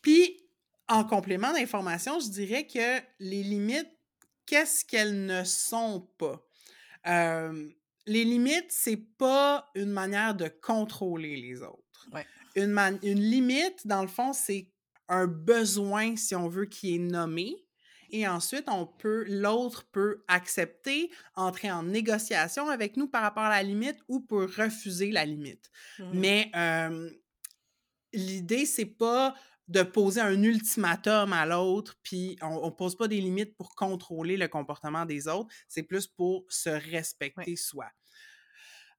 Puis, 0.01 0.43
en 0.87 1.03
complément 1.03 1.51
d'information, 1.53 2.19
je 2.19 2.29
dirais 2.29 2.65
que 2.65 3.01
les 3.19 3.43
limites, 3.43 3.91
qu'est-ce 4.45 4.85
qu'elles 4.85 5.25
ne 5.25 5.43
sont 5.43 6.09
pas? 6.17 6.46
Les 7.07 8.23
limites, 8.23 8.69
c'est 8.69 9.01
pas 9.17 9.69
une 9.75 9.91
manière 9.91 10.35
de 10.35 10.47
contrôler 10.47 11.35
les 11.37 11.61
autres. 11.61 12.09
Une, 12.55 12.77
une 13.03 13.21
limite, 13.21 13.85
dans 13.85 14.01
le 14.01 14.07
fond, 14.07 14.33
c'est 14.33 14.71
un 15.09 15.27
besoin, 15.27 16.15
si 16.15 16.35
on 16.35 16.47
veut, 16.47 16.65
qui 16.65 16.95
est 16.95 16.99
nommé. 16.99 17.67
Et 18.09 18.27
ensuite, 18.27 18.65
on 18.67 18.85
peut, 18.85 19.25
l'autre 19.27 19.85
peut 19.91 20.23
accepter, 20.27 21.11
entrer 21.35 21.71
en 21.71 21.83
négociation 21.83 22.69
avec 22.69 22.95
nous 22.97 23.07
par 23.07 23.21
rapport 23.21 23.43
à 23.43 23.49
la 23.49 23.63
limite 23.63 23.97
ou 24.07 24.21
peut 24.21 24.45
refuser 24.45 25.11
la 25.11 25.25
limite. 25.25 25.69
Mmh 25.99 26.03
Mais 26.13 26.51
l'idée, 28.13 28.65
c'est 28.65 28.85
pas 28.85 29.35
de 29.67 29.83
poser 29.83 30.21
un 30.21 30.41
ultimatum 30.41 31.33
à 31.33 31.45
l'autre, 31.45 31.95
puis 32.03 32.37
on, 32.41 32.65
ne 32.65 32.71
pose 32.71 32.95
pas 32.95 33.07
des 33.07 33.19
limites 33.19 33.55
pour 33.55 33.75
contrôler 33.75 34.37
le 34.37 34.47
comportement 34.47 35.05
des 35.05 35.27
autres, 35.27 35.53
c'est 35.67 35.83
plus 35.83 36.07
pour 36.07 36.45
se 36.49 36.69
respecter 36.69 37.55
soi. 37.55 37.87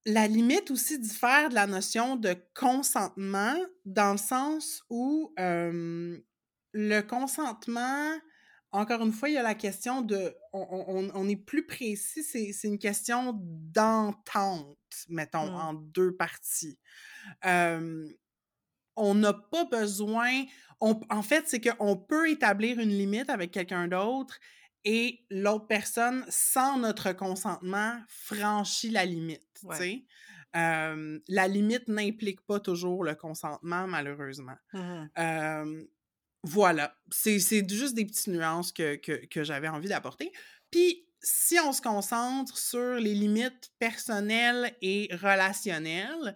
La 0.04 0.26
limite 0.26 0.70
aussi 0.70 0.98
diffère 0.98 1.48
de 1.48 1.54
la 1.54 1.66
notion 1.66 2.16
de 2.16 2.36
consentement 2.54 3.56
dans 3.84 4.12
le 4.12 4.18
sens 4.18 4.82
où 4.90 5.32
le 5.36 7.00
consentement, 7.00 8.14
encore 8.70 9.02
une 9.02 9.12
fois, 9.12 9.30
il 9.30 9.34
y 9.34 9.38
a 9.38 9.42
la 9.42 9.54
question 9.54 10.02
de, 10.02 10.34
on, 10.52 11.28
est 11.28 11.36
plus 11.36 11.66
précis, 11.66 12.22
c'est 12.22 12.68
une 12.68 12.78
question 12.78 13.38
d'entente, 13.42 14.78
mettons, 15.08 15.50
mmh. 15.50 15.54
en 15.54 15.74
deux 15.74 16.14
parties 16.14 16.78
on 18.98 19.14
n'a 19.14 19.32
pas 19.32 19.64
besoin. 19.64 20.44
en 20.80 21.22
fait, 21.22 21.44
c'est 21.46 21.60
qu'on 21.60 21.96
peut 21.96 22.30
établir 22.30 22.78
une 22.78 22.90
limite 22.90 23.30
avec 23.30 23.50
quelqu'un 23.50 23.88
d'autre 23.88 24.38
et 24.84 25.24
l'autre 25.30 25.66
personne, 25.66 26.24
sans 26.28 26.78
notre 26.78 27.12
consentement, 27.12 28.00
franchit 28.08 28.90
la 28.90 29.04
limite. 29.04 29.42
la 30.54 31.48
limite 31.48 31.88
n'implique 31.88 32.40
pas 32.42 32.60
toujours 32.60 33.04
le 33.04 33.14
consentement, 33.14 33.86
malheureusement. 33.86 34.56
Mmh 34.72 35.84
voilà, 36.44 36.96
c'est 37.10 37.38
juste 37.68 37.94
des 37.94 38.04
petites 38.06 38.28
nuances 38.28 38.72
que, 38.72 38.94
que 38.94 39.44
j'avais 39.44 39.68
envie 39.68 39.88
d'apporter. 39.88 40.32
Puis, 40.70 41.08
si 41.20 41.58
on 41.58 41.72
se 41.72 41.82
concentre 41.82 42.56
sur 42.56 42.94
les 42.94 43.14
limites 43.14 43.72
personnelles 43.78 44.72
et 44.80 45.08
relationnelles, 45.12 46.34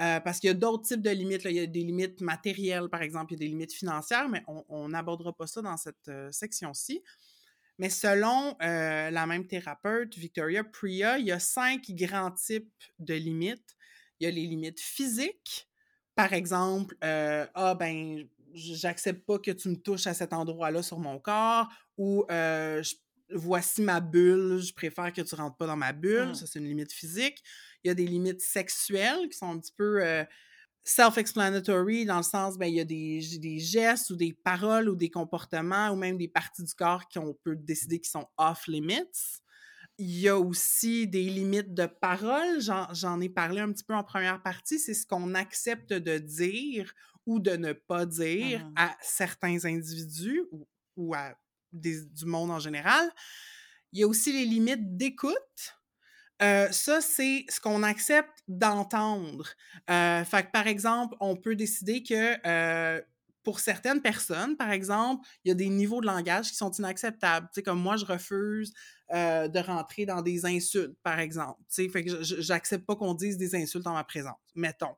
euh, 0.00 0.20
parce 0.20 0.40
qu'il 0.40 0.48
y 0.48 0.50
a 0.50 0.54
d'autres 0.54 0.84
types 0.84 1.02
de 1.02 1.10
limites. 1.10 1.44
Il 1.44 1.52
y 1.52 1.60
a 1.60 1.66
des 1.66 1.82
limites 1.82 2.20
matérielles, 2.20 2.88
par 2.88 3.02
exemple, 3.02 3.32
il 3.32 3.36
y 3.36 3.38
a 3.38 3.40
des 3.40 3.48
limites 3.48 3.72
financières, 3.72 4.28
mais 4.28 4.42
on 4.46 4.88
n'abordera 4.88 5.32
pas 5.32 5.46
ça 5.46 5.60
dans 5.60 5.76
cette 5.76 6.08
euh, 6.08 6.30
section-ci. 6.32 7.02
Mais 7.78 7.90
selon 7.90 8.56
euh, 8.62 9.10
la 9.10 9.26
même 9.26 9.46
thérapeute, 9.46 10.16
Victoria 10.16 10.64
Priya, 10.64 11.18
il 11.18 11.26
y 11.26 11.32
a 11.32 11.38
cinq 11.38 11.90
grands 11.90 12.30
types 12.30 12.72
de 12.98 13.14
limites. 13.14 13.76
Il 14.18 14.24
y 14.24 14.26
a 14.26 14.30
les 14.30 14.46
limites 14.46 14.80
physiques. 14.80 15.68
Par 16.14 16.32
exemple, 16.32 16.96
ah 17.00 17.74
ben, 17.78 18.26
j'accepte 18.52 19.24
pas 19.24 19.38
que 19.38 19.50
tu 19.50 19.70
me 19.70 19.76
touches 19.76 20.06
à 20.06 20.12
cet 20.12 20.34
endroit-là 20.34 20.82
sur 20.82 20.98
mon 20.98 21.18
corps, 21.18 21.68
ou 21.96 22.26
voici 23.32 23.82
ma 23.82 24.00
bulle, 24.00 24.58
je 24.58 24.72
préfère 24.72 25.12
que 25.12 25.22
tu 25.22 25.34
rentres 25.34 25.56
pas 25.56 25.66
dans 25.66 25.76
ma 25.76 25.92
bulle. 25.92 26.30
Mmh. 26.30 26.34
Ça, 26.34 26.46
c'est 26.46 26.58
une 26.58 26.66
limite 26.66 26.92
physique. 26.92 27.42
Il 27.84 27.88
y 27.88 27.90
a 27.90 27.94
des 27.94 28.06
limites 28.06 28.40
sexuelles 28.40 29.28
qui 29.28 29.36
sont 29.36 29.50
un 29.50 29.58
petit 29.58 29.72
peu 29.76 30.04
euh, 30.04 30.24
self-explanatory 30.84 32.04
dans 32.04 32.18
le 32.18 32.22
sens, 32.22 32.58
ben, 32.58 32.66
il 32.66 32.74
y 32.74 32.80
a 32.80 32.84
des, 32.84 33.20
des, 33.38 33.58
gestes 33.58 34.10
ou 34.10 34.16
des 34.16 34.32
paroles 34.32 34.88
ou 34.88 34.96
des 34.96 35.10
comportements 35.10 35.90
ou 35.90 35.96
même 35.96 36.16
des 36.16 36.28
parties 36.28 36.64
du 36.64 36.74
corps 36.74 37.08
qu'on 37.08 37.34
peut 37.44 37.56
décider 37.56 38.00
qui 38.00 38.10
sont 38.10 38.26
off-limits. 38.36 39.40
Il 39.98 40.18
y 40.18 40.28
a 40.28 40.38
aussi 40.38 41.06
des 41.06 41.24
limites 41.24 41.74
de 41.74 41.84
parole. 41.84 42.60
J'en 42.60 43.20
ai 43.20 43.28
parlé 43.28 43.60
un 43.60 43.70
petit 43.70 43.84
peu 43.84 43.94
en 43.94 44.02
première 44.02 44.42
partie. 44.42 44.78
C'est 44.78 44.94
ce 44.94 45.06
qu'on 45.06 45.34
accepte 45.34 45.92
de 45.92 46.16
dire 46.16 46.94
ou 47.26 47.38
de 47.38 47.50
ne 47.50 47.74
pas 47.74 48.06
dire 48.06 48.64
mmh 48.64 48.72
à 48.76 48.96
certains 49.02 49.64
individus 49.66 50.42
ou, 50.52 50.66
ou 50.96 51.14
à 51.14 51.34
du 51.72 52.24
monde 52.24 52.50
en 52.50 52.58
général. 52.58 53.10
Il 53.92 54.00
y 54.00 54.02
a 54.02 54.08
aussi 54.08 54.32
les 54.32 54.46
limites 54.46 54.96
d'écoute. 54.96 55.79
Ça, 56.40 57.00
c'est 57.00 57.44
ce 57.48 57.60
qu'on 57.60 57.82
accepte 57.82 58.42
d'entendre. 58.48 59.46
Fait 59.88 60.46
que, 60.46 60.50
par 60.52 60.66
exemple, 60.66 61.16
on 61.20 61.36
peut 61.36 61.54
décider 61.56 62.02
que 62.02 63.02
pour 63.42 63.60
certaines 63.60 64.02
personnes, 64.02 64.56
par 64.56 64.70
exemple, 64.70 65.26
il 65.44 65.48
y 65.48 65.52
a 65.52 65.54
des 65.54 65.68
niveaux 65.68 66.00
de 66.00 66.06
langage 66.06 66.50
qui 66.50 66.56
sont 66.56 66.70
inacceptables. 66.72 67.46
Tu 67.48 67.54
sais, 67.56 67.62
comme 67.62 67.80
moi, 67.80 67.96
je 67.96 68.04
refuse 68.04 68.72
euh, 69.12 69.48
de 69.48 69.58
rentrer 69.58 70.06
dans 70.06 70.22
des 70.22 70.46
insultes, 70.46 70.96
par 71.02 71.18
exemple. 71.18 71.58
Tu 71.68 71.82
sais, 71.82 71.88
fait 71.88 72.04
que 72.04 72.22
j'accepte 72.22 72.86
pas 72.86 72.94
qu'on 72.94 73.14
dise 73.14 73.38
des 73.38 73.56
insultes 73.56 73.88
en 73.88 73.94
ma 73.94 74.04
présence, 74.04 74.38
mettons. 74.54 74.94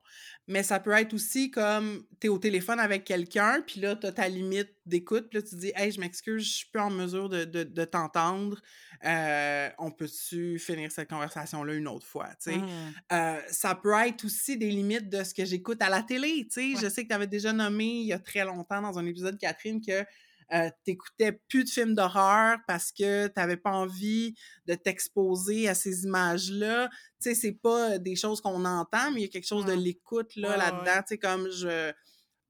Mais 0.46 0.62
ça 0.62 0.80
peut 0.80 0.90
être 0.90 1.14
aussi 1.14 1.50
comme, 1.50 2.04
tu 2.20 2.26
es 2.26 2.30
au 2.30 2.36
téléphone 2.36 2.78
avec 2.78 3.04
quelqu'un, 3.04 3.62
puis 3.66 3.80
là, 3.80 3.96
tu 3.96 4.06
as 4.06 4.12
ta 4.12 4.28
limite 4.28 4.68
d'écoute, 4.84 5.30
puis 5.30 5.38
là, 5.38 5.42
tu 5.42 5.56
dis 5.56 5.72
«Hey, 5.76 5.92
je 5.92 5.98
m'excuse, 5.98 6.44
je 6.44 6.50
suis 6.50 6.66
plus 6.70 6.82
en 6.82 6.90
mesure 6.90 7.30
de, 7.30 7.44
de, 7.44 7.84
t'entendre. 7.86 8.60
Euh, 9.06 9.70
on 9.78 9.90
peut-tu 9.90 10.58
finir 10.58 10.92
cette 10.92 11.08
conversation-là 11.08 11.72
une 11.72 11.88
autre 11.88 12.06
fois?» 12.06 12.28
tu 12.42 12.50
sais. 12.50 12.58
Mmh. 12.58 12.68
Euh, 13.12 13.40
ça 13.50 13.74
peut 13.74 13.94
être 13.94 14.26
aussi 14.26 14.58
des 14.58 14.68
limites 14.68 15.08
de 15.08 15.24
ce 15.24 15.32
que 15.32 15.46
j'écoute 15.46 15.80
à 15.80 15.88
la 15.88 16.02
télé, 16.02 16.46
tu 16.52 16.74
sais. 16.74 16.80
Je 16.82 16.88
sais 16.90 17.04
que 17.04 17.08
tu 17.08 17.14
avais 17.14 17.26
déjà 17.26 17.54
nommé 17.54 17.86
il 17.86 18.06
y 18.08 18.12
a 18.12 18.18
très 18.18 18.44
longtemps 18.44 18.82
dans 18.82 18.98
un 18.98 19.06
épisode, 19.06 19.38
Catherine, 19.38 19.80
que 19.80 20.04
euh, 20.52 20.68
t'écoutais 20.84 21.32
plus 21.48 21.64
de 21.64 21.70
films 21.70 21.94
d'horreur 21.94 22.58
parce 22.66 22.92
que 22.92 23.26
t'avais 23.28 23.56
pas 23.56 23.70
envie 23.70 24.34
de 24.66 24.74
t'exposer 24.74 25.68
à 25.68 25.74
ces 25.74 26.04
images-là. 26.04 26.88
Tu 26.88 27.30
sais, 27.30 27.34
c'est 27.34 27.52
pas 27.52 27.98
des 27.98 28.16
choses 28.16 28.40
qu'on 28.40 28.64
entend, 28.64 29.10
mais 29.12 29.20
il 29.20 29.22
y 29.22 29.26
a 29.26 29.28
quelque 29.28 29.46
chose 29.46 29.64
de 29.64 29.72
l'écoute 29.72 30.36
là, 30.36 30.56
là-dedans. 30.56 31.00
Tu 31.02 31.08
sais, 31.08 31.18
comme 31.18 31.50
je, 31.50 31.92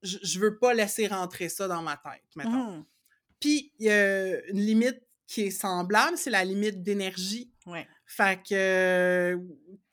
je, 0.02 0.38
veux 0.40 0.58
pas 0.58 0.74
laisser 0.74 1.06
rentrer 1.06 1.48
ça 1.48 1.68
dans 1.68 1.82
ma 1.82 1.96
tête, 1.96 2.24
mettons. 2.34 2.78
Mmh. 2.78 2.86
Puis, 3.38 3.72
il 3.78 3.86
y 3.86 3.90
a 3.90 4.46
une 4.46 4.60
limite 4.60 5.00
qui 5.26 5.42
est 5.42 5.50
semblable, 5.50 6.18
c'est 6.18 6.30
la 6.30 6.44
limite 6.44 6.82
d'énergie. 6.82 7.52
Ouais. 7.66 7.86
Fait 8.14 8.38
que 8.46 9.40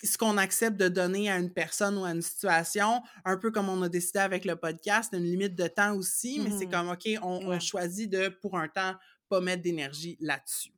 ce 0.04 0.18
qu'on 0.18 0.36
accepte 0.36 0.76
de 0.76 0.90
donner 0.90 1.32
à 1.32 1.38
une 1.38 1.54
personne 1.54 1.98
ou 1.98 2.04
à 2.04 2.12
une 2.12 2.22
situation, 2.22 3.02
un 3.24 3.38
peu 3.38 3.50
comme 3.50 3.70
on 3.70 3.82
a 3.82 3.88
décidé 3.88 4.20
avec 4.20 4.44
le 4.44 4.58
podcast, 4.58 5.14
une 5.14 5.24
limite 5.24 5.56
de 5.56 5.68
temps 5.68 5.96
aussi, 5.96 6.42
mais 6.42 6.50
c'est 6.52 6.66
mmh 6.66 6.72
comme, 6.72 6.90
OK, 6.90 7.08
on, 7.22 7.58
choisit 7.62 8.12
de, 8.12 8.28
pour 8.28 8.58
un 8.58 8.68
temps, 8.68 8.94
pas 9.30 9.40
mettre 9.40 9.64
d'énergie 9.64 10.18
là-dessus. 10.20 10.74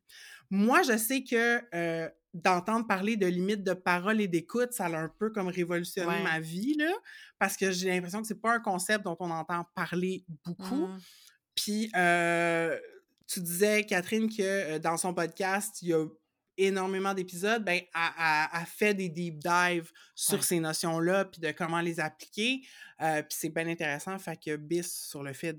Moi, 0.50 0.82
je 0.82 0.96
sais 0.96 1.24
que 1.24 1.60
euh, 1.74 2.08
d'entendre 2.32 2.86
parler 2.86 3.16
de 3.16 3.26
limites 3.26 3.64
de 3.64 3.74
parole 3.74 4.20
et 4.20 4.28
d'écoute, 4.28 4.72
ça 4.72 4.84
a 4.84 4.96
un 4.96 5.12
peu 5.18 5.30
comme 5.30 5.48
révolutionné 5.48 6.06
Ouais. 6.06 6.22
ma 6.22 6.38
vie, 6.38 6.74
là, 6.78 6.92
parce 7.40 7.56
que 7.56 7.72
j'ai 7.72 7.88
l'impression 7.88 8.20
que 8.20 8.28
c'est 8.28 8.40
pas 8.40 8.54
un 8.54 8.60
concept 8.60 9.04
dont 9.04 9.16
on 9.18 9.32
entend 9.32 9.66
parler 9.74 10.24
beaucoup. 10.44 10.86
Mmh. 10.86 11.00
Puis, 11.56 11.90
euh, 11.96 12.78
tu 13.26 13.40
disais, 13.40 13.84
Catherine, 13.84 14.28
que 14.28 14.78
dans 14.78 14.96
son 14.96 15.12
podcast, 15.12 15.82
il 15.82 15.88
y 15.88 15.92
a 15.92 16.06
énormément 16.56 17.14
d'épisodes, 17.14 17.64
ben, 17.64 17.80
elle- 17.94 18.48
elle 18.54 18.66
fait 18.66 18.94
des 18.94 19.08
deep 19.08 19.38
dives 19.38 19.90
sur 20.14 20.36
Ouais. 20.38 20.42
ces 20.42 20.60
notions-là, 20.60 21.24
puis 21.26 21.40
de 21.40 21.50
comment 21.52 21.80
les 21.80 22.00
appliquer. 22.00 22.62
Euh, 23.00 23.22
puis 23.22 23.36
c'est 23.38 23.48
bien 23.48 23.66
intéressant, 23.66 24.18
fait 24.18 24.36
que 24.36 24.56
bis 24.56 25.06
sur 25.08 25.22
le 25.22 25.32
fait 25.32 25.52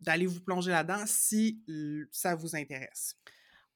d'aller 0.00 0.26
vous 0.26 0.40
plonger 0.40 0.70
là-dedans 0.70 1.04
si 1.06 1.62
ça 2.10 2.34
vous 2.34 2.56
intéresse. 2.56 3.16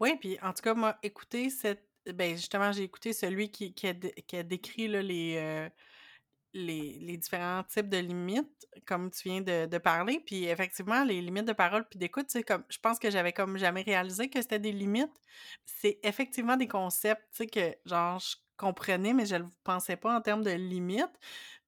Oui, 0.01 0.17
puis 0.21 0.39
en 0.43 0.53
tout 0.53 0.63
cas, 0.63 0.75
moi, 0.75 0.99
écouter 1.03 1.51
cette. 1.51 1.83
Ben, 2.15 2.37
justement, 2.37 2.71
j'ai 2.73 2.85
écouté 2.85 3.13
celui 3.13 3.51
qui, 3.51 3.75
qui, 3.75 3.89
a, 3.89 3.95
qui 3.95 4.37
a 4.37 4.43
décrit 4.45 4.87
là, 4.89 5.03
les, 5.03 5.37
euh, 5.39 5.69
les, 6.57 7.17
différents 7.17 7.63
types 7.65 7.89
de 7.89 7.99
limites, 7.99 8.67
comme 8.87 9.11
tu 9.11 9.29
viens 9.29 9.41
de, 9.41 9.79
parler. 9.79 10.23
Puis 10.25 10.45
effectivement, 10.45 11.05
les 11.05 11.21
limites 11.21 11.45
de 11.45 11.53
parole 11.53 11.87
puis 11.89 11.99
d'écoute, 11.99 12.27
comme 12.47 12.65
je 12.69 12.79
pense 12.79 12.99
que 12.99 13.11
j'avais 13.11 13.33
comme 13.33 13.59
jamais 13.59 13.83
réalisé 13.83 14.29
que 14.29 14.41
c'était 14.41 14.59
des 14.59 14.73
limites. 14.73 15.13
C'est 15.65 15.99
effectivement 16.03 16.57
des 16.57 16.69
concepts, 16.69 17.23
tu 17.33 17.45
sais, 17.45 17.47
que 17.47 17.77
genre 17.85 18.19
je 18.19 18.37
comprenais, 18.57 19.13
mais 19.13 19.27
je 19.27 19.37
ne 19.37 19.45
pensais 19.65 19.97
pas 19.97 20.17
en 20.17 20.21
termes 20.21 20.43
de 20.43 20.51
limites. 20.51 21.19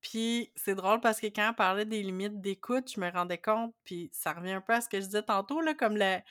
Puis 0.00 0.52
c'est 0.56 0.74
drôle 0.74 1.00
parce 1.00 1.20
que 1.20 1.26
quand 1.26 1.50
on 1.50 1.54
parlait 1.54 1.84
des 1.84 2.02
limites 2.02 2.40
d'écoute, 2.40 2.90
je 2.94 3.00
me 3.00 3.10
rendais 3.10 3.38
compte, 3.38 3.74
puis 3.84 4.10
ça 4.12 4.32
revient 4.32 4.52
un 4.52 4.60
peu 4.60 4.72
à 4.72 4.80
ce 4.80 4.88
que 4.88 5.00
je 5.00 5.06
disais 5.06 5.22
tantôt, 5.22 5.60
là, 5.60 5.74
comme 5.74 5.96
la, 5.96 6.22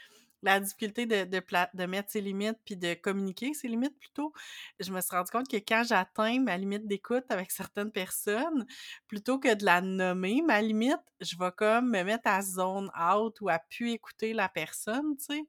la 0.44 0.60
difficulté 0.60 1.06
de, 1.06 1.24
de, 1.26 1.40
pla- 1.40 1.70
de 1.74 1.86
mettre 1.86 2.12
ses 2.12 2.22
limites 2.22 2.60
puis 2.66 2.78
de 2.78 2.94
communiquer 2.94 3.54
ses 3.54 3.68
limites 3.68 3.98
plutôt. 4.00 4.34
Je 4.80 4.92
me 4.92 5.02
suis 5.02 5.16
rendu 5.16 5.32
compte 5.32 5.48
que 5.50 5.58
quand 5.58 5.84
j'atteins 5.88 6.40
ma 6.42 6.58
limite 6.58 6.88
d'écoute 6.88 7.26
avec 7.30 7.52
certaines 7.52 7.92
personnes, 7.92 8.66
plutôt 9.08 9.40
que 9.40 9.54
de 9.54 9.66
la 9.66 9.82
nommer, 9.82 10.42
ma 10.42 10.62
limite, 10.62 11.00
je 11.22 11.36
vais 11.38 11.52
comme 11.56 11.90
me 11.92 12.04
mettre 12.04 12.28
à 12.30 12.42
zone 12.42 12.90
out 13.00 13.40
ou 13.42 13.50
à 13.50 13.60
plus 13.60 13.92
écouter 13.92 14.34
la 14.34 14.50
personne, 14.50 15.16
tu 15.18 15.26
sais, 15.36 15.42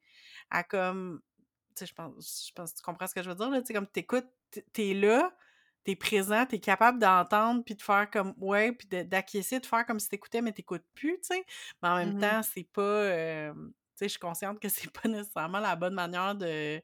à 0.51 0.65
comme, 0.65 1.21
tu 1.77 1.81
sais, 1.81 1.87
je 1.87 1.95
pense, 1.95 2.47
je 2.49 2.53
pense 2.55 2.73
que 2.73 2.79
tu 2.79 2.83
comprends 2.83 3.07
ce 3.07 3.15
que 3.15 3.23
je 3.23 3.29
veux 3.31 3.37
dire, 3.37 3.51
là, 3.51 3.61
tu 3.61 3.67
sais, 3.69 3.75
comme 3.75 3.87
t'écoutes, 3.87 4.29
t'es 4.73 4.95
là, 4.95 5.37
t'es 5.85 5.97
présent, 5.97 6.45
t'es 6.47 6.61
capable 6.61 6.99
d'entendre, 6.99 7.63
puis 7.65 7.75
de 7.77 7.83
faire 7.83 8.11
comme, 8.11 8.35
ouais, 8.39 8.73
puis 8.73 8.89
d'acquiescer, 8.89 9.61
de 9.61 9.67
faire 9.67 9.87
comme 9.87 10.01
si 10.01 10.09
t'écoutais, 10.09 10.43
mais 10.43 10.53
t'écoutes 10.53 10.85
plus, 10.95 11.15
tu 11.21 11.29
sais, 11.35 11.45
mais 11.83 11.89
en 11.89 11.97
même 11.97 12.15
Mhm. 12.15 12.15
temps, 12.15 12.43
c'est 12.43 12.65
pas, 12.73 12.83
euh, 12.83 13.55
je 14.07 14.13
suis 14.13 14.21
consciente 14.21 14.61
que 14.61 14.69
c'est 14.69 14.91
pas 14.93 15.09
nécessairement 15.09 15.61
la 15.61 15.77
bonne 15.77 15.95
manière 15.95 16.35
de 16.35 16.83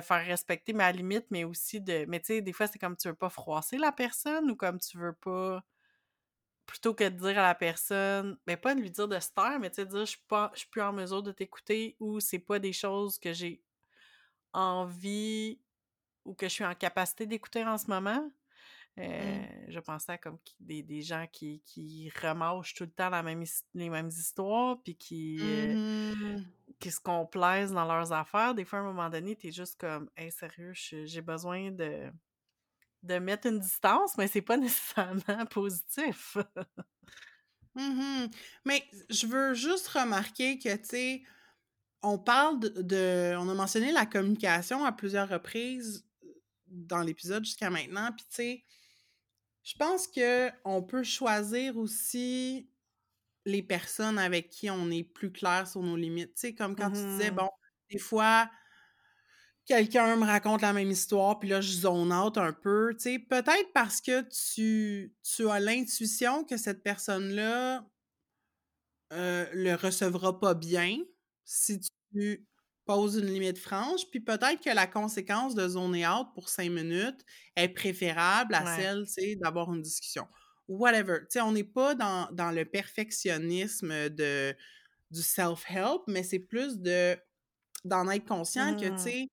faire 0.00 0.26
respecter 0.26 0.72
ma 0.72 0.92
limite, 0.92 1.26
mais 1.30 1.44
aussi 1.44 1.80
de. 1.80 2.04
Mais 2.08 2.20
tu 2.20 2.26
sais, 2.26 2.42
des 2.42 2.52
fois, 2.52 2.66
c'est 2.66 2.78
comme 2.78 2.96
tu 2.96 3.08
veux 3.08 3.14
pas 3.14 3.30
froisser 3.30 3.78
la 3.78 3.92
personne 3.92 4.50
ou 4.50 4.56
comme 4.56 4.78
tu 4.78 4.98
veux 4.98 5.14
pas. 5.14 5.64
Plutôt 6.66 6.94
que 6.94 7.04
de 7.04 7.10
dire 7.10 7.38
à 7.38 7.42
la 7.42 7.54
personne, 7.56 8.38
ben 8.46 8.56
pas 8.56 8.74
de 8.76 8.80
lui 8.80 8.90
dire 8.92 9.08
de 9.08 9.18
se 9.18 9.30
taire, 9.30 9.58
mais 9.60 9.70
tu 9.70 9.76
sais, 9.76 9.86
dire 9.86 10.00
je 10.00 10.04
suis 10.04 10.24
pas, 10.28 10.52
je 10.54 10.60
suis 10.60 10.68
plus 10.68 10.82
en 10.82 10.92
mesure 10.92 11.22
de 11.22 11.32
t'écouter 11.32 11.96
ou 11.98 12.20
c'est 12.20 12.38
pas 12.38 12.60
des 12.60 12.72
choses 12.72 13.18
que 13.18 13.32
j'ai 13.32 13.60
envie 14.52 15.60
ou 16.24 16.34
que 16.34 16.46
je 16.48 16.52
suis 16.54 16.64
en 16.64 16.74
capacité 16.74 17.26
d'écouter 17.26 17.64
en 17.64 17.78
ce 17.78 17.88
moment. 17.88 18.30
Euh, 18.98 19.38
Mm. 19.66 19.70
Je 19.70 19.78
pensais 19.80 20.12
à 20.12 20.18
comme 20.18 20.38
des, 20.58 20.82
des 20.82 21.00
gens 21.02 21.26
qui, 21.32 21.60
qui 21.64 22.10
remâchent 22.20 22.74
tout 22.74 22.84
le 22.84 22.90
temps 22.90 23.08
la 23.08 23.22
même, 23.22 23.44
les 23.74 23.88
mêmes 23.88 24.08
histoires, 24.08 24.82
puis 24.82 24.96
qui, 24.96 25.38
euh, 25.40 25.74
Mhm. 26.14 26.44
qui 26.80 26.90
se 26.90 27.00
complaisent 27.00 27.72
dans 27.72 27.84
leurs 27.86 28.12
affaires. 28.12 28.54
Des 28.54 28.64
fois, 28.64 28.80
à 28.80 28.82
un 28.82 28.86
moment 28.86 29.08
donné, 29.08 29.36
t'es 29.36 29.52
juste 29.52 29.78
comme, 29.80 30.10
hey, 30.16 30.30
sérieux, 30.32 30.72
j'ai 30.74 31.20
besoin 31.22 31.70
de, 31.70 32.10
de 33.02 33.18
mettre 33.18 33.46
une 33.46 33.60
distance, 33.60 34.16
mais 34.18 34.26
c'est 34.28 34.42
pas 34.42 34.56
nécessairement 35.36 35.46
positif. 35.46 36.36
Mhm. 37.74 38.28
Mais 38.64 38.82
je 39.08 39.26
veux 39.26 39.54
juste 39.54 39.86
remarquer 39.88 40.58
que, 40.58 40.74
tu 40.76 40.84
sais, 40.84 41.22
on 42.02 42.18
parle 42.18 42.58
de, 42.60 42.68
de- 42.82 43.36
On 43.38 43.48
a 43.48 43.54
mentionné 43.54 43.92
la 43.92 44.06
communication 44.06 44.84
à 44.84 44.92
plusieurs 44.92 45.28
reprises 45.28 46.04
dans 46.66 47.02
l'épisode 47.02 47.44
jusqu'à 47.44 47.70
maintenant. 47.70 48.10
Puis, 48.16 48.26
tu 48.28 48.34
sais, 48.34 48.64
je 49.62 49.74
pense 49.78 50.08
que 50.08 50.50
on 50.64 50.82
peut 50.82 51.02
choisir 51.02 51.76
aussi 51.76 52.70
les 53.46 53.62
personnes 53.62 54.18
avec 54.18 54.50
qui 54.50 54.70
on 54.70 54.90
est 54.90 55.04
plus 55.04 55.32
clair 55.32 55.68
sur 55.68 55.82
nos 55.82 55.96
limites. 55.96 56.34
Tu 56.36 56.40
sais, 56.40 56.54
comme 56.54 56.76
quand 56.76 56.90
tu 56.92 57.06
disais, 57.08 57.30
Mhm. 57.30 57.36
bon, 57.36 57.48
des 57.90 57.98
fois, 57.98 58.50
quelqu'un 59.66 60.16
me 60.16 60.24
raconte 60.26 60.62
la 60.62 60.72
même 60.72 60.90
histoire, 60.90 61.38
puis 61.38 61.48
là, 61.48 61.60
je 61.60 61.70
zone 61.72 62.12
out 62.12 62.38
un 62.38 62.52
peu. 62.52 62.92
Tu 62.94 63.02
sais, 63.02 63.18
peut-être 63.18 63.72
parce 63.74 64.00
que 64.00 64.22
tu, 64.54 65.14
tu 65.22 65.48
as 65.48 65.60
l'intuition 65.60 66.44
que 66.44 66.56
cette 66.56 66.82
personne-là 66.82 67.84
euh, 69.12 69.46
le 69.52 69.74
recevra 69.74 70.38
pas 70.38 70.54
bien 70.54 70.98
si 71.44 71.80
tu 72.12 72.46
poses 72.92 73.16
une 73.16 73.26
limite 73.26 73.58
franche, 73.58 74.02
puis 74.10 74.20
peut-être 74.20 74.62
que 74.62 74.70
la 74.70 74.86
conséquence 74.86 75.54
de 75.54 75.68
zoner 75.68 76.06
out 76.08 76.28
pour 76.34 76.48
cinq 76.48 76.70
minutes 76.70 77.24
est 77.56 77.68
préférable 77.68 78.54
à 78.54 78.64
Ouais. 78.64 78.66
celle, 78.66 79.04
tu 79.06 79.12
sais, 79.14 79.36
d'avoir 79.36 79.72
une 79.74 79.82
discussion. 79.82 80.26
Whatever. 80.68 81.20
Tu 81.22 81.26
sais, 81.30 81.40
on 81.40 81.52
n'est 81.52 81.64
pas 81.64 81.94
dans, 81.94 82.28
dans 82.32 82.50
le 82.52 82.64
perfectionnisme 82.64 84.08
de, 84.10 84.54
du 85.10 85.22
self-help, 85.22 86.02
mais 86.08 86.22
c'est 86.24 86.40
plus 86.40 86.78
de 86.78 87.16
d'en 87.84 88.08
être 88.10 88.26
conscient 88.26 88.74
que, 88.74 88.86
tu 88.86 88.92
Mhm. 88.92 89.02
sais, 89.02 89.26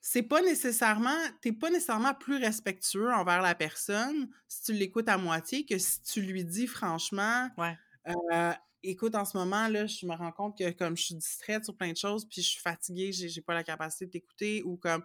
c'est 0.00 0.22
pas 0.22 0.42
nécessairement, 0.42 1.16
t'es 1.42 1.52
pas 1.52 1.70
nécessairement 1.70 2.14
plus 2.14 2.36
respectueux 2.38 3.12
envers 3.12 3.42
la 3.42 3.54
personne 3.54 4.30
si 4.48 4.62
tu 4.64 4.72
l'écoutes 4.72 5.08
à 5.08 5.18
moitié 5.18 5.66
que 5.66 5.78
si 5.78 6.02
tu 6.02 6.22
lui 6.22 6.44
dis 6.44 6.66
franchement, 6.66 7.50
Ouais. 7.56 7.78
euh, 8.08 8.52
écoute, 8.82 9.14
en 9.14 9.24
ce 9.24 9.36
moment, 9.36 9.68
là, 9.68 9.86
je 9.86 10.06
me 10.06 10.14
rends 10.14 10.32
compte 10.32 10.58
que 10.58 10.70
comme 10.72 10.96
je 10.96 11.04
suis 11.04 11.14
distraite 11.14 11.64
sur 11.64 11.76
plein 11.76 11.92
de 11.92 11.96
choses, 11.96 12.26
puis 12.28 12.42
je 12.42 12.48
suis 12.50 12.60
fatiguée, 12.60 13.12
j'ai 13.12 13.28
j'ai 13.28 13.42
pas 13.42 13.54
la 13.54 13.64
capacité 13.64 14.06
de 14.06 14.10
t'écouter, 14.12 14.62
ou 14.64 14.76
comme, 14.76 15.04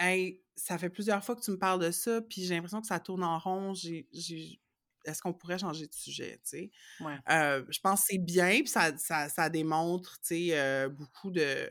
hey, 0.00 0.42
ça 0.56 0.78
fait 0.78 0.90
plusieurs 0.90 1.24
fois 1.24 1.36
que 1.36 1.42
tu 1.42 1.50
me 1.52 1.58
parles 1.58 1.82
de 1.84 1.90
ça, 1.90 2.22
puis 2.22 2.44
j'ai 2.44 2.54
l'impression 2.54 2.80
que 2.80 2.86
ça 2.88 3.00
tourne 3.00 3.24
en 3.24 3.38
rond, 3.38 3.74
j'ai... 3.74 4.08
j'ai- 4.12 4.60
Est-ce 5.06 5.22
qu'on 5.22 5.34
pourrait 5.34 5.58
changer 5.58 5.86
de 5.86 5.94
sujet, 5.94 6.34
tu 6.38 6.42
sais? 6.50 6.70
Ouais. 7.00 7.20
Euh, 7.30 7.64
je 7.70 7.80
pense 7.80 8.02
que 8.02 8.06
c'est 8.10 8.18
bien, 8.18 8.60
puis 8.60 8.68
ça, 8.68 8.96
ça, 8.98 9.28
ça 9.30 9.50
démontre, 9.50 10.18
tu 10.20 10.28
sais, 10.50 10.58
euh, 10.60 10.88
beaucoup 10.90 11.30
de 11.32 11.70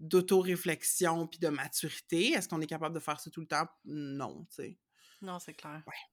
d'autoréflexion 0.00 1.26
puis 1.26 1.38
de 1.38 1.48
maturité. 1.48 2.32
Est-ce 2.32 2.48
qu'on 2.48 2.60
est 2.60 2.66
capable 2.66 2.94
de 2.94 3.00
faire 3.00 3.20
ça 3.20 3.30
tout 3.30 3.40
le 3.40 3.46
temps? 3.46 3.66
Non, 3.84 4.44
tu 4.46 4.54
sais. 4.56 4.78
Non, 5.22 5.38
c'est 5.38 5.54
clair. 5.54 5.82
Ouais. 5.86 6.10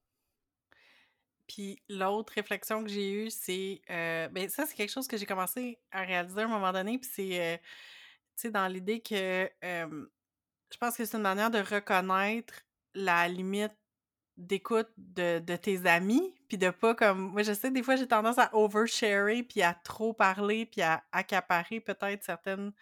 Puis 1.47 1.81
l'autre 1.89 2.33
réflexion 2.33 2.83
que 2.83 2.89
j'ai 2.89 3.11
eue, 3.11 3.29
c'est. 3.31 3.81
euh, 3.89 4.27
ben, 4.29 4.49
ça, 4.49 4.65
c'est 4.65 4.75
quelque 4.75 4.91
chose 4.91 5.07
que 5.07 5.17
j'ai 5.17 5.25
commencé 5.25 5.79
à 5.91 6.01
réaliser 6.03 6.41
à 6.41 6.45
un 6.45 6.47
moment 6.47 6.73
donné. 6.73 6.99
Puis 6.99 7.09
c'est. 7.13 7.41
euh, 7.55 7.57
tu 7.57 8.43
sais, 8.43 8.51
dans 8.51 8.67
l'idée 8.67 9.01
que. 9.01 9.49
je 9.63 10.77
pense 10.79 10.97
que 10.97 11.05
c'est 11.05 11.17
une 11.17 11.23
manière 11.23 11.51
de 11.51 11.59
reconnaître 11.59 12.53
la 12.93 13.27
limite 13.27 13.73
d'écoute 14.37 14.89
de, 14.97 15.39
de 15.39 15.55
tes 15.55 15.85
amis. 15.87 16.35
Puis 16.49 16.57
de 16.57 16.69
pas 16.71 16.95
comme. 16.95 17.31
Moi, 17.31 17.43
je 17.43 17.53
sais, 17.53 17.71
des 17.71 17.83
fois, 17.83 17.95
j'ai 17.97 18.07
tendance 18.07 18.37
à 18.39 18.49
oversharer, 18.55 19.43
puis 19.43 19.61
à 19.63 19.73
trop 19.73 20.13
parler, 20.13 20.65
puis 20.65 20.81
à 20.81 21.03
accaparer 21.11 21.79
peut-être 21.81 22.23
certaines. 22.23 22.73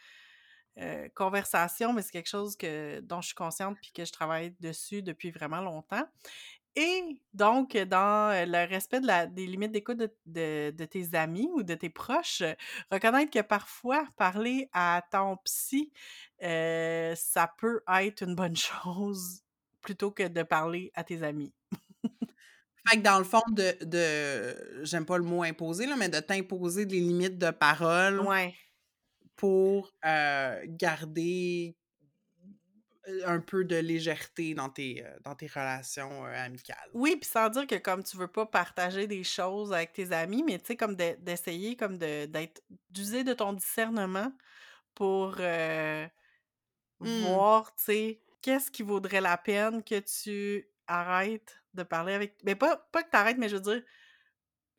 euh, 0.79 1.07
conversations, 1.15 1.93
mais 1.93 2.01
c'est 2.01 2.11
quelque 2.11 2.29
chose 2.29 2.57
que, 2.57 2.99
dont 3.01 3.21
je 3.21 3.27
suis 3.27 3.35
consciente 3.35 3.77
puis 3.81 3.91
que 3.93 4.03
je 4.03 4.11
travaille 4.11 4.55
dessus 4.59 5.01
depuis 5.01 5.31
vraiment 5.31 5.61
longtemps. 5.61 6.05
Et 6.77 7.21
donc, 7.33 7.77
dans 7.77 8.31
euh, 8.31 8.45
le 8.45 8.67
respect 8.67 8.99
de 8.99 9.07
la, 9.07 9.27
des 9.27 9.47
limites 9.47 9.71
d'écoute 9.71 9.97
de, 9.97 10.13
de- 10.25 10.71
de 10.71 10.85
tes 10.85 11.15
amis 11.15 11.49
ou 11.53 11.63
de 11.63 11.73
tes 11.75 11.89
proches, 11.89 12.41
euh, 12.41 12.53
reconnaître 12.91 13.31
que 13.31 13.41
parfois, 13.41 14.05
parler 14.17 14.69
à 14.73 15.01
ton 15.09 15.37
psy, 15.45 15.93
euh, 16.43 17.15
ça 17.15 17.53
peut 17.57 17.81
être 17.87 18.23
une 18.23 18.35
bonne 18.35 18.55
chose 18.57 19.41
plutôt 19.81 20.11
que 20.11 20.23
de 20.27 20.43
parler 20.43 20.91
à 20.95 21.03
tes 21.05 21.23
amis. 21.23 21.53
Fait 22.87 22.97
que 22.97 23.01
dans 23.03 23.17
le 23.17 23.23
fond, 23.23 23.41
de, 23.51 23.83
de 23.83 24.83
j'aime 24.85 25.05
pas 25.05 25.17
le 25.17 25.23
mot 25.23 25.41
imposer, 25.43 25.87
là, 25.87 25.95
mais 25.97 26.09
de 26.09 26.19
t'imposer 26.19 26.85
des 26.85 26.99
limites 26.99 27.37
de 27.39 27.49
parole 27.49 28.27
Ouais, 28.27 28.55
pour 29.35 29.91
euh, 30.05 30.61
garder 30.67 31.75
euh, 31.77 31.84
un 33.25 33.39
peu 33.41 33.65
de 33.65 33.75
légèreté 33.77 34.53
dans 34.53 34.69
tes, 34.69 35.05
euh, 35.05 35.17
dans 35.23 35.35
tes 35.35 35.47
relations 35.47 36.25
euh, 36.25 36.33
amicales. 36.33 36.91
Oui, 36.93 37.17
puis 37.17 37.29
sans 37.29 37.49
dire 37.49 37.67
que 37.67 37.75
comme 37.75 38.03
tu 38.03 38.15
veux 38.17 38.27
pas 38.27 38.45
partager 38.45 39.05
des 39.07 39.23
choses 39.23 39.73
avec 39.73 39.91
tes 39.93 40.11
amis, 40.13 40.43
mais 40.43 40.59
tu 40.59 40.67
sais, 40.67 40.77
comme 40.77 40.95
de- 40.95 41.15
d'essayer 41.19 41.75
comme 41.75 41.97
de 41.97 42.25
d'être 42.25 42.61
d'user 42.89 43.23
de 43.23 43.33
ton 43.33 43.53
discernement 43.53 44.31
pour 44.95 45.37
euh, 45.39 46.07
Hmm. 47.03 47.39
voir, 47.39 47.75
tu 47.75 47.83
sais, 47.85 48.23
qu'est-ce 48.41 48.71
qui 48.71 48.83
vaudrait 48.83 49.21
la 49.21 49.37
peine 49.37 49.83
que 49.83 49.99
tu 49.99 50.69
arrêtes 50.87 51.63
de 51.73 51.83
parler 51.83 52.13
avec. 52.13 52.37
Mais 52.45 52.55
pas, 52.55 52.77
pas 52.77 53.03
que 53.03 53.11
tu 53.11 53.17
arrêtes, 53.17 53.37
mais 53.37 53.49
je 53.49 53.57
veux 53.57 53.61
dire, 53.61 53.83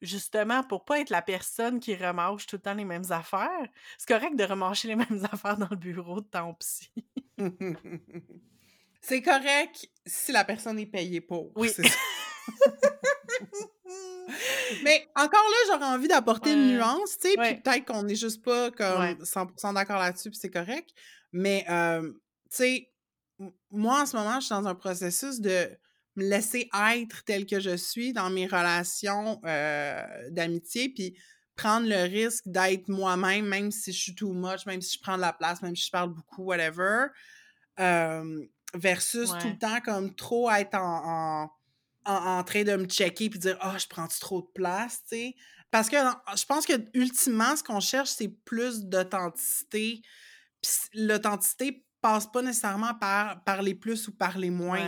justement, 0.03 0.62
pour 0.64 0.85
pas 0.87 1.01
être 1.01 1.11
la 1.11 1.22
personne 1.22 1.81
qui 1.81 1.95
remâche 1.97 2.47
tout 2.47 2.57
le 2.57 2.62
temps 2.62 2.74
les 2.74 2.85
mêmes 2.87 3.11
affaires, 3.12 3.68
c'est 3.99 4.09
correct 4.09 4.37
de 4.37 4.45
remâcher 4.45 4.89
les 4.89 4.97
mêmes 4.97 5.27
affaires 5.33 5.59
dans 5.59 5.68
le 5.70 5.77
bureau 5.77 6.20
de 6.22 6.29
ton 6.29 6.55
psy. 6.55 6.93
C'est 9.01 9.22
correct 9.22 9.89
si 10.07 10.32
la 10.32 10.45
personne 10.45 10.78
est 10.78 10.87
payée 10.87 11.20
pour. 11.20 11.53
Oui. 11.57 11.70
Mais 14.82 15.09
encore 15.14 15.45
là, 15.45 15.57
j'aurais 15.68 15.87
envie 15.87 16.09
d'apporter 16.09 16.53
une 16.53 16.68
nuance, 16.68 17.16
tu 17.18 17.28
sais, 17.28 17.37
puis 17.37 17.55
peut-être 17.61 17.84
qu'on 17.84 18.03
n'est 18.03 18.16
juste 18.16 18.43
pas 18.43 18.70
comme 18.72 19.03
100% 19.22 19.74
d'accord 19.74 19.99
là-dessus, 19.99 20.30
puis 20.30 20.39
c'est 20.41 20.51
correct. 20.51 20.91
Mais, 21.32 21.64
tu 21.68 22.12
sais, 22.51 22.91
moi, 23.70 24.03
en 24.03 24.07
ce 24.07 24.16
moment, 24.16 24.41
je 24.41 24.47
suis 24.47 24.55
dans 24.55 24.66
un 24.66 24.74
processus 24.74 25.41
de 25.41 25.68
me 26.16 26.24
laisser 26.24 26.68
être 26.93 27.24
tel 27.24 27.47
que 27.47 27.61
je 27.61 27.76
suis 27.76 28.12
dans 28.12 28.30
mes 28.30 28.47
relations 28.47 29.41
d'amitié, 30.30 30.89
puis 30.89 31.16
prendre 31.57 31.89
le 31.89 32.03
risque 32.03 32.45
d'être 32.47 32.89
moi-même, 32.89 33.47
même 33.47 33.71
si 33.71 33.93
je 33.93 33.99
suis 33.99 34.15
too 34.15 34.33
much, 34.33 34.67
même 34.67 34.83
si 34.83 34.97
je 34.97 35.03
prends 35.03 35.17
de 35.17 35.23
la 35.23 35.33
place, 35.33 35.63
même 35.63 35.75
si 35.75 35.87
je 35.87 35.91
parle 35.91 36.11
beaucoup, 36.11 36.45
whatever, 36.45 37.07
versus 38.75 39.31
tout 39.41 39.49
le 39.49 39.59
temps 39.59 39.81
comme 39.81 40.15
trop 40.15 40.51
être 40.51 40.75
en 40.75 41.51
en, 42.07 42.45
train 42.45 42.63
de 42.63 42.77
me 42.77 42.85
checker 42.85 43.29
puis 43.29 43.39
dire 43.39 43.59
ah 43.61 43.77
je 43.79 43.87
prends 43.89 44.07
trop 44.07 44.43
de 44.43 44.49
place? 44.55 45.01
tu 45.03 45.17
sais? 45.17 45.35
Parce 45.71 45.89
que 45.89 45.97
je 46.37 46.45
pense 46.45 46.65
que 46.65 46.75
ultimement 46.95 47.57
ce 47.57 47.63
qu'on 47.63 47.81
cherche 47.81 48.11
c'est 48.11 48.29
plus 48.45 48.85
d'authenticité 48.85 50.03
puis 50.63 50.73
l'authenticité 50.95 51.85
passe 52.01 52.27
pas 52.31 52.43
nécessairement 52.43 52.95
par 52.95 53.43
par 53.45 53.63
les 53.63 53.75
plus 53.75 54.09
ou 54.09 54.13
par 54.13 54.39
les 54.39 54.51
moins 54.51 54.87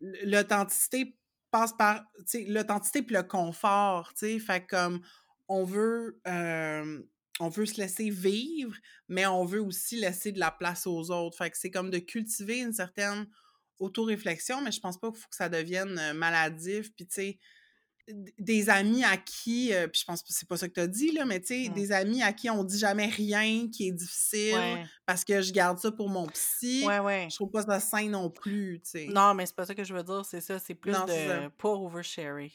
l'authenticité 0.00 1.16
passe 1.50 1.72
par 1.72 2.02
tu 2.18 2.24
sais 2.26 2.44
l'authenticité 2.48 3.02
puis 3.02 3.14
le 3.14 3.22
confort 3.22 4.12
tu 4.14 4.26
sais? 4.26 4.38
Fait 4.38 4.66
comme 4.66 5.00
on 5.48 5.64
veut 5.64 6.20
on 7.38 7.48
veut 7.50 7.66
se 7.66 7.80
laisser 7.80 8.10
vivre 8.10 8.74
mais 9.08 9.26
on 9.26 9.44
veut 9.44 9.60
aussi 9.60 9.96
laisser 9.96 10.32
de 10.32 10.40
la 10.40 10.50
place 10.50 10.86
aux 10.86 11.10
autres 11.10 11.36
fait 11.36 11.50
que 11.50 11.58
c'est 11.58 11.70
comme 11.70 11.90
de 11.90 11.98
cultiver 11.98 12.60
une 12.60 12.72
certaine 12.72 13.26
auto-réflexion, 13.78 14.60
mais 14.62 14.72
je 14.72 14.80
pense 14.80 14.98
pas 14.98 15.10
qu'il 15.10 15.20
faut 15.20 15.28
que 15.28 15.36
ça 15.36 15.48
devienne 15.48 16.12
maladif. 16.14 16.94
Puis, 16.94 17.06
tu 17.06 17.14
sais, 17.14 17.38
des 18.38 18.70
amis 18.70 19.02
à 19.04 19.16
qui, 19.16 19.72
puis 19.92 20.00
je 20.00 20.04
pense 20.04 20.22
que 20.22 20.28
c'est 20.32 20.48
pas 20.48 20.56
ça 20.56 20.68
que 20.68 20.74
tu 20.74 20.80
as 20.80 20.86
dit, 20.86 21.10
là, 21.12 21.24
mais 21.24 21.40
tu 21.40 21.48
sais, 21.48 21.68
mmh. 21.68 21.74
des 21.74 21.92
amis 21.92 22.22
à 22.22 22.32
qui 22.32 22.48
on 22.48 22.62
dit 22.62 22.78
jamais 22.78 23.06
rien 23.06 23.68
qui 23.68 23.88
est 23.88 23.92
difficile 23.92 24.86
parce 25.04 25.24
que 25.24 25.42
je 25.42 25.52
garde 25.52 25.78
ça 25.78 25.90
pour 25.90 26.08
mon 26.08 26.26
psy. 26.28 26.84
Ouais, 26.86 27.00
ouais. 27.00 27.28
Je 27.30 27.34
trouve 27.34 27.50
pas 27.50 27.62
ça 27.62 27.80
sain 27.80 28.08
non 28.08 28.30
plus, 28.30 28.80
tu 28.84 28.90
sais. 28.90 29.06
Non, 29.08 29.34
mais 29.34 29.44
c'est 29.44 29.56
pas 29.56 29.66
ça 29.66 29.74
que 29.74 29.82
je 29.82 29.92
veux 29.92 30.04
dire, 30.04 30.24
c'est 30.24 30.40
ça, 30.40 30.58
c'est 30.58 30.74
plus 30.74 30.92
de 30.92 31.48
pas 31.48 31.68
oversharing. 31.68 32.52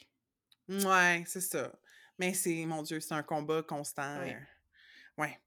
Ouais, 0.68 1.22
c'est 1.26 1.42
ça. 1.42 1.70
Mais 2.18 2.34
c'est, 2.34 2.64
mon 2.66 2.82
Dieu, 2.82 3.00
c'est 3.00 3.14
un 3.14 3.22
combat 3.22 3.62
constant. 3.62 4.22
ouais. 5.18 5.38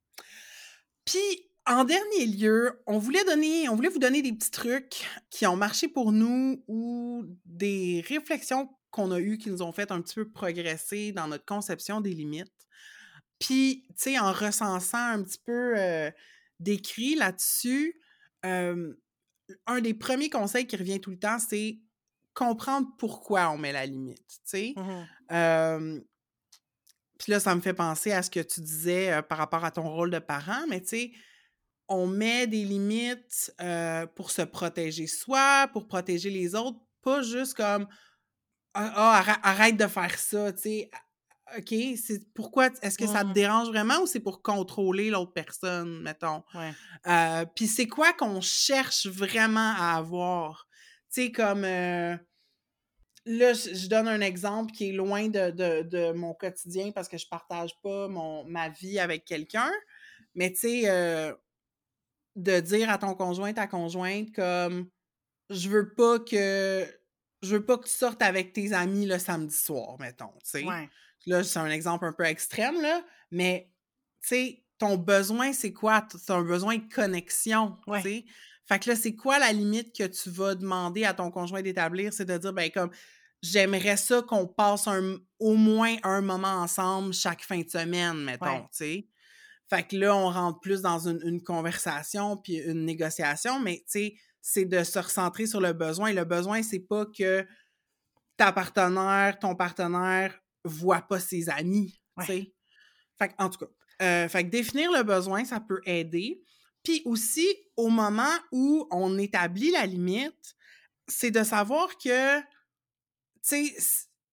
Puis, 1.05 1.49
en 1.67 1.83
dernier 1.83 2.25
lieu, 2.25 2.81
on 2.85 2.97
voulait 2.99 3.23
donner, 3.23 3.69
on 3.69 3.75
voulait 3.75 3.89
vous 3.89 3.99
donner 3.99 4.21
des 4.21 4.33
petits 4.33 4.51
trucs 4.51 5.05
qui 5.29 5.47
ont 5.47 5.55
marché 5.55 5.87
pour 5.87 6.11
nous 6.11 6.63
ou 6.67 7.25
des 7.45 8.03
réflexions 8.07 8.69
qu'on 8.91 9.11
a 9.11 9.19
eues 9.19 9.37
qui 9.37 9.49
nous 9.49 9.61
ont 9.61 9.71
fait 9.71 9.91
un 9.91 10.01
petit 10.01 10.15
peu 10.15 10.29
progresser 10.29 11.11
dans 11.11 11.27
notre 11.27 11.45
conception 11.45 12.01
des 12.01 12.13
limites. 12.13 12.51
Puis, 13.39 13.83
tu 13.89 13.93
sais, 13.97 14.19
en 14.19 14.31
recensant 14.31 14.97
un 14.97 15.23
petit 15.23 15.39
peu 15.43 15.77
euh, 15.77 16.09
d'écrit 16.59 17.15
là-dessus, 17.15 17.99
un 18.43 19.81
des 19.81 19.93
premiers 19.95 20.29
conseils 20.29 20.67
qui 20.67 20.77
revient 20.77 21.01
tout 21.01 21.09
le 21.09 21.17
temps, 21.17 21.39
c'est 21.39 21.79
comprendre 22.35 22.87
pourquoi 22.99 23.49
on 23.49 23.57
met 23.57 23.71
la 23.71 23.87
limite, 23.87 24.27
tu 24.27 24.35
sais? 24.43 24.73
Mmh 25.29 26.01
puis 27.17 27.31
là, 27.31 27.39
ça 27.39 27.55
me 27.55 27.61
fait 27.61 27.73
penser 27.73 28.11
à 28.11 28.21
ce 28.21 28.29
que 28.29 28.39
tu 28.39 28.61
disais 28.61 29.13
euh, 29.13 29.21
par 29.21 29.37
rapport 29.37 29.63
à 29.63 29.71
ton 29.71 29.89
rôle 29.89 30.11
de 30.11 30.19
parent, 30.19 30.65
mais 30.69 30.81
tu 30.81 30.87
sais, 30.87 31.11
on 31.87 32.07
met 32.07 32.47
des 32.47 32.63
limites 32.63 33.53
pour 34.15 34.31
se 34.31 34.41
protéger 34.41 35.05
soi, 35.05 35.69
pour 35.71 35.87
protéger 35.87 36.31
les 36.31 36.55
autres, 36.55 36.79
pas 37.03 37.21
juste 37.21 37.53
comme 37.53 37.87
ah, 38.73 38.91
ah 38.95 39.37
arrête 39.43 39.77
de 39.77 39.87
faire 39.87 40.17
ça, 40.17 40.51
tu 40.51 40.61
sais. 40.61 40.89
OK, 41.55 41.75
c'est 41.95 42.33
pourquoi 42.33 42.69
est-ce 42.81 42.97
que 42.97 43.05
ça 43.05 43.23
te 43.23 43.31
dérange 43.31 43.67
vraiment 43.67 43.99
ou 44.01 44.07
c'est 44.07 44.19
pour 44.19 44.41
contrôler 44.41 45.11
l'autre 45.11 45.31
personne, 45.31 46.01
mettons? 46.01 46.43
Puis 47.55 47.67
c'est 47.67 47.87
quoi 47.87 48.13
qu'on 48.13 48.41
cherche 48.41 49.05
vraiment 49.05 49.75
à 49.77 49.95
avoir? 49.95 50.67
Tu 51.13 51.25
sais, 51.25 51.31
comme 51.31 51.63
là, 53.25 53.53
je, 53.53 53.87
donne 53.87 54.07
un 54.07 54.21
exemple 54.21 54.71
qui 54.71 54.89
est 54.89 54.93
loin 54.93 55.27
de, 55.27 55.51
de, 55.51 56.11
mon 56.13 56.33
quotidien 56.33 56.91
parce 56.91 57.07
que 57.07 57.17
je 57.17 57.27
partage 57.27 57.71
pas 57.81 58.07
mon, 58.07 58.43
ma 58.45 58.69
vie 58.69 58.99
avec 58.99 59.25
quelqu'un. 59.25 59.71
Mais 60.35 60.51
tu 60.51 60.59
sais, 60.59 61.35
de 62.35 62.59
dire 62.59 62.89
à 62.89 62.97
ton 62.97 63.15
conjoint, 63.15 63.53
ta 63.53 63.67
conjointe, 63.67 64.33
comme 64.33 64.89
je 65.49 65.69
veux 65.69 65.93
pas 65.93 66.19
que 66.19 66.85
je 67.41 67.55
veux 67.55 67.65
pas 67.65 67.77
que 67.77 67.85
tu 67.85 67.93
sortes 67.93 68.21
avec 68.21 68.53
tes 68.53 68.73
amis 68.73 69.05
le 69.05 69.19
samedi 69.19 69.55
soir, 69.55 69.97
mettons. 69.99 70.33
Là, 71.27 71.43
c'est 71.43 71.59
un 71.59 71.69
exemple 71.69 72.05
un 72.05 72.13
peu 72.13 72.23
extrême, 72.23 72.81
là, 72.81 73.03
mais 73.31 73.71
tu 74.21 74.27
sais, 74.27 74.63
ton 74.77 74.97
besoin, 74.97 75.53
c'est 75.53 75.73
quoi? 75.73 76.05
C'est 76.09 76.31
un 76.31 76.43
besoin 76.43 76.77
de 76.77 76.93
connexion. 76.93 77.77
Fait 78.67 78.79
que 78.79 78.89
là, 78.89 78.95
c'est 78.95 79.15
quoi 79.15 79.37
la 79.37 79.51
limite 79.51 79.95
que 79.95 80.05
tu 80.07 80.29
vas 80.29 80.55
demander 80.55 81.05
à 81.05 81.13
ton 81.13 81.29
conjoint 81.29 81.61
d'établir? 81.61 82.13
C'est 82.13 82.25
de 82.25 82.37
dire, 82.37 82.53
ben 82.53 82.71
comme, 82.71 82.89
j'aimerais 83.41 83.97
ça 83.97 84.21
qu'on 84.23 84.47
passe 84.47 84.87
un, 84.87 85.17
au 85.39 85.55
moins 85.55 85.95
un 86.03 86.21
moment 86.21 86.47
ensemble 86.61 87.13
chaque 87.13 87.43
fin 87.43 87.61
de 87.61 87.69
semaine, 87.69 88.23
mettons, 88.23 88.61
tu 88.63 88.69
sais. 88.71 89.07
Fait 89.69 89.83
que 89.83 89.95
là, 89.95 90.15
on 90.15 90.29
rentre 90.29 90.59
plus 90.59 90.81
dans 90.81 91.07
une, 91.07 91.41
conversation 91.41 92.37
puis 92.37 92.57
une 92.57 92.85
négociation, 92.85 93.59
mais 93.59 93.77
tu 93.77 93.83
sais, 93.87 94.15
c'est 94.41 94.65
de 94.65 94.83
se 94.83 94.99
recentrer 94.99 95.47
sur 95.47 95.59
le 95.59 95.73
besoin. 95.73 96.13
Le 96.13 96.23
besoin, 96.23 96.61
c'est 96.61 96.79
pas 96.79 97.05
que 97.05 97.45
ta 98.37 98.51
partenaire, 98.51 99.39
ton 99.39 99.55
partenaire 99.55 100.39
voit 100.63 101.01
pas 101.01 101.19
ses 101.19 101.49
amis, 101.49 101.99
tu 102.19 102.25
sais. 102.25 102.53
Fait 103.17 103.29
que, 103.29 103.33
en 103.37 103.49
tout 103.49 103.65
cas, 103.65 103.71
euh, 104.01 104.27
fait 104.27 104.43
que 104.43 104.49
définir 104.49 104.91
le 104.91 105.03
besoin, 105.03 105.45
ça 105.45 105.59
peut 105.59 105.81
aider. 105.85 106.43
Puis 106.85 107.01
aussi, 107.03 107.47
au 107.75 107.89
moment 107.89 108.33
où 108.53 108.87
on 108.91 109.17
établit 109.17 109.71
la 109.71 109.85
limite, 109.85 110.55
c'est 111.09 111.31
de 111.31 111.43
savoir 111.43 111.97
que, 111.97 112.39
tu 112.39 112.45
sais, 113.41 113.75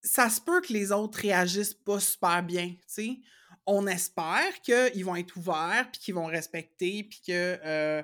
ça 0.03 0.31
se 0.31 0.41
peut 0.41 0.61
que 0.61 0.73
les 0.73 0.93
autres 0.93 1.19
réagissent 1.19 1.75
pas 1.75 1.99
super 1.99 2.45
bien, 2.45 2.69
tu 2.69 2.79
sais 2.87 3.19
on 3.67 3.87
espère 3.87 4.61
qu'ils 4.63 5.05
vont 5.05 5.17
être 5.17 5.37
ouverts, 5.37 5.89
puis 5.93 6.01
qu'ils 6.01 6.15
vont 6.15 6.27
respecter, 6.27 7.05
puis 7.05 7.21
que, 7.27 7.59
euh, 7.65 8.03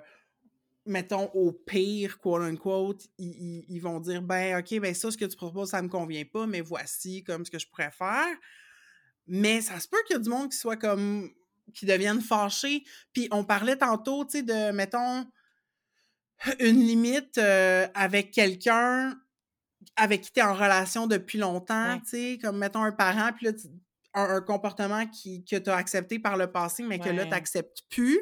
mettons, 0.86 1.30
au 1.34 1.52
pire, 1.52 2.18
quote 2.18 2.42
unquote, 2.42 3.06
ils, 3.18 3.64
ils, 3.68 3.80
vont 3.80 4.00
dire 4.00 4.22
ben, 4.22 4.58
OK, 4.58 4.78
ben 4.80 4.94
ça, 4.94 5.10
ce 5.10 5.16
que 5.16 5.24
tu 5.24 5.36
proposes, 5.36 5.70
ça 5.70 5.82
me 5.82 5.88
convient 5.88 6.24
pas, 6.24 6.46
mais 6.46 6.60
voici 6.60 7.24
comme 7.24 7.44
ce 7.44 7.50
que 7.50 7.58
je 7.58 7.66
pourrais 7.68 7.90
faire. 7.90 8.36
Mais 9.26 9.60
ça 9.60 9.78
se 9.80 9.88
peut 9.88 9.98
qu'il 10.06 10.16
y 10.16 10.18
ait 10.18 10.22
du 10.22 10.30
monde 10.30 10.50
qui 10.50 10.56
soit 10.56 10.76
comme. 10.76 11.30
Qui 11.74 11.86
devienne 11.86 12.20
fâché. 12.20 12.84
Puis 13.12 13.28
on 13.30 13.44
parlait 13.44 13.76
tantôt, 13.76 14.24
tu 14.24 14.38
sais, 14.38 14.42
de, 14.42 14.72
mettons, 14.72 15.26
une 16.60 16.80
limite 16.80 17.38
euh, 17.38 17.86
avec 17.94 18.30
quelqu'un 18.30 19.14
avec 19.96 20.22
qui 20.22 20.32
tu 20.32 20.40
es 20.40 20.42
en 20.42 20.54
relation 20.54 21.06
depuis 21.06 21.38
longtemps, 21.38 21.98
tu 22.00 22.10
sais, 22.10 22.38
comme 22.40 22.58
mettons 22.58 22.82
un 22.82 22.92
parent, 22.92 23.32
puis 23.32 23.46
là, 23.46 23.52
un, 24.14 24.40
comportement 24.40 25.06
qui, 25.06 25.44
que 25.44 25.56
tu 25.56 25.70
as 25.70 25.76
accepté 25.76 26.18
par 26.18 26.36
le 26.36 26.50
passé, 26.50 26.82
mais 26.82 26.98
que 26.98 27.08
là, 27.08 27.24
tu 27.24 27.30
n'acceptes 27.30 27.82
plus, 27.90 28.18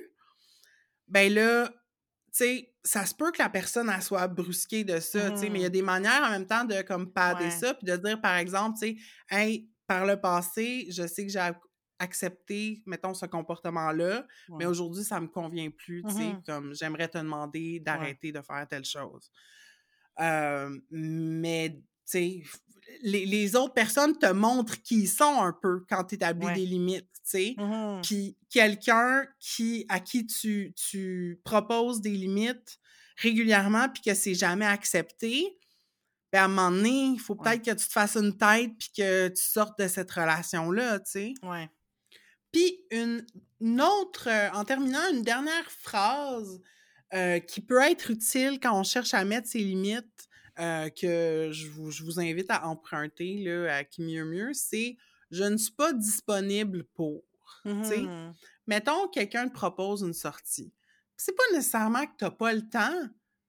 ben 1.09 1.33
là, 1.33 1.69
tu 1.69 2.45
sais, 2.45 2.75
ça 2.85 3.07
se 3.07 3.15
peut 3.15 3.33
que 3.33 3.39
la 3.39 3.49
personne 3.49 3.91
elle 3.95 4.03
soit 4.03 4.29
brusquée 4.29 4.85
de 4.85 5.01
ça, 5.01 5.31
tu 5.31 5.39
sais, 5.39 5.51
mais 5.51 5.61
il 5.61 5.63
y 5.63 5.67
a 5.67 5.69
mmh. 5.69 5.73
des 5.73 5.83
manières 5.83 6.23
en 6.25 6.31
même 6.31 6.47
temps 6.47 6.65
de 6.65 6.83
comme 6.83 7.13
pader 7.13 7.51
ça, 7.51 7.75
puis 7.75 7.87
de 7.87 7.97
dire, 7.97 8.21
par 8.21 8.37
exemple, 8.37 8.79
tu 8.81 8.89
sais, 8.89 8.97
hey, 9.31 9.69
par 9.87 10.05
le 10.05 10.21
passé, 10.21 10.87
je 10.91 11.07
sais 11.07 11.27
que 11.27 11.33
j'ai 11.33 11.51
accepté, 11.99 12.83
mettons, 12.87 13.15
ce 13.15 13.27
comportement-là, 13.27 14.27
mais 14.59 14.67
aujourd'hui, 14.67 15.05
ça 15.05 15.21
me 15.21 15.29
convient 15.29 15.71
plus, 15.71 16.03
tu 16.05 16.15
sais, 16.15 16.33
mmh 16.33 16.43
comme 16.47 16.75
j'aimerais 16.75 17.09
te 17.09 17.19
demander 17.19 17.81
d'arrêter 17.81 18.33
de 18.33 18.41
faire 18.41 18.67
telle 18.69 18.85
chose. 18.85 19.31
mais, 20.91 21.71
tu 21.71 21.83
sais, 22.05 22.43
les, 23.03 23.57
autres 23.57 23.75
personnes 23.75 24.17
te 24.19 24.31
montrent 24.33 24.81
qui 24.83 25.03
ils 25.03 25.09
sont 25.09 25.41
un 25.41 25.53
peu 25.53 25.85
quand 25.89 26.05
tu 26.05 26.15
établis 26.17 26.53
des 26.55 26.67
limites, 26.67 27.11
tu 27.15 27.21
sais. 27.25 27.55
Mmh 27.59 28.01
Puis 28.03 28.37
quelqu'un 28.51 29.27
qui, 29.39 29.87
à 29.89 30.01
qui 30.01 30.27
tu, 30.27 30.73
tu 30.75 31.41
proposes 31.45 32.01
des 32.01 32.11
limites 32.11 32.79
régulièrement 33.17 33.89
puis 33.89 34.03
que 34.03 34.15
c'est 34.15 34.35
jamais 34.35 34.67
accepté, 34.67 35.59
ben 36.33 36.43
à 36.43 36.45
un 36.45 36.49
moment 36.49 36.71
donné, 36.71 37.13
il 37.15 37.21
faut 37.21 37.35
peut-être 37.35 37.65
que 37.65 37.71
tu 37.71 37.87
te 37.87 37.93
fasses 37.93 38.17
une 38.17 38.37
tête 38.37 38.73
puis 38.79 38.91
que 38.97 39.29
tu 39.29 39.43
sortes 39.43 39.79
de 39.79 39.89
cette 39.89 40.11
relation-là, 40.11 41.01
tu 41.01 41.11
sais. 41.11 41.35
Ouais. 41.43 41.71
Puis 42.57 42.81
une, 42.91 43.81
autre, 43.83 44.29
euh, 44.31 44.49
en 44.55 44.65
terminant, 44.65 45.07
une 45.13 45.21
dernière 45.23 45.71
phrase 45.71 46.59
euh, 47.13 47.39
qui 47.39 47.61
peut 47.61 47.83
être 47.83 48.11
utile 48.11 48.59
quand 48.63 48.79
on 48.79 48.83
cherche 48.83 49.13
à 49.13 49.23
mettre 49.27 49.47
ses 49.47 49.59
limites, 49.59 50.29
euh, 50.59 50.89
que 50.89 51.51
je 51.53 51.69
vous, 51.69 52.19
invite 52.19 52.51
à 52.51 52.67
emprunter 52.67 53.37
là, 53.45 53.77
à 53.77 53.85
qui 53.85 54.01
mieux 54.03 54.25
mieux, 54.25 54.55
c'est 54.55 54.97
je 55.31 55.45
ne 55.45 55.59
suis 55.59 55.73
pas 55.73 55.93
disponible 55.93 56.85
pour. 56.95 57.23
sais. 57.83 57.99
Mhm. 58.01 58.33
Mettons, 58.67 59.07
quelqu'un 59.09 59.49
te 59.49 59.53
propose 59.53 60.01
une 60.03 60.15
sortie. 60.15 60.73
C'est 61.17 61.37
pas 61.37 61.43
nécessairement 61.53 62.07
que 62.07 62.13
tu 62.19 62.25
n'as 62.25 62.31
pas 62.31 62.55
le 62.55 62.67
temps, 62.69 63.03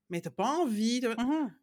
mais 0.09 0.19
tu 0.19 0.27
n'as 0.27 0.33
pas 0.33 0.47
envie. 0.49 0.99
t'as- 0.99 1.15
Mhm. 1.23 1.53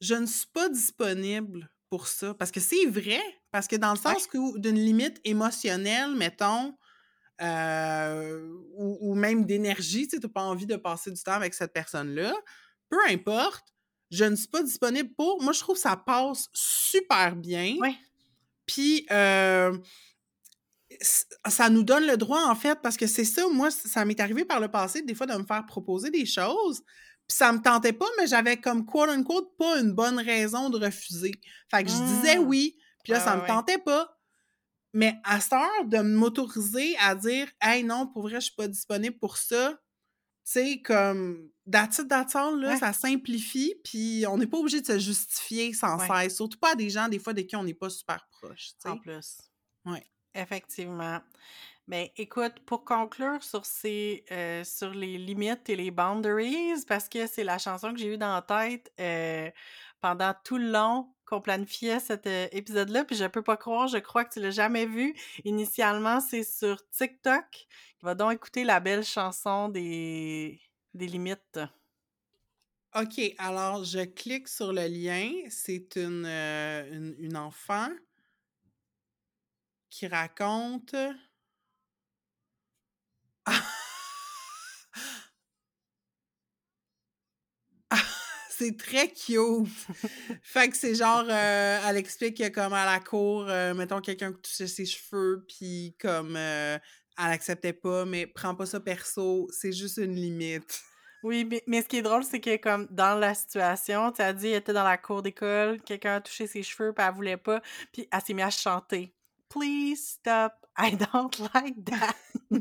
Je 0.00 0.14
ne 0.14 0.26
suis 0.26 0.46
pas 0.48 0.68
disponible 0.68 1.70
pour 1.90 2.08
ça. 2.08 2.34
Parce 2.34 2.50
que 2.50 2.60
c'est 2.60 2.86
vrai. 2.86 3.20
Parce 3.52 3.66
que 3.68 3.76
dans 3.76 3.92
le 3.92 3.98
Ouais. 4.00 4.14
sens 4.14 4.26
que 4.26 4.58
d'une 4.58 4.78
limite 4.78 5.20
émotionnelle, 5.24 6.14
mettons, 6.16 6.76
euh, 7.40 8.48
ou, 8.74 8.98
ou 9.00 9.14
même 9.14 9.44
d'énergie, 9.44 10.08
tu 10.08 10.18
n'as 10.18 10.28
pas 10.28 10.42
envie 10.42 10.66
de 10.66 10.76
passer 10.76 11.10
du 11.10 11.22
temps 11.22 11.32
avec 11.32 11.54
cette 11.54 11.72
personne-là, 11.72 12.34
peu 12.88 12.98
importe, 13.08 13.64
je 14.10 14.24
ne 14.24 14.34
suis 14.36 14.48
pas 14.48 14.62
disponible 14.62 15.10
pour. 15.14 15.42
Moi, 15.42 15.52
je 15.52 15.60
trouve 15.60 15.74
que 15.76 15.82
ça 15.82 15.96
passe 15.96 16.48
super 16.54 17.36
bien. 17.36 17.76
Ouais. 17.80 17.94
Puis, 18.66 19.06
euh, 19.10 19.76
ça 21.46 21.68
nous 21.70 21.82
donne 21.82 22.06
le 22.06 22.16
droit, 22.16 22.42
en 22.46 22.54
fait, 22.54 22.80
parce 22.82 22.96
que 22.96 23.06
c'est 23.06 23.24
ça, 23.24 23.46
moi, 23.52 23.70
ça 23.70 24.04
m'est 24.04 24.18
arrivé 24.20 24.44
par 24.44 24.60
le 24.60 24.68
passé, 24.68 25.02
des 25.02 25.14
fois, 25.14 25.26
de 25.26 25.34
me 25.36 25.44
faire 25.44 25.64
proposer 25.66 26.10
des 26.10 26.26
choses. 26.26 26.82
Puis 27.28 27.36
ça 27.36 27.52
me 27.52 27.60
tentait 27.60 27.92
pas, 27.92 28.06
mais 28.18 28.26
j'avais 28.26 28.56
comme 28.56 28.86
quote-unquote 28.86 29.56
pas 29.58 29.78
une 29.80 29.92
bonne 29.92 30.18
raison 30.18 30.70
de 30.70 30.78
refuser. 30.82 31.32
Fait 31.70 31.84
que 31.84 31.90
je 31.90 31.96
disais 31.96 32.38
Mm. 32.38 32.46
oui, 32.48 32.78
puis 33.04 33.12
là, 33.12 33.18
Ouais, 33.18 33.24
ça 33.24 33.36
me 33.36 33.42
ouais. 33.42 33.46
tentait 33.46 33.78
pas. 33.78 34.17
Mais 34.94 35.14
à 35.24 35.40
cette 35.40 35.52
heure, 35.54 35.84
de 35.86 35.98
m'autoriser 35.98 36.96
à 36.98 37.14
dire 37.14 37.48
Hey, 37.60 37.84
non, 37.84 38.06
pour 38.06 38.22
vrai, 38.22 38.36
je 38.36 38.46
suis 38.46 38.54
pas 38.56 38.68
disponible 38.68 39.18
pour 39.18 39.36
ça, 39.36 39.72
tu 40.46 40.52
sais, 40.52 40.82
comme 40.82 41.50
that's 41.70 41.98
it, 41.98 42.08
that's 42.08 42.36
all, 42.36 42.60
là, 42.60 42.72
Ouais. 42.72 42.76
ça 42.76 42.92
simplifie, 42.94 43.74
puis 43.84 44.24
on 44.28 44.38
n'est 44.38 44.46
pas 44.48 44.58
obligé 44.58 44.80
de 44.80 44.86
se 44.86 44.98
justifier 44.98 45.72
sans 45.74 45.98
Ouais. 45.98 46.06
cesse. 46.06 46.36
Surtout 46.36 46.58
pas 46.58 46.72
à 46.72 46.76
des 46.76 46.90
gens, 46.90 47.08
des 47.08 47.18
fois, 47.20 47.34
de 47.34 47.42
qui 47.42 47.56
on 47.56 47.64
n'est 47.64 47.74
pas 47.74 47.90
super 47.90 48.26
proche. 48.32 48.72
En 48.84 48.96
plus. 48.98 49.50
Ouais. 49.84 50.06
Effectivement. 50.34 51.20
Mais 51.88 52.12
écoute, 52.16 52.60
pour 52.66 52.84
conclure 52.84 53.42
sur 53.42 53.64
ces 53.66 54.24
euh, 54.30 54.64
sur 54.64 54.90
les 54.90 55.18
limites 55.18 55.68
et 55.70 55.76
les 55.76 55.90
boundaries, 55.90 56.74
parce 56.86 57.08
que 57.08 57.26
c'est 57.26 57.44
la 57.44 57.58
chanson 57.58 57.92
que 57.92 57.98
j'ai 57.98 58.14
eue 58.14 58.18
dans 58.18 58.34
la 58.34 58.42
tête 58.42 58.92
euh, 59.00 59.50
pendant 60.00 60.34
tout 60.44 60.58
le 60.58 60.70
long 60.70 61.14
qu'on 61.28 61.40
planifiait 61.40 62.00
cet 62.00 62.26
euh, 62.26 62.48
épisode-là, 62.52 63.04
puis 63.04 63.16
je 63.16 63.26
peux 63.26 63.42
pas 63.42 63.56
croire, 63.56 63.86
je 63.86 63.98
crois 63.98 64.24
que 64.24 64.32
tu 64.32 64.40
l'as 64.40 64.50
jamais 64.50 64.86
vu. 64.86 65.14
Initialement, 65.44 66.20
c'est 66.20 66.42
sur 66.42 66.76
TikTok. 66.90 67.66
Va 68.02 68.14
donc 68.14 68.32
écouter 68.32 68.64
la 68.64 68.80
belle 68.80 69.04
chanson 69.04 69.68
des, 69.68 70.60
des 70.94 71.06
limites. 71.06 71.60
OK, 72.94 73.20
alors 73.36 73.84
je 73.84 74.04
clique 74.04 74.48
sur 74.48 74.72
le 74.72 74.86
lien. 74.86 75.30
C'est 75.50 75.96
une, 75.96 76.24
euh, 76.24 76.90
une, 76.90 77.14
une 77.18 77.36
enfant 77.36 77.88
qui 79.90 80.06
raconte. 80.06 80.94
C'est 88.58 88.76
très 88.76 89.08
cute. 89.08 89.68
fait 90.42 90.68
que 90.68 90.76
c'est 90.76 90.94
genre, 90.94 91.24
euh, 91.28 91.80
elle 91.86 91.96
explique 91.96 92.38
que 92.38 92.48
comme 92.48 92.72
à 92.72 92.84
la 92.84 93.00
cour, 93.00 93.46
euh, 93.48 93.74
mettons 93.74 94.00
quelqu'un 94.00 94.32
qui 94.32 94.42
touchait 94.42 94.66
ses 94.66 94.86
cheveux, 94.86 95.44
puis 95.46 95.94
comme 96.00 96.34
euh, 96.36 96.76
elle 97.18 97.32
acceptait 97.32 97.72
pas, 97.72 98.04
mais 98.04 98.26
prends 98.26 98.54
pas 98.54 98.66
ça 98.66 98.80
perso, 98.80 99.48
c'est 99.50 99.72
juste 99.72 99.98
une 99.98 100.14
limite. 100.14 100.82
Oui, 101.24 101.44
mais, 101.44 101.62
mais 101.66 101.82
ce 101.82 101.88
qui 101.88 101.96
est 101.96 102.02
drôle, 102.02 102.22
c'est 102.22 102.40
que 102.40 102.56
comme 102.56 102.86
dans 102.90 103.18
la 103.18 103.34
situation, 103.34 104.12
tu 104.12 104.22
as 104.22 104.32
dit, 104.32 104.48
elle 104.48 104.58
était 104.58 104.72
dans 104.72 104.84
la 104.84 104.98
cour 104.98 105.22
d'école, 105.22 105.80
quelqu'un 105.82 106.16
a 106.16 106.20
touché 106.20 106.46
ses 106.46 106.62
cheveux, 106.62 106.92
puis 106.92 107.04
elle 107.06 107.14
voulait 107.14 107.36
pas, 107.36 107.60
puis 107.92 108.08
elle 108.10 108.20
s'est 108.20 108.34
mise 108.34 108.44
à 108.44 108.50
chanter. 108.50 109.12
Please 109.48 109.96
stop, 109.96 110.52
I 110.78 110.96
don't 110.96 111.36
like 111.54 111.84
that. 111.84 112.14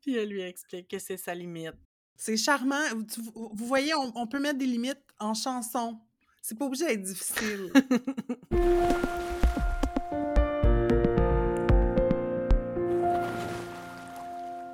puis 0.00 0.16
elle 0.16 0.28
lui 0.28 0.42
explique 0.42 0.88
que 0.88 0.98
c'est 0.98 1.16
sa 1.16 1.34
limite. 1.34 1.74
C'est 2.16 2.36
charmant. 2.36 2.80
Vous, 2.94 3.04
tu- 3.04 3.20
vous- 3.20 3.50
vous 3.52 3.66
voyez, 3.66 3.94
on, 3.94 4.12
on 4.16 4.26
peut 4.26 4.40
mettre 4.40 4.58
des 4.58 4.66
limites 4.66 5.02
en 5.18 5.34
chanson. 5.34 5.98
C'est 6.42 6.58
pas 6.58 6.66
obligé 6.66 6.86
d'être 6.86 7.02
difficile. 7.02 7.72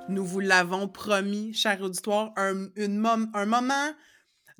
Nous 0.09 0.25
vous 0.25 0.39
l'avons 0.41 0.87
promis, 0.87 1.53
cher 1.53 1.81
auditoire, 1.81 2.33
un, 2.35 2.67
une 2.75 2.97
mom- 2.97 3.31
un 3.33 3.45
moment 3.45 3.93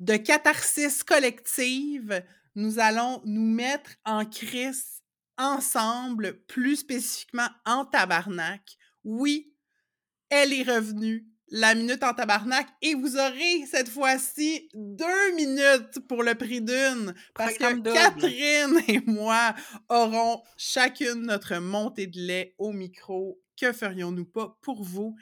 de 0.00 0.16
catharsis 0.16 1.02
collective. 1.04 2.22
Nous 2.54 2.78
allons 2.78 3.20
nous 3.26 3.44
mettre 3.46 3.90
en 4.04 4.24
crise 4.24 5.02
ensemble, 5.36 6.38
plus 6.46 6.76
spécifiquement 6.76 7.48
en 7.66 7.84
tabarnak. 7.84 8.76
Oui, 9.04 9.54
elle 10.30 10.52
est 10.52 10.62
revenue, 10.62 11.26
la 11.54 11.74
minute 11.74 12.02
en 12.02 12.14
tabarnak, 12.14 12.66
et 12.80 12.94
vous 12.94 13.16
aurez 13.18 13.66
cette 13.70 13.90
fois-ci 13.90 14.70
deux 14.74 15.34
minutes 15.34 16.00
pour 16.08 16.22
le 16.22 16.34
prix 16.34 16.62
d'une, 16.62 17.14
parce 17.34 17.54
Programme 17.54 17.82
que 17.82 17.90
double. 17.90 17.96
Catherine 17.98 18.80
et 18.88 19.00
moi 19.06 19.54
aurons 19.90 20.42
chacune 20.56 21.26
notre 21.26 21.56
montée 21.58 22.06
de 22.06 22.18
lait 22.18 22.54
au 22.58 22.72
micro. 22.72 23.38
Que 23.60 23.72
ferions-nous 23.72 24.24
pas 24.24 24.56
pour 24.62 24.82
vous? 24.82 25.14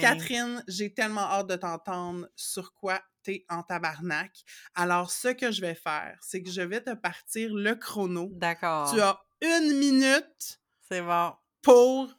Catherine, 0.00 0.64
j'ai 0.66 0.92
tellement 0.94 1.20
hâte 1.20 1.48
de 1.48 1.56
t'entendre 1.56 2.26
sur 2.34 2.72
quoi 2.72 3.00
t'es 3.22 3.44
en 3.50 3.62
tabarnak. 3.62 4.32
Alors, 4.74 5.10
ce 5.10 5.28
que 5.28 5.52
je 5.52 5.60
vais 5.60 5.74
faire, 5.74 6.18
c'est 6.22 6.42
que 6.42 6.50
je 6.50 6.62
vais 6.62 6.80
te 6.80 6.94
partir 6.94 7.54
le 7.54 7.74
chrono. 7.74 8.30
D'accord. 8.32 8.90
Tu 8.92 9.00
as 9.00 9.20
une 9.42 9.78
minute 9.78 10.60
C'est 10.88 11.02
bon. 11.02 11.32
pour 11.60 12.10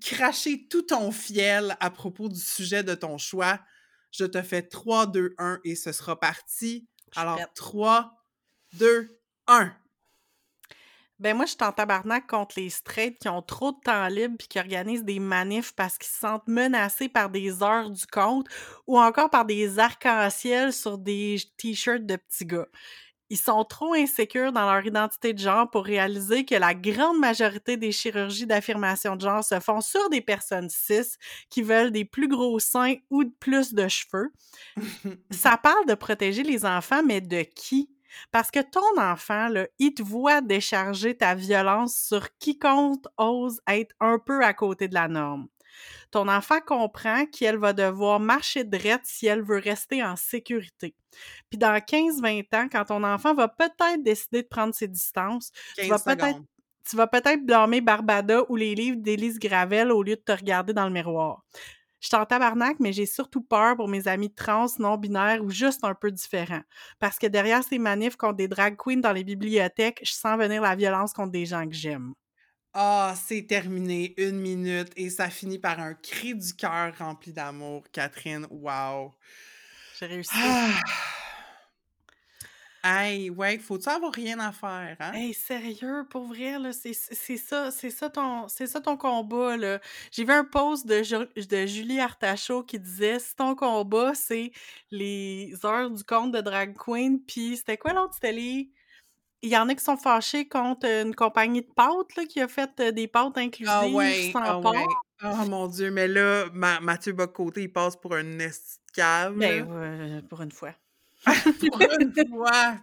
cracher 0.00 0.66
tout 0.68 0.82
ton 0.82 1.12
fiel 1.12 1.76
à 1.80 1.90
propos 1.90 2.28
du 2.28 2.40
sujet 2.40 2.82
de 2.82 2.94
ton 2.94 3.18
choix. 3.18 3.60
Je 4.10 4.24
te 4.24 4.42
fais 4.42 4.62
3, 4.62 5.06
2, 5.06 5.34
1 5.38 5.60
et 5.64 5.74
ce 5.74 5.92
sera 5.92 6.18
parti. 6.18 6.88
Alors, 7.16 7.36
prête. 7.36 7.54
3, 7.54 8.24
2, 8.74 9.08
1. 9.46 9.74
Ben 11.20 11.36
moi, 11.36 11.46
je 11.46 11.52
suis 11.52 11.62
en 11.62 11.72
tabarnak 11.72 12.26
contre 12.26 12.58
les 12.58 12.70
straights 12.70 13.20
qui 13.20 13.28
ont 13.28 13.40
trop 13.40 13.70
de 13.70 13.78
temps 13.84 14.08
libre 14.08 14.34
puis 14.36 14.48
qui 14.48 14.58
organisent 14.58 15.04
des 15.04 15.20
manifs 15.20 15.72
parce 15.72 15.96
qu'ils 15.96 16.10
se 16.10 16.18
sentent 16.18 16.48
menacés 16.48 17.08
par 17.08 17.30
des 17.30 17.62
heures 17.62 17.90
du 17.90 18.06
compte 18.06 18.48
ou 18.88 18.98
encore 18.98 19.30
par 19.30 19.44
des 19.44 19.78
arcs-en-ciel 19.78 20.72
sur 20.72 20.98
des 20.98 21.36
t-shirts 21.56 22.04
de 22.04 22.16
petits 22.16 22.46
gars. 22.46 22.66
Ils 23.30 23.38
sont 23.38 23.64
trop 23.64 23.94
insécures 23.94 24.52
dans 24.52 24.70
leur 24.70 24.84
identité 24.84 25.32
de 25.32 25.38
genre 25.38 25.70
pour 25.70 25.84
réaliser 25.84 26.44
que 26.44 26.54
la 26.54 26.74
grande 26.74 27.18
majorité 27.18 27.76
des 27.76 27.92
chirurgies 27.92 28.46
d'affirmation 28.46 29.16
de 29.16 29.22
genre 29.22 29.42
se 29.42 29.58
font 29.60 29.80
sur 29.80 30.10
des 30.10 30.20
personnes 30.20 30.68
cis 30.68 31.16
qui 31.50 31.62
veulent 31.62 31.90
des 31.90 32.04
plus 32.04 32.28
gros 32.28 32.58
seins 32.58 32.96
ou 33.10 33.24
de 33.24 33.32
plus 33.40 33.72
de 33.72 33.88
cheveux. 33.88 34.32
Ça 35.30 35.56
parle 35.62 35.86
de 35.86 35.94
protéger 35.94 36.42
les 36.42 36.64
enfants, 36.64 37.02
mais 37.02 37.20
de 37.20 37.42
qui? 37.42 37.90
Parce 38.30 38.50
que 38.50 38.60
ton 38.60 39.00
enfant, 39.00 39.48
là, 39.48 39.66
il 39.78 39.94
te 39.94 40.02
voit 40.02 40.40
décharger 40.40 41.16
ta 41.16 41.34
violence 41.34 41.96
sur 41.96 42.28
quiconque 42.38 43.04
ose 43.18 43.60
être 43.66 43.94
un 44.00 44.18
peu 44.18 44.44
à 44.44 44.54
côté 44.54 44.88
de 44.88 44.94
la 44.94 45.08
norme. 45.08 45.48
Ton 46.10 46.28
enfant 46.28 46.60
comprend 46.60 47.26
qu'elle 47.26 47.58
va 47.58 47.72
devoir 47.72 48.20
marcher 48.20 48.64
droite 48.64 49.02
si 49.04 49.26
elle 49.26 49.42
veut 49.42 49.58
rester 49.58 50.02
en 50.02 50.16
sécurité. 50.16 50.94
Puis 51.50 51.58
dans 51.58 51.80
15-20 51.80 52.52
ans, 52.54 52.68
quand 52.70 52.86
ton 52.86 53.04
enfant 53.04 53.34
va 53.34 53.48
peut-être 53.48 54.02
décider 54.02 54.42
de 54.42 54.48
prendre 54.48 54.74
ses 54.74 54.88
distances, 54.88 55.50
15 55.74 55.88
vas 55.88 55.98
peut-être- 55.98 56.40
tu 56.88 56.96
vas 56.96 57.06
peut-être 57.06 57.44
blâmer 57.46 57.80
Barbada 57.80 58.42
ou 58.50 58.56
les 58.56 58.74
livres 58.74 58.98
d'Élise 59.00 59.38
Gravel 59.38 59.90
au 59.90 60.02
lieu 60.02 60.16
de 60.16 60.20
te 60.22 60.32
regarder 60.32 60.72
dans 60.74 60.84
le 60.86 60.92
miroir. 60.92 61.42
Je 62.00 62.08
suis 62.08 62.16
en 62.16 62.26
tabarnak, 62.26 62.78
mais 62.80 62.92
j'ai 62.92 63.06
surtout 63.06 63.42
peur 63.42 63.76
pour 63.76 63.88
mes 63.88 64.08
amis 64.08 64.32
trans, 64.32 64.66
non-binaires 64.78 65.42
ou 65.42 65.50
juste 65.50 65.84
un 65.84 65.94
peu 65.94 66.10
différents. 66.12 66.62
Parce 66.98 67.18
que 67.18 67.26
derrière 67.26 67.64
ces 67.64 67.78
manifs 67.78 68.16
contre 68.16 68.36
des 68.36 68.48
drag 68.48 68.76
queens 68.76 69.00
dans 69.00 69.12
les 69.12 69.24
bibliothèques, 69.24 70.00
je 70.04 70.12
sens 70.12 70.38
venir 70.38 70.60
la 70.62 70.76
violence 70.76 71.14
contre 71.14 71.32
des 71.32 71.46
gens 71.46 71.66
que 71.66 71.74
j'aime. 71.74 72.12
Ah, 72.74 73.14
c'est 73.16 73.46
terminé. 73.46 74.14
Une 74.16 74.40
minute 74.40 74.92
et 74.96 75.08
ça 75.08 75.30
finit 75.30 75.58
par 75.60 75.78
un 75.78 75.94
cri 75.94 76.34
du 76.34 76.54
cœur 76.54 76.92
rempli 76.98 77.32
d'amour. 77.32 77.84
Catherine, 77.92 78.46
wow. 78.50 79.12
J'ai 79.98 80.06
réussi. 80.06 80.32
Ah. 80.34 80.70
Hey, 82.86 83.30
ouais, 83.30 83.58
faut-tu 83.58 83.88
avoir 83.88 84.12
rien 84.12 84.38
à 84.40 84.52
faire, 84.52 84.96
hein? 85.00 85.12
Hey, 85.14 85.32
sérieux, 85.32 86.04
pour 86.10 86.24
vrai, 86.26 86.58
là, 86.58 86.70
c'est 86.72 86.92
c'est 86.92 87.38
ça, 87.38 87.70
c'est 87.70 87.88
ça 87.88 88.10
ton, 88.10 88.46
c'est 88.48 88.66
ça 88.66 88.78
ton 88.78 88.98
combat, 88.98 89.56
là. 89.56 89.80
J'ai 90.12 90.24
vu 90.24 90.32
un 90.32 90.44
post 90.44 90.86
de, 90.86 91.02
Ju- 91.02 91.46
de 91.48 91.66
Julie 91.66 91.98
Artachot 92.00 92.62
qui 92.62 92.78
disait 92.78 93.18
si 93.20 93.34
ton 93.36 93.54
combat, 93.54 94.14
c'est 94.14 94.52
les 94.90 95.54
heures 95.64 95.90
du 95.90 96.04
compte 96.04 96.32
de 96.32 96.42
drag 96.42 96.74
queen, 96.76 97.22
puis 97.24 97.56
c'était 97.56 97.78
quoi 97.78 97.94
l'autre? 97.94 98.12
C'était 98.14 98.32
les... 98.32 98.70
Il 99.44 99.50
y 99.50 99.58
en 99.58 99.68
a 99.68 99.74
qui 99.74 99.84
sont 99.84 99.98
fâchés 99.98 100.48
contre 100.48 100.86
une 100.86 101.14
compagnie 101.14 101.60
de 101.60 101.70
pâtes, 101.76 102.16
là, 102.16 102.24
qui 102.24 102.40
a 102.40 102.48
fait 102.48 102.80
des 102.94 103.06
pâtes 103.06 103.36
inclusives 103.36 103.68
Ah 103.70 103.86
ouais, 103.86 104.30
sans 104.32 104.40
ah 104.42 104.58
ouais. 104.58 104.86
Oh 105.22 105.46
mon 105.46 105.66
Dieu, 105.68 105.90
mais 105.90 106.08
là, 106.08 106.46
Ma- 106.54 106.80
Mathieu 106.80 107.12
Bocoté, 107.12 107.64
il 107.64 107.72
passe 107.72 107.94
pour 107.94 108.14
un 108.14 108.38
esti 108.38 108.78
de 108.88 108.92
cave. 108.92 109.36
Ben, 109.36 109.68
euh, 109.70 110.22
pour 110.22 110.40
une 110.40 110.50
fois. 110.50 110.72
pour 111.26 111.78
une 112.00 112.28
fois. 112.30 112.76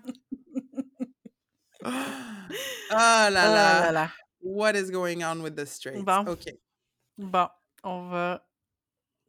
Oh 1.84 1.88
là 2.92 3.28
Oh 3.30 3.32
là! 3.32 3.82
là 3.82 3.92
là. 3.92 4.12
What 4.42 4.76
is 4.76 4.92
going 4.92 5.24
on 5.24 5.42
with 5.42 5.56
the 5.56 5.66
Straits? 5.66 6.04
Bon. 6.04 6.26
OK. 6.28 6.46
Bon, 7.18 7.48
on 7.84 8.10
va 8.10 8.46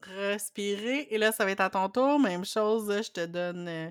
respirer 0.07 1.09
et 1.11 1.19
là, 1.19 1.33
ça 1.33 1.45
va 1.45 1.51
être 1.51 1.61
à 1.61 1.71
ton 1.71 1.89
tour. 1.89 2.19
Même 2.19 2.45
chose, 2.45 2.93
je 3.05 3.11
te 3.11 3.25
donne, 3.27 3.69
heu, 3.69 3.91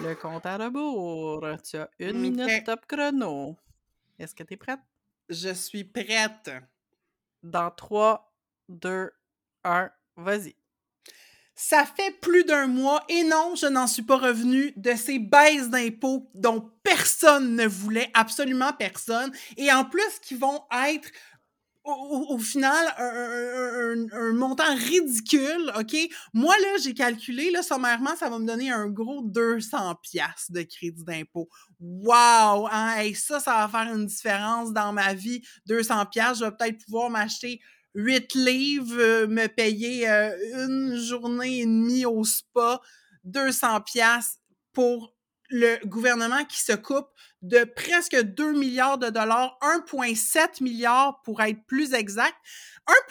le 0.00 0.14
compte 0.14 0.46
à 0.46 0.56
rebours. 0.56 1.46
Tu 1.68 1.76
as 1.76 1.88
1 2.00 2.12
minute 2.12 2.48
OK. 2.48 2.64
top 2.64 2.86
chrono. 2.86 3.56
Est-ce 4.18 4.34
que 4.34 4.42
tu 4.42 4.54
es 4.54 4.56
prête? 4.56 4.80
Je 5.28 5.52
suis 5.54 5.84
prête. 5.84 6.50
Dans 7.42 7.70
3, 7.70 8.32
2, 8.68 9.10
1, 9.64 9.90
vas-y. 10.16 10.54
Ça 11.56 11.84
fait 11.84 12.10
plus 12.20 12.42
d'un 12.44 12.66
mois 12.66 13.04
et 13.08 13.22
non, 13.22 13.54
je 13.54 13.66
n'en 13.66 13.86
suis 13.86 14.02
pas 14.02 14.16
revenue 14.16 14.72
de 14.76 14.94
ces 14.94 15.20
baisses 15.20 15.70
d'impôts 15.70 16.28
dont 16.34 16.72
personne 16.82 17.54
ne 17.54 17.66
voulait, 17.66 18.10
absolument 18.12 18.72
personne, 18.72 19.32
et 19.56 19.72
en 19.72 19.84
plus 19.84 20.18
qui 20.20 20.34
vont 20.34 20.64
être 20.88 21.08
au, 21.84 22.26
au- 22.30 22.38
final 22.38 22.86
un, 22.98 24.32
montant 24.32 24.74
ridicule, 24.74 25.72
OK? 25.78 25.96
Moi, 26.32 26.54
là, 26.58 26.78
j'ai 26.82 26.94
calculé, 26.94 27.50
là, 27.50 27.62
sommairement, 27.62 28.16
ça 28.16 28.28
va 28.30 28.38
me 28.38 28.46
donner 28.46 28.70
un 28.70 28.86
gros 28.88 29.22
200 29.22 29.96
piastres 29.96 30.52
de 30.52 30.62
crédit 30.62 31.04
d'impôt. 31.04 31.48
Wow! 31.80 32.68
Hein? 32.70 33.12
Ça, 33.14 33.40
ça 33.40 33.66
va 33.66 33.68
faire 33.68 33.94
une 33.94 34.06
différence 34.06 34.72
dans 34.72 34.92
ma 34.92 35.14
vie. 35.14 35.42
200 35.66 36.06
piastres, 36.06 36.40
je 36.40 36.44
vais 36.46 36.56
peut-être 36.56 36.84
pouvoir 36.84 37.10
m'acheter 37.10 37.60
8 37.94 38.34
livres, 38.34 38.96
euh, 38.98 39.26
me 39.26 39.46
payer 39.46 40.08
euh, 40.08 40.66
une 40.66 40.96
journée 40.96 41.60
et 41.60 41.66
demie 41.66 42.06
au 42.06 42.24
spa, 42.24 42.80
200 43.24 43.80
piastres 43.82 44.40
pour 44.72 45.14
le 45.50 45.76
gouvernement 45.86 46.44
qui 46.44 46.60
se 46.60 46.72
coupe 46.72 47.06
de 47.44 47.64
presque 47.64 48.16
2 48.16 48.52
milliards 48.52 48.96
de 48.96 49.10
dollars, 49.10 49.58
1,7 49.60 50.62
milliard 50.62 51.20
pour 51.24 51.42
être 51.42 51.62
plus 51.66 51.92
exact. 51.92 52.34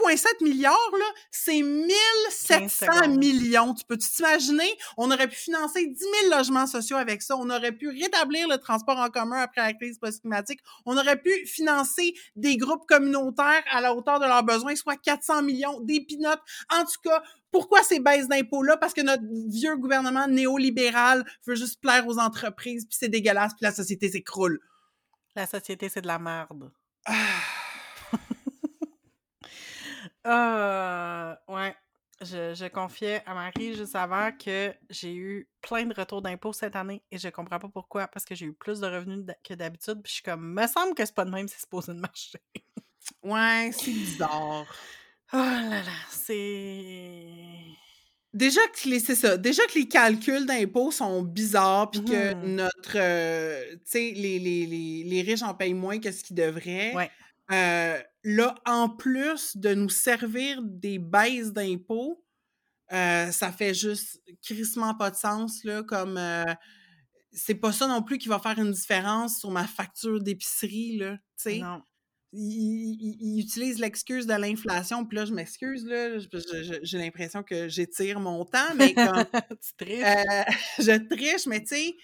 1,7 0.01 0.43
milliard, 0.43 0.91
là, 0.97 1.05
c'est 1.29 1.61
1700 1.61 2.67
secondes. 2.69 3.17
millions. 3.17 3.73
Tu 3.73 3.85
peux-tu 3.85 4.07
t'imaginer? 4.07 4.69
On 4.97 5.11
aurait 5.11 5.27
pu 5.27 5.35
financer 5.35 5.85
10 5.85 5.99
000 6.29 6.35
logements 6.35 6.67
sociaux 6.67 6.97
avec 6.97 7.21
ça. 7.21 7.35
On 7.37 7.49
aurait 7.49 7.71
pu 7.71 7.89
rétablir 7.89 8.47
le 8.47 8.57
transport 8.57 8.97
en 8.97 9.09
commun 9.09 9.37
après 9.37 9.61
la 9.61 9.73
crise 9.73 9.99
post-climatique. 9.99 10.59
On 10.85 10.97
aurait 10.97 11.19
pu 11.19 11.31
financer 11.45 12.13
des 12.35 12.57
groupes 12.57 12.85
communautaires 12.87 13.63
à 13.71 13.81
la 13.81 13.93
hauteur 13.95 14.19
de 14.19 14.25
leurs 14.25 14.43
besoins, 14.43 14.75
soit 14.75 14.97
400 14.97 15.43
millions, 15.43 15.79
des 15.81 16.01
pinottes. 16.01 16.41
En 16.71 16.83
tout 16.85 17.01
cas, 17.03 17.21
pourquoi 17.53 17.83
ces 17.83 17.99
baisses 17.99 18.27
d'impôts-là? 18.27 18.75
Parce 18.77 18.93
que 18.93 19.01
notre 19.01 19.23
vieux 19.47 19.77
gouvernement 19.77 20.27
néolibéral 20.27 21.23
veut 21.45 21.55
juste 21.55 21.79
plaire 21.79 22.05
aux 22.07 22.17
entreprises, 22.17 22.85
puis 22.85 22.97
c'est 22.99 23.09
dégueulasse, 23.09 23.53
puis 23.53 23.63
la 23.63 23.71
société 23.71 24.09
s'écroule. 24.09 24.59
La 25.35 25.45
société, 25.45 25.87
c'est 25.87 26.01
de 26.01 26.07
la 26.07 26.19
merde. 26.19 26.71
Ah. 27.05 27.13
Euh, 30.25 31.35
ouais. 31.49 31.75
Je, 32.21 32.53
je 32.53 32.65
confiais 32.69 33.21
à 33.25 33.33
Marie 33.33 33.75
juste 33.75 33.93
avant 33.93 34.31
que 34.31 34.73
j'ai 34.89 35.13
eu 35.13 35.49
plein 35.61 35.83
de 35.85 35.93
retours 35.93 36.21
d'impôts 36.21 36.53
cette 36.53 36.77
année 36.77 37.03
et 37.11 37.17
je 37.17 37.27
comprends 37.27 37.59
pas 37.59 37.67
pourquoi, 37.67 38.07
parce 38.07 38.23
que 38.23 38.33
j'ai 38.33 38.45
eu 38.45 38.53
plus 38.53 38.79
de 38.79 38.87
revenus 38.87 39.25
que 39.43 39.53
d'habitude. 39.53 40.01
Puis 40.01 40.11
je 40.11 40.13
suis 40.13 40.23
comme, 40.23 40.53
me 40.53 40.65
semble 40.65 40.95
que 40.95 41.05
c'est 41.05 41.13
pas 41.13 41.25
de 41.25 41.31
même, 41.31 41.49
c'est 41.49 41.59
supposé 41.59 41.93
de 41.93 41.99
marcher. 41.99 42.39
Ouais, 43.21 43.71
c'est 43.73 43.91
bizarre. 43.91 44.65
Oh 45.33 45.37
là 45.37 45.81
là, 45.81 45.91
c'est. 46.09 47.27
Déjà 48.33 48.61
que 48.67 48.89
les, 48.89 48.99
c'est 48.99 49.15
ça. 49.15 49.37
Déjà 49.37 49.63
que 49.67 49.77
les 49.77 49.87
calculs 49.87 50.45
d'impôts 50.45 50.91
sont 50.91 51.21
bizarres, 51.21 51.91
puis 51.91 52.03
que 52.03 52.33
Mhm. 52.33 52.55
notre, 52.55 52.95
euh, 52.97 53.63
tu 53.75 53.81
sais, 53.85 54.11
les, 54.15 54.39
les, 54.39 54.65
les, 54.65 55.03
les 55.03 55.21
riches 55.21 55.43
en 55.43 55.53
payent 55.53 55.73
moins 55.73 55.99
que 55.99 56.11
ce 56.11 56.23
qu'ils 56.23 56.35
devraient. 56.35 56.93
Ouais. 56.95 57.11
Euh, 57.51 57.99
là, 58.23 58.55
en 58.65 58.89
plus 58.89 59.57
de 59.57 59.73
nous 59.75 59.89
servir 59.89 60.61
des 60.63 60.97
baisses 60.99 61.51
d'impôts, 61.51 62.23
euh, 62.91 63.31
ça 63.31 63.51
fait 63.51 63.73
juste 63.73 64.21
crissement 64.41 64.95
pas 64.95 65.11
de 65.11 65.15
sens, 65.15 65.63
là, 65.63 65.83
comme... 65.83 66.19
c'est 67.31 67.55
pas 67.55 67.71
ça 67.71 67.87
non 67.87 68.01
plus 68.03 68.17
qui 68.17 68.29
va 68.29 68.39
faire 68.39 68.57
une 68.59 68.71
différence 68.71 69.39
sur 69.39 69.51
ma 69.51 69.67
facture 69.67 70.21
d'épicerie, 70.21 70.97
là, 70.97 71.17
tu 71.17 71.21
sais. 71.37 71.57
Non. 71.59 71.81
Il, 72.33 72.97
il- 72.99 73.17
il 73.21 73.39
utilise 73.41 73.79
l'excuse 73.79 74.25
de 74.27 74.33
l'inflation, 74.33 75.05
puis 75.05 75.17
là, 75.17 75.25
je 75.25 75.33
m'excuse, 75.33 75.85
là, 75.85 76.17
j'ai 76.81 76.97
l'impression 76.97 77.43
que 77.43 77.67
j'étire 77.69 78.19
mon 78.19 78.43
temps, 78.45 78.73
mais 78.75 78.93
comme, 78.93 79.23
tu 79.61 79.85
triches. 79.85 80.03
euh, 80.03 80.43
je 80.79 81.07
triche, 81.15 81.45
mais 81.45 81.61
tu 81.61 81.75
sais, 81.75 81.95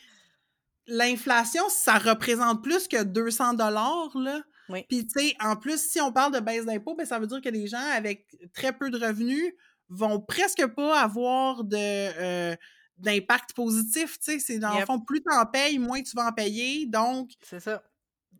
l'inflation, 0.87 1.63
ça 1.69 1.97
représente 1.97 2.63
plus 2.63 2.87
que 2.87 3.03
200 3.03 3.53
dollars, 3.53 4.11
là. 4.17 4.41
Oui. 4.69 4.85
Puis, 4.87 5.07
tu 5.07 5.19
sais, 5.19 5.35
en 5.39 5.55
plus, 5.55 5.79
si 5.81 5.99
on 5.99 6.11
parle 6.11 6.33
de 6.33 6.39
baisse 6.39 6.65
d'impôts, 6.65 6.95
ben, 6.95 7.05
ça 7.05 7.17
veut 7.19 7.25
dire 7.27 7.41
que 7.41 7.49
les 7.49 7.67
gens 7.67 7.83
avec 7.93 8.27
très 8.53 8.71
peu 8.71 8.89
de 8.91 9.03
revenus 9.03 9.51
vont 9.89 10.19
presque 10.19 10.65
pas 10.67 10.99
avoir 11.01 11.63
de... 11.63 11.75
euh, 11.77 12.55
d'impact 12.97 13.53
positif, 13.53 14.19
tu 14.19 14.33
sais, 14.33 14.39
c'est 14.39 14.59
dans 14.59 14.77
le 14.77 14.85
fond, 14.85 14.99
plus 14.99 15.21
tu 15.21 15.33
en 15.33 15.45
payes, 15.45 15.79
moins 15.79 16.01
tu 16.03 16.15
vas 16.17 16.27
en 16.27 16.33
payer, 16.33 16.85
donc 16.85 17.31
C'est 17.41 17.61
ça. 17.61 17.81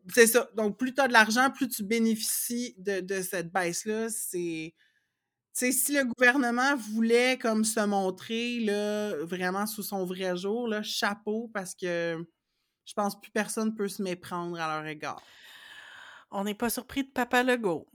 C'est 0.07 0.27
ça. 0.27 0.49
Donc, 0.55 0.77
plus 0.77 0.93
tu 0.93 1.01
as 1.01 1.07
de 1.07 1.13
l'argent, 1.13 1.49
plus 1.49 1.67
tu 1.67 1.83
bénéficies 1.83 2.75
de, 2.77 3.21
cette 3.21 3.51
baisse-là. 3.51 4.09
C'est. 4.09 4.73
Si 5.53 5.93
le 5.93 6.05
gouvernement 6.05 6.75
voulait 6.77 7.37
comme 7.37 7.65
se 7.65 7.81
montrer 7.81 8.59
là, 8.61 9.15
vraiment 9.25 9.65
sous 9.65 9.83
son 9.83 10.05
vrai 10.05 10.37
jour, 10.37 10.73
chapeau, 10.83 11.49
parce 11.53 11.75
que 11.75 12.25
je 12.85 12.93
pense 12.93 13.19
plus 13.19 13.31
personne 13.31 13.75
peut 13.75 13.89
se 13.89 14.01
méprendre 14.01 14.59
à 14.59 14.79
leur 14.79 14.87
égard. 14.87 15.21
On 16.31 16.43
n'est 16.43 16.55
pas 16.55 16.69
surpris 16.69 17.03
de 17.03 17.09
Papa 17.09 17.43
Legault. 17.43 17.87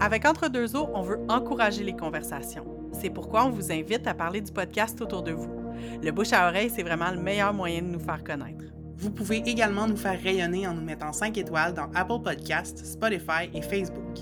Avec 0.00 0.24
Entre 0.24 0.48
deux 0.48 0.76
eaux, 0.76 0.88
on 0.94 1.02
veut 1.02 1.20
encourager 1.28 1.84
les 1.84 1.94
conversations. 1.94 2.66
C'est 2.92 3.10
pourquoi 3.10 3.44
on 3.44 3.50
vous 3.50 3.70
invite 3.70 4.06
à 4.06 4.14
parler 4.14 4.40
du 4.40 4.52
podcast 4.52 5.00
autour 5.00 5.22
de 5.22 5.32
vous. 5.32 5.59
Le 6.02 6.10
bouche 6.10 6.32
à 6.32 6.48
oreille, 6.48 6.70
c'est 6.74 6.82
vraiment 6.82 7.10
le 7.10 7.20
meilleur 7.20 7.52
moyen 7.52 7.82
de 7.82 7.88
nous 7.88 8.00
faire 8.00 8.24
connaître. 8.24 8.64
Vous 8.96 9.10
pouvez 9.10 9.38
également 9.38 9.86
nous 9.86 9.96
faire 9.96 10.20
rayonner 10.20 10.66
en 10.66 10.74
nous 10.74 10.82
mettant 10.82 11.12
5 11.12 11.38
étoiles 11.38 11.72
dans 11.72 11.90
Apple 11.94 12.20
Podcasts, 12.22 12.84
Spotify 12.84 13.48
et 13.54 13.62
Facebook. 13.62 14.18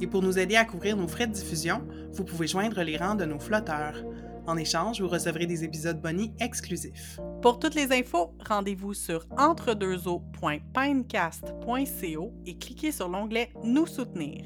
Et 0.00 0.06
pour 0.06 0.22
nous 0.22 0.38
aider 0.38 0.54
à 0.56 0.64
couvrir 0.64 0.96
nos 0.96 1.08
frais 1.08 1.26
de 1.26 1.32
diffusion, 1.32 1.82
vous 2.12 2.24
pouvez 2.24 2.46
joindre 2.46 2.80
les 2.82 2.96
rangs 2.96 3.16
de 3.16 3.24
nos 3.24 3.40
flotteurs. 3.40 4.04
En 4.46 4.56
échange, 4.56 5.00
vous 5.00 5.08
recevrez 5.08 5.46
des 5.46 5.64
épisodes 5.64 6.00
bonus 6.00 6.30
exclusifs. 6.38 7.18
Pour 7.40 7.58
toutes 7.58 7.74
les 7.74 7.90
infos, 7.92 8.36
rendez-vous 8.46 8.94
sur 8.94 9.26
entredeuxeaux.pinecast.co 9.38 12.32
et 12.46 12.58
cliquez 12.58 12.92
sur 12.92 13.08
l'onglet 13.08 13.50
Nous 13.64 13.86
soutenir. 13.86 14.44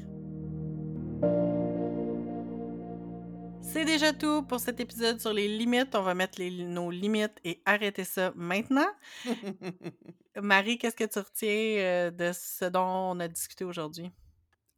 C'est 3.71 3.85
déjà 3.85 4.13
tout 4.13 4.41
pour 4.43 4.59
cet 4.59 4.79
épisode 4.79 5.21
sur 5.21 5.31
les 5.31 5.47
limites. 5.47 5.93
On 5.93 6.01
va 6.01 6.13
mettre 6.15 6.39
les- 6.39 6.63
nos 6.63 6.89
limites 6.89 7.37
et 7.43 7.61
arrêter 7.65 8.03
ça 8.03 8.33
maintenant. 8.35 8.87
Marie, 10.41 10.77
qu'est-ce 10.77 10.95
que 10.95 11.03
tu 11.03 11.19
retiens 11.19 11.49
euh, 11.49 12.11
de 12.11 12.31
ce 12.33 12.65
dont 12.65 13.11
on 13.13 13.19
a 13.19 13.27
discuté 13.27 13.63
aujourd'hui? 13.63 14.11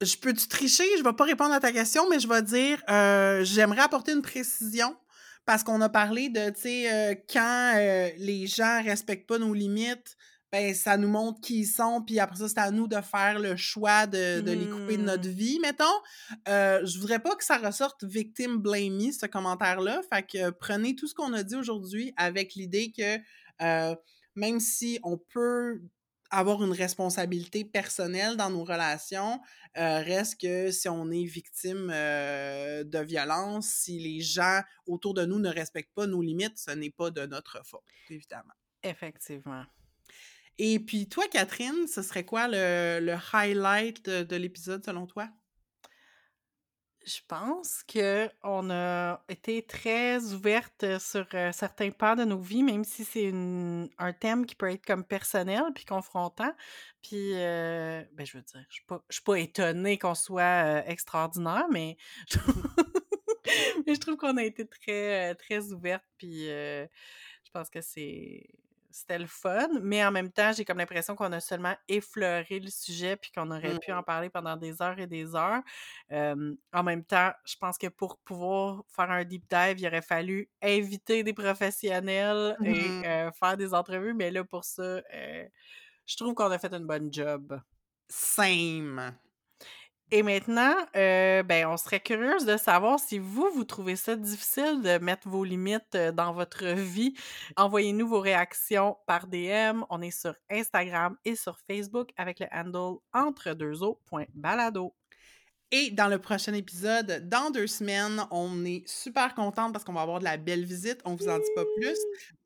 je 0.02 0.18
peux-tu 0.18 0.48
tricher? 0.48 0.84
Je 0.98 1.04
vais 1.04 1.14
pas 1.14 1.26
répondre 1.26 1.54
à 1.54 1.60
ta 1.60 1.72
question, 1.72 2.10
mais 2.10 2.20
je 2.20 2.28
vais 2.28 2.42
dire, 2.42 2.82
euh, 2.90 3.44
j'aimerais 3.44 3.82
apporter 3.82 4.14
une 4.14 4.24
précision 4.24 4.96
parce 5.46 5.64
qu'on 5.64 5.80
a 5.82 5.90
parlé 5.90 6.30
de, 6.30 6.50
tu 6.50 6.62
sais, 6.62 6.92
euh, 6.92 7.16
quand 7.32 7.74
euh, 7.76 8.10
les 8.18 8.48
gens 8.48 8.82
respectent 8.84 9.28
pas 9.28 9.38
nos 9.38 9.54
limites, 9.54 10.18
ben 10.52 10.74
ça 10.74 10.98
nous 10.98 11.08
montre 11.08 11.40
qui 11.40 11.60
ils 11.60 11.66
sont, 11.66 12.02
puis 12.06 12.20
après 12.20 12.38
ça, 12.38 12.50
c'est 12.50 12.60
à 12.60 12.72
nous 12.72 12.88
de 12.88 13.00
faire 13.00 13.40
le 13.40 13.56
choix 13.56 14.06
de, 14.06 14.42
de 14.42 14.52
les 14.52 14.68
couper 14.68 14.98
de 14.98 15.04
notre 15.04 15.28
Hmm. 15.28 15.32
vie, 15.32 15.60
mettons. 15.62 15.86
Euh, 16.48 16.86
je 16.86 17.00
voudrais 17.00 17.20
pas 17.20 17.36
que 17.36 17.44
ça 17.44 17.58
ressorte 17.58 18.04
victim 18.04 18.58
blamey, 18.58 19.12
ce 19.12 19.26
commentaire-là. 19.26 20.02
Fait 20.12 20.24
que 20.24 20.38
euh, 20.38 20.52
prenez 20.52 20.96
tout 20.96 21.08
ce 21.08 21.14
qu'on 21.14 21.34
a 21.34 21.44
dit 21.44 21.56
aujourd'hui 21.56 22.14
avec 22.18 22.56
l'idée 22.56 22.92
que 22.92 23.18
euh, 23.62 23.96
même 24.36 24.60
si 24.60 25.00
on 25.04 25.18
peut 25.18 25.82
avoir 26.32 26.64
une 26.64 26.72
responsabilité 26.72 27.66
personnelle 27.66 28.38
dans 28.38 28.50
nos 28.50 28.64
relations, 28.64 29.42
euh, 29.78 30.00
reste 30.00 30.40
que 30.40 30.72
si 30.72 30.88
on 30.90 31.12
est 31.12 31.26
victime 31.26 31.88
de 31.88 33.00
violence, 33.04 33.68
si 33.68 34.00
les 34.00 34.22
gens 34.22 34.62
autour 34.86 35.14
de 35.14 35.26
nous 35.26 35.40
ne 35.40 35.50
respectent 35.50 35.94
pas 35.94 36.08
nos 36.08 36.22
limites, 36.22 36.58
ce 36.58 36.72
n'est 36.72 36.90
pas 36.90 37.12
de 37.12 37.26
notre 37.26 37.62
faute, 37.66 37.84
évidemment. 38.10 38.54
Effectivement. 38.82 39.66
Et 40.64 40.78
puis 40.80 41.10
toi, 41.10 41.28
Catherine, 41.28 41.88
ce 41.88 42.04
serait 42.04 42.24
quoi 42.24 42.48
le, 42.48 43.00
le 43.02 43.16
highlight 43.34 44.06
de, 44.06 44.22
de 44.22 44.36
l'épisode 44.36 44.86
selon 44.86 45.08
toi? 45.08 45.28
Je 47.04 47.18
pense 47.28 47.82
que 47.88 48.30
on 48.44 48.70
a 48.70 49.24
été 49.28 49.66
très 49.66 50.24
ouverte 50.34 51.00
sur 51.00 51.26
euh, 51.34 51.52
certains 51.52 51.90
pans 51.90 52.16
de 52.16 52.26
nos 52.26 52.38
vies, 52.38 52.62
même 52.62 52.84
si 52.84 53.04
c'est 53.04 53.32
un 53.98 54.14
thème 54.14 54.46
qui 54.46 54.54
peut 54.54 54.70
être 54.70 54.86
comme 54.86 55.04
personnel 55.04 55.64
puis 55.74 55.84
confrontant. 55.84 56.54
Puis, 57.02 57.34
euh, 57.34 58.04
ben, 58.14 58.24
je 58.24 58.38
veux 58.38 58.44
dire, 58.44 58.64
je 58.70 58.76
suis 58.76 58.86
pas, 58.86 59.04
je 59.10 59.16
suis 59.16 59.24
pas 59.24 59.40
étonnée 59.40 59.98
qu'on 59.98 60.14
soit 60.14 60.44
euh, 60.44 60.84
extraordinaire, 60.86 61.66
mais 61.72 61.98
je 62.30 62.38
mais 63.88 63.96
je 63.96 64.00
trouve 64.00 64.18
qu'on 64.18 64.38
a 64.38 64.44
été 64.44 64.68
très, 64.68 65.32
euh, 65.32 65.34
très 65.34 65.72
ouverte. 65.72 66.04
Puis, 66.20 66.48
euh, 66.52 66.86
je 67.44 67.50
pense 67.52 67.72
que 67.72 67.82
c'est, 67.82 68.46
c'était 68.92 69.20
le 69.20 69.28
fun, 69.28 69.68
mais 69.82 70.04
en 70.06 70.12
même 70.12 70.32
temps, 70.32 70.52
j'ai 70.54 70.66
comme 70.66 70.78
l'impression 70.78 71.16
qu'on 71.16 71.32
a 71.32 71.40
seulement 71.40 71.76
effleuré 71.88 72.60
le 72.60 72.70
sujet 72.70 73.16
puis 73.18 73.32
qu'on 73.32 73.50
aurait 73.52 73.76
pu 73.76 73.92
en 73.92 74.02
Mmh. 74.02 74.04
parler 74.04 74.30
pendant 74.30 74.56
des 74.58 74.82
heures 74.82 75.00
et 75.00 75.08
des 75.08 75.36
heures. 75.36 75.62
En 76.74 76.84
même 76.84 77.04
temps, 77.06 77.32
je 77.46 77.56
pense 77.58 77.78
que 77.78 77.88
pour 77.88 78.18
pouvoir 78.20 78.84
faire 78.88 79.12
un 79.12 79.24
deep 79.24 79.46
dive, 79.50 79.80
il 79.80 79.88
aurait 79.88 80.02
fallu 80.02 80.50
inviter 80.62 81.24
des 81.24 81.34
professionnels 81.34 82.58
et 82.64 82.96
Mmh 83.00 83.22
faire 83.40 83.58
des 83.58 83.74
entrevues, 83.74 84.14
mais 84.14 84.32
là, 84.32 84.44
pour 84.44 84.64
ça, 84.66 85.02
je 86.06 86.16
trouve 86.18 86.34
qu'on 86.36 86.52
a 86.52 86.60
fait 86.60 86.74
une 86.74 86.86
bonne 86.86 87.12
job. 87.14 87.60
Same. 88.10 89.18
Et 90.14 90.24
maintenant, 90.24 90.76
heu, 90.96 91.42
ben, 91.44 91.68
on 91.68 91.78
serait 91.78 92.02
curieuse 92.02 92.46
de 92.46 92.58
savoir 92.58 93.00
si 93.00 93.18
vous, 93.18 93.50
vous 93.54 93.64
trouvez 93.64 93.96
ça 93.96 94.18
difficile 94.18 94.82
de 94.82 94.98
mettre 94.98 95.30
vos 95.30 95.46
limites, 95.46 95.96
heu, 95.96 96.12
dans 96.12 96.34
votre 96.34 96.66
vie. 96.66 97.14
Envoyez-nous 97.56 98.08
vos 98.10 98.20
réactions 98.20 98.98
par 99.08 99.28
DM. 99.28 99.84
On 99.90 100.02
est 100.02 100.12
sur 100.12 100.36
Instagram 100.50 101.16
et 101.24 101.36
sur 101.38 101.58
Facebook 101.60 102.10
avec 102.18 102.42
le 102.42 102.48
handle 102.52 102.98
entre2eaux.balado. 103.14 104.94
Et 105.72 105.92
dans 105.92 106.08
le 106.10 106.20
prochain 106.20 106.54
épisode, 106.54 107.30
dans 107.30 107.50
2 107.52 107.68
semaines, 107.68 108.26
on 108.32 108.66
est 108.66 108.88
super 108.88 109.36
contente 109.36 109.72
parce 109.74 109.86
qu'on 109.86 109.94
va 109.94 110.02
avoir 110.02 110.20
de 110.20 110.26
la 110.26 110.38
belle 110.38 110.66
visite. 110.66 111.00
On 111.06 111.16
vous 111.16 111.30
en 111.30 111.40
dit 111.40 111.52
pas 111.56 111.66
plus, 111.78 111.98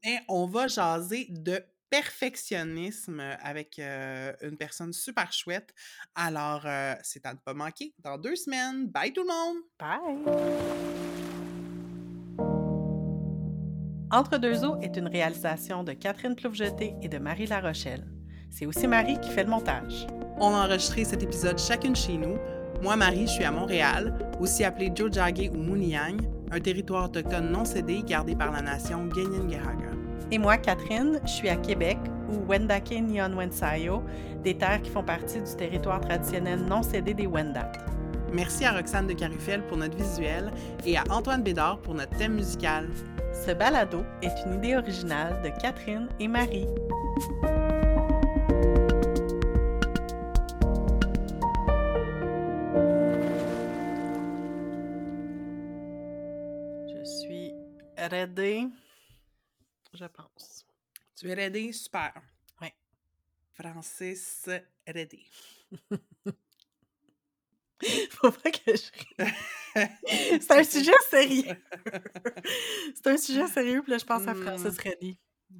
mais 0.04 0.20
on 0.30 0.46
va 0.46 0.68
jaser 0.68 1.28
de 1.32 1.60
perfectionnisme 1.96 3.22
avec, 3.42 3.80
heu, 3.80 4.34
une 4.42 4.58
personne 4.58 4.92
super 4.92 5.32
chouette. 5.32 5.74
Alors, 6.14 6.66
heu, 6.66 6.94
c'est 7.04 7.26
à 7.26 7.34
ne 7.34 7.40
pas 7.40 7.54
manquer 7.54 7.94
dans 8.00 8.18
2 8.18 8.36
semaines. 8.36 8.88
Bye 8.88 9.14
tout 9.14 9.22
le 9.22 9.28
monde! 9.28 9.58
Bye! 9.80 10.26
Entre 14.12 14.38
deux 14.38 14.66
eaux 14.66 14.78
est 14.82 14.98
une 14.98 15.08
réalisation 15.08 15.86
de 15.86 15.94
Catherine 15.94 16.36
Ploufjeté 16.36 16.96
et 17.02 17.08
de 17.08 17.18
Marie 17.18 17.48
Larochelle. 17.48 18.06
C'est 18.52 18.66
aussi 18.66 18.88
Marie 18.88 19.20
qui 19.22 19.30
fait 19.30 19.44
le 19.44 19.50
montage. 19.50 20.06
On 20.38 20.54
a 20.54 20.66
enregistré 20.66 21.06
cet 21.06 21.24
épisode 21.24 21.58
chacune 21.58 21.96
chez 21.96 22.18
nous. 22.18 22.38
Moi, 22.82 22.98
Marie, 22.98 23.28
je 23.28 23.32
suis 23.32 23.46
à 23.46 23.52
Montréal, 23.52 24.18
aussi 24.42 24.66
appelée 24.66 24.92
Jojage 24.94 25.50
ou 25.50 25.58
Muniang, 25.58 26.18
un 26.52 26.60
territoire 26.60 27.06
autochtone 27.06 27.52
non 27.52 27.64
cédé 27.64 28.04
gardé 28.04 28.36
par 28.36 28.52
la 28.52 28.62
nation 28.62 29.06
Guéniengueraga. 29.08 29.95
Et 30.32 30.38
moi, 30.38 30.58
Catherine, 30.58 31.20
je 31.24 31.30
suis 31.30 31.50
à 31.50 31.56
Québec, 31.56 31.98
ou 32.30 32.52
Wendake 32.52 32.92
Nyon 32.92 33.38
Wensayo, 33.38 34.04
des 34.44 34.58
terres 34.58 34.82
qui 34.82 34.90
font 34.90 35.04
partie 35.04 35.40
du 35.40 35.56
territoire 35.56 36.02
traditionnel 36.02 36.62
non 36.62 36.82
cédé 36.82 37.14
des 37.14 37.28
Wendat. 37.28 37.72
Merci 38.34 38.66
à 38.66 38.74
Roxane 38.74 39.08
de 39.08 39.14
Carufel 39.14 39.62
pour 39.68 39.78
notre 39.78 39.96
visuel 39.96 40.52
et 40.86 40.98
à 40.98 41.04
Antoine 41.10 41.44
Bédard 41.44 41.80
pour 41.80 41.94
notre 41.94 42.18
thème 42.18 42.34
musical. 42.34 42.90
Ce 43.34 43.52
balado 43.52 44.04
est 44.22 44.34
une 44.46 44.56
idée 44.56 44.76
originale 44.76 45.42
de 45.44 45.50
Catherine 45.62 46.08
et 46.20 46.28
Marie. 46.28 46.68
Je 56.88 57.04
suis 57.06 57.54
ready, 57.98 58.72
je 59.96 60.06
pense. 60.06 60.66
Tu 61.16 61.30
es 61.30 61.34
ready? 61.34 61.74
Super. 61.74 62.14
Ouais. 62.62 62.74
Francis, 63.54 64.50
ready. 64.88 65.26
Faut 68.12 68.32
pas 68.32 68.52
que 68.52 68.72
je. 68.76 68.90
C'est 70.42 70.52
un 70.52 70.64
sujet 70.64 70.94
sérieux. 71.10 71.56
C'est 72.96 73.08
un 73.08 73.18
sujet 73.18 73.48
sérieux, 73.48 73.82
puis 73.82 73.92
là, 73.92 73.98
je 73.98 74.06
pense 74.06 74.26
à 74.28 74.34
Hmm. 74.34 74.44
Francis 74.44 74.78
Reddy. 74.80 75.20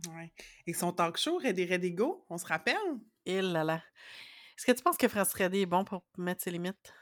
Ouais. 0.10 0.34
Et 0.66 0.74
son 0.74 0.92
talk 0.94 1.18
show, 1.18 1.38
Ready, 1.38 1.66
Ready, 1.66 1.92
Go, 1.92 2.26
on 2.30 2.38
se 2.38 2.46
rappelle? 2.46 2.76
Et 3.26 3.42
là 3.42 3.64
là. 3.64 3.84
Est-ce 4.58 4.66
que 4.66 4.72
tu 4.72 4.82
penses 4.82 4.98
que 4.98 5.08
Francis 5.08 5.34
Reddy 5.34 5.60
est 5.62 5.66
bon 5.66 5.84
pour 5.84 6.04
mettre 6.18 6.44
ses 6.44 6.52
limites? 6.52 6.94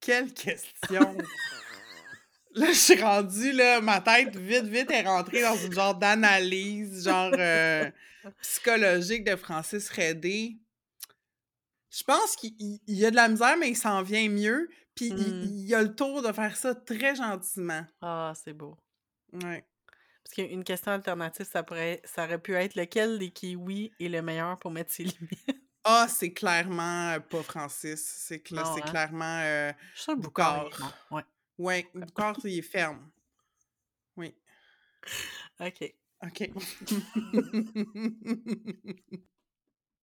Quelle 0.00 0.32
question! 0.32 1.16
Là, 2.54 2.66
je 2.68 2.72
suis 2.78 3.00
rendue, 3.02 3.52
là, 3.52 3.80
ma 3.80 4.00
tête, 4.00 4.36
vite, 4.36 4.64
vite, 4.64 4.90
est 4.90 5.02
rentrée 5.02 5.42
dans 5.42 5.56
une 5.56 5.72
genre 5.72 5.94
d'analyse, 5.94 7.04
genre 7.04 7.32
euh, 7.38 7.90
psychologique 8.42 9.24
de 9.24 9.36
Francis 9.36 9.88
Redé. 9.90 10.56
Je 11.90 12.02
pense 12.02 12.36
qu'il 12.36 12.54
il- 12.58 12.80
il 12.86 12.96
y 12.96 13.06
a 13.06 13.10
de 13.10 13.16
la 13.16 13.28
misère, 13.28 13.56
mais 13.58 13.70
il 13.70 13.76
s'en 13.76 14.02
vient 14.02 14.28
mieux. 14.28 14.68
Puis 14.94 15.06
il- 15.06 15.14
Hmm. 15.14 15.42
il, 15.44 15.74
a 15.74 15.82
le 15.82 15.94
tour 15.94 16.22
de 16.22 16.32
faire 16.32 16.56
ça 16.56 16.74
très 16.74 17.14
gentiment. 17.16 17.84
Ah, 18.00 18.32
c'est 18.42 18.52
beau. 18.52 18.76
Ouais. 19.32 19.64
Parce 20.24 20.34
qu'une 20.36 20.64
question 20.64 20.92
alternative, 20.92 21.46
ça 21.50 21.62
pourrait, 21.62 22.00
ça 22.04 22.24
aurait 22.24 22.38
pu 22.40 22.54
être 22.54 22.76
lequel 22.76 23.18
des 23.18 23.30
kiwis 23.30 23.92
est 24.00 24.08
le 24.08 24.22
meilleur 24.22 24.58
pour 24.58 24.70
mettre 24.70 24.92
ses 24.92 25.04
limites? 25.04 25.60
Ah, 25.84 26.06
c'est 26.08 26.32
clairement 26.32 27.10
euh, 27.10 27.20
pas 27.20 27.42
Francis. 27.42 28.00
C'est 28.02 28.38
cla- 28.38 28.64
hein? 28.64 28.80
clairement. 28.88 29.40
euh, 29.42 29.72
Boucard 30.16 30.66
est 31.10 31.24
Ouais. 31.58 31.86
ouais, 31.94 31.94
Boucard, 31.94 32.38
il 32.44 32.58
est 32.58 32.62
ferme. 32.62 33.10
Oui. 34.16 34.34
OK. 35.60 35.94
OK. 36.22 36.50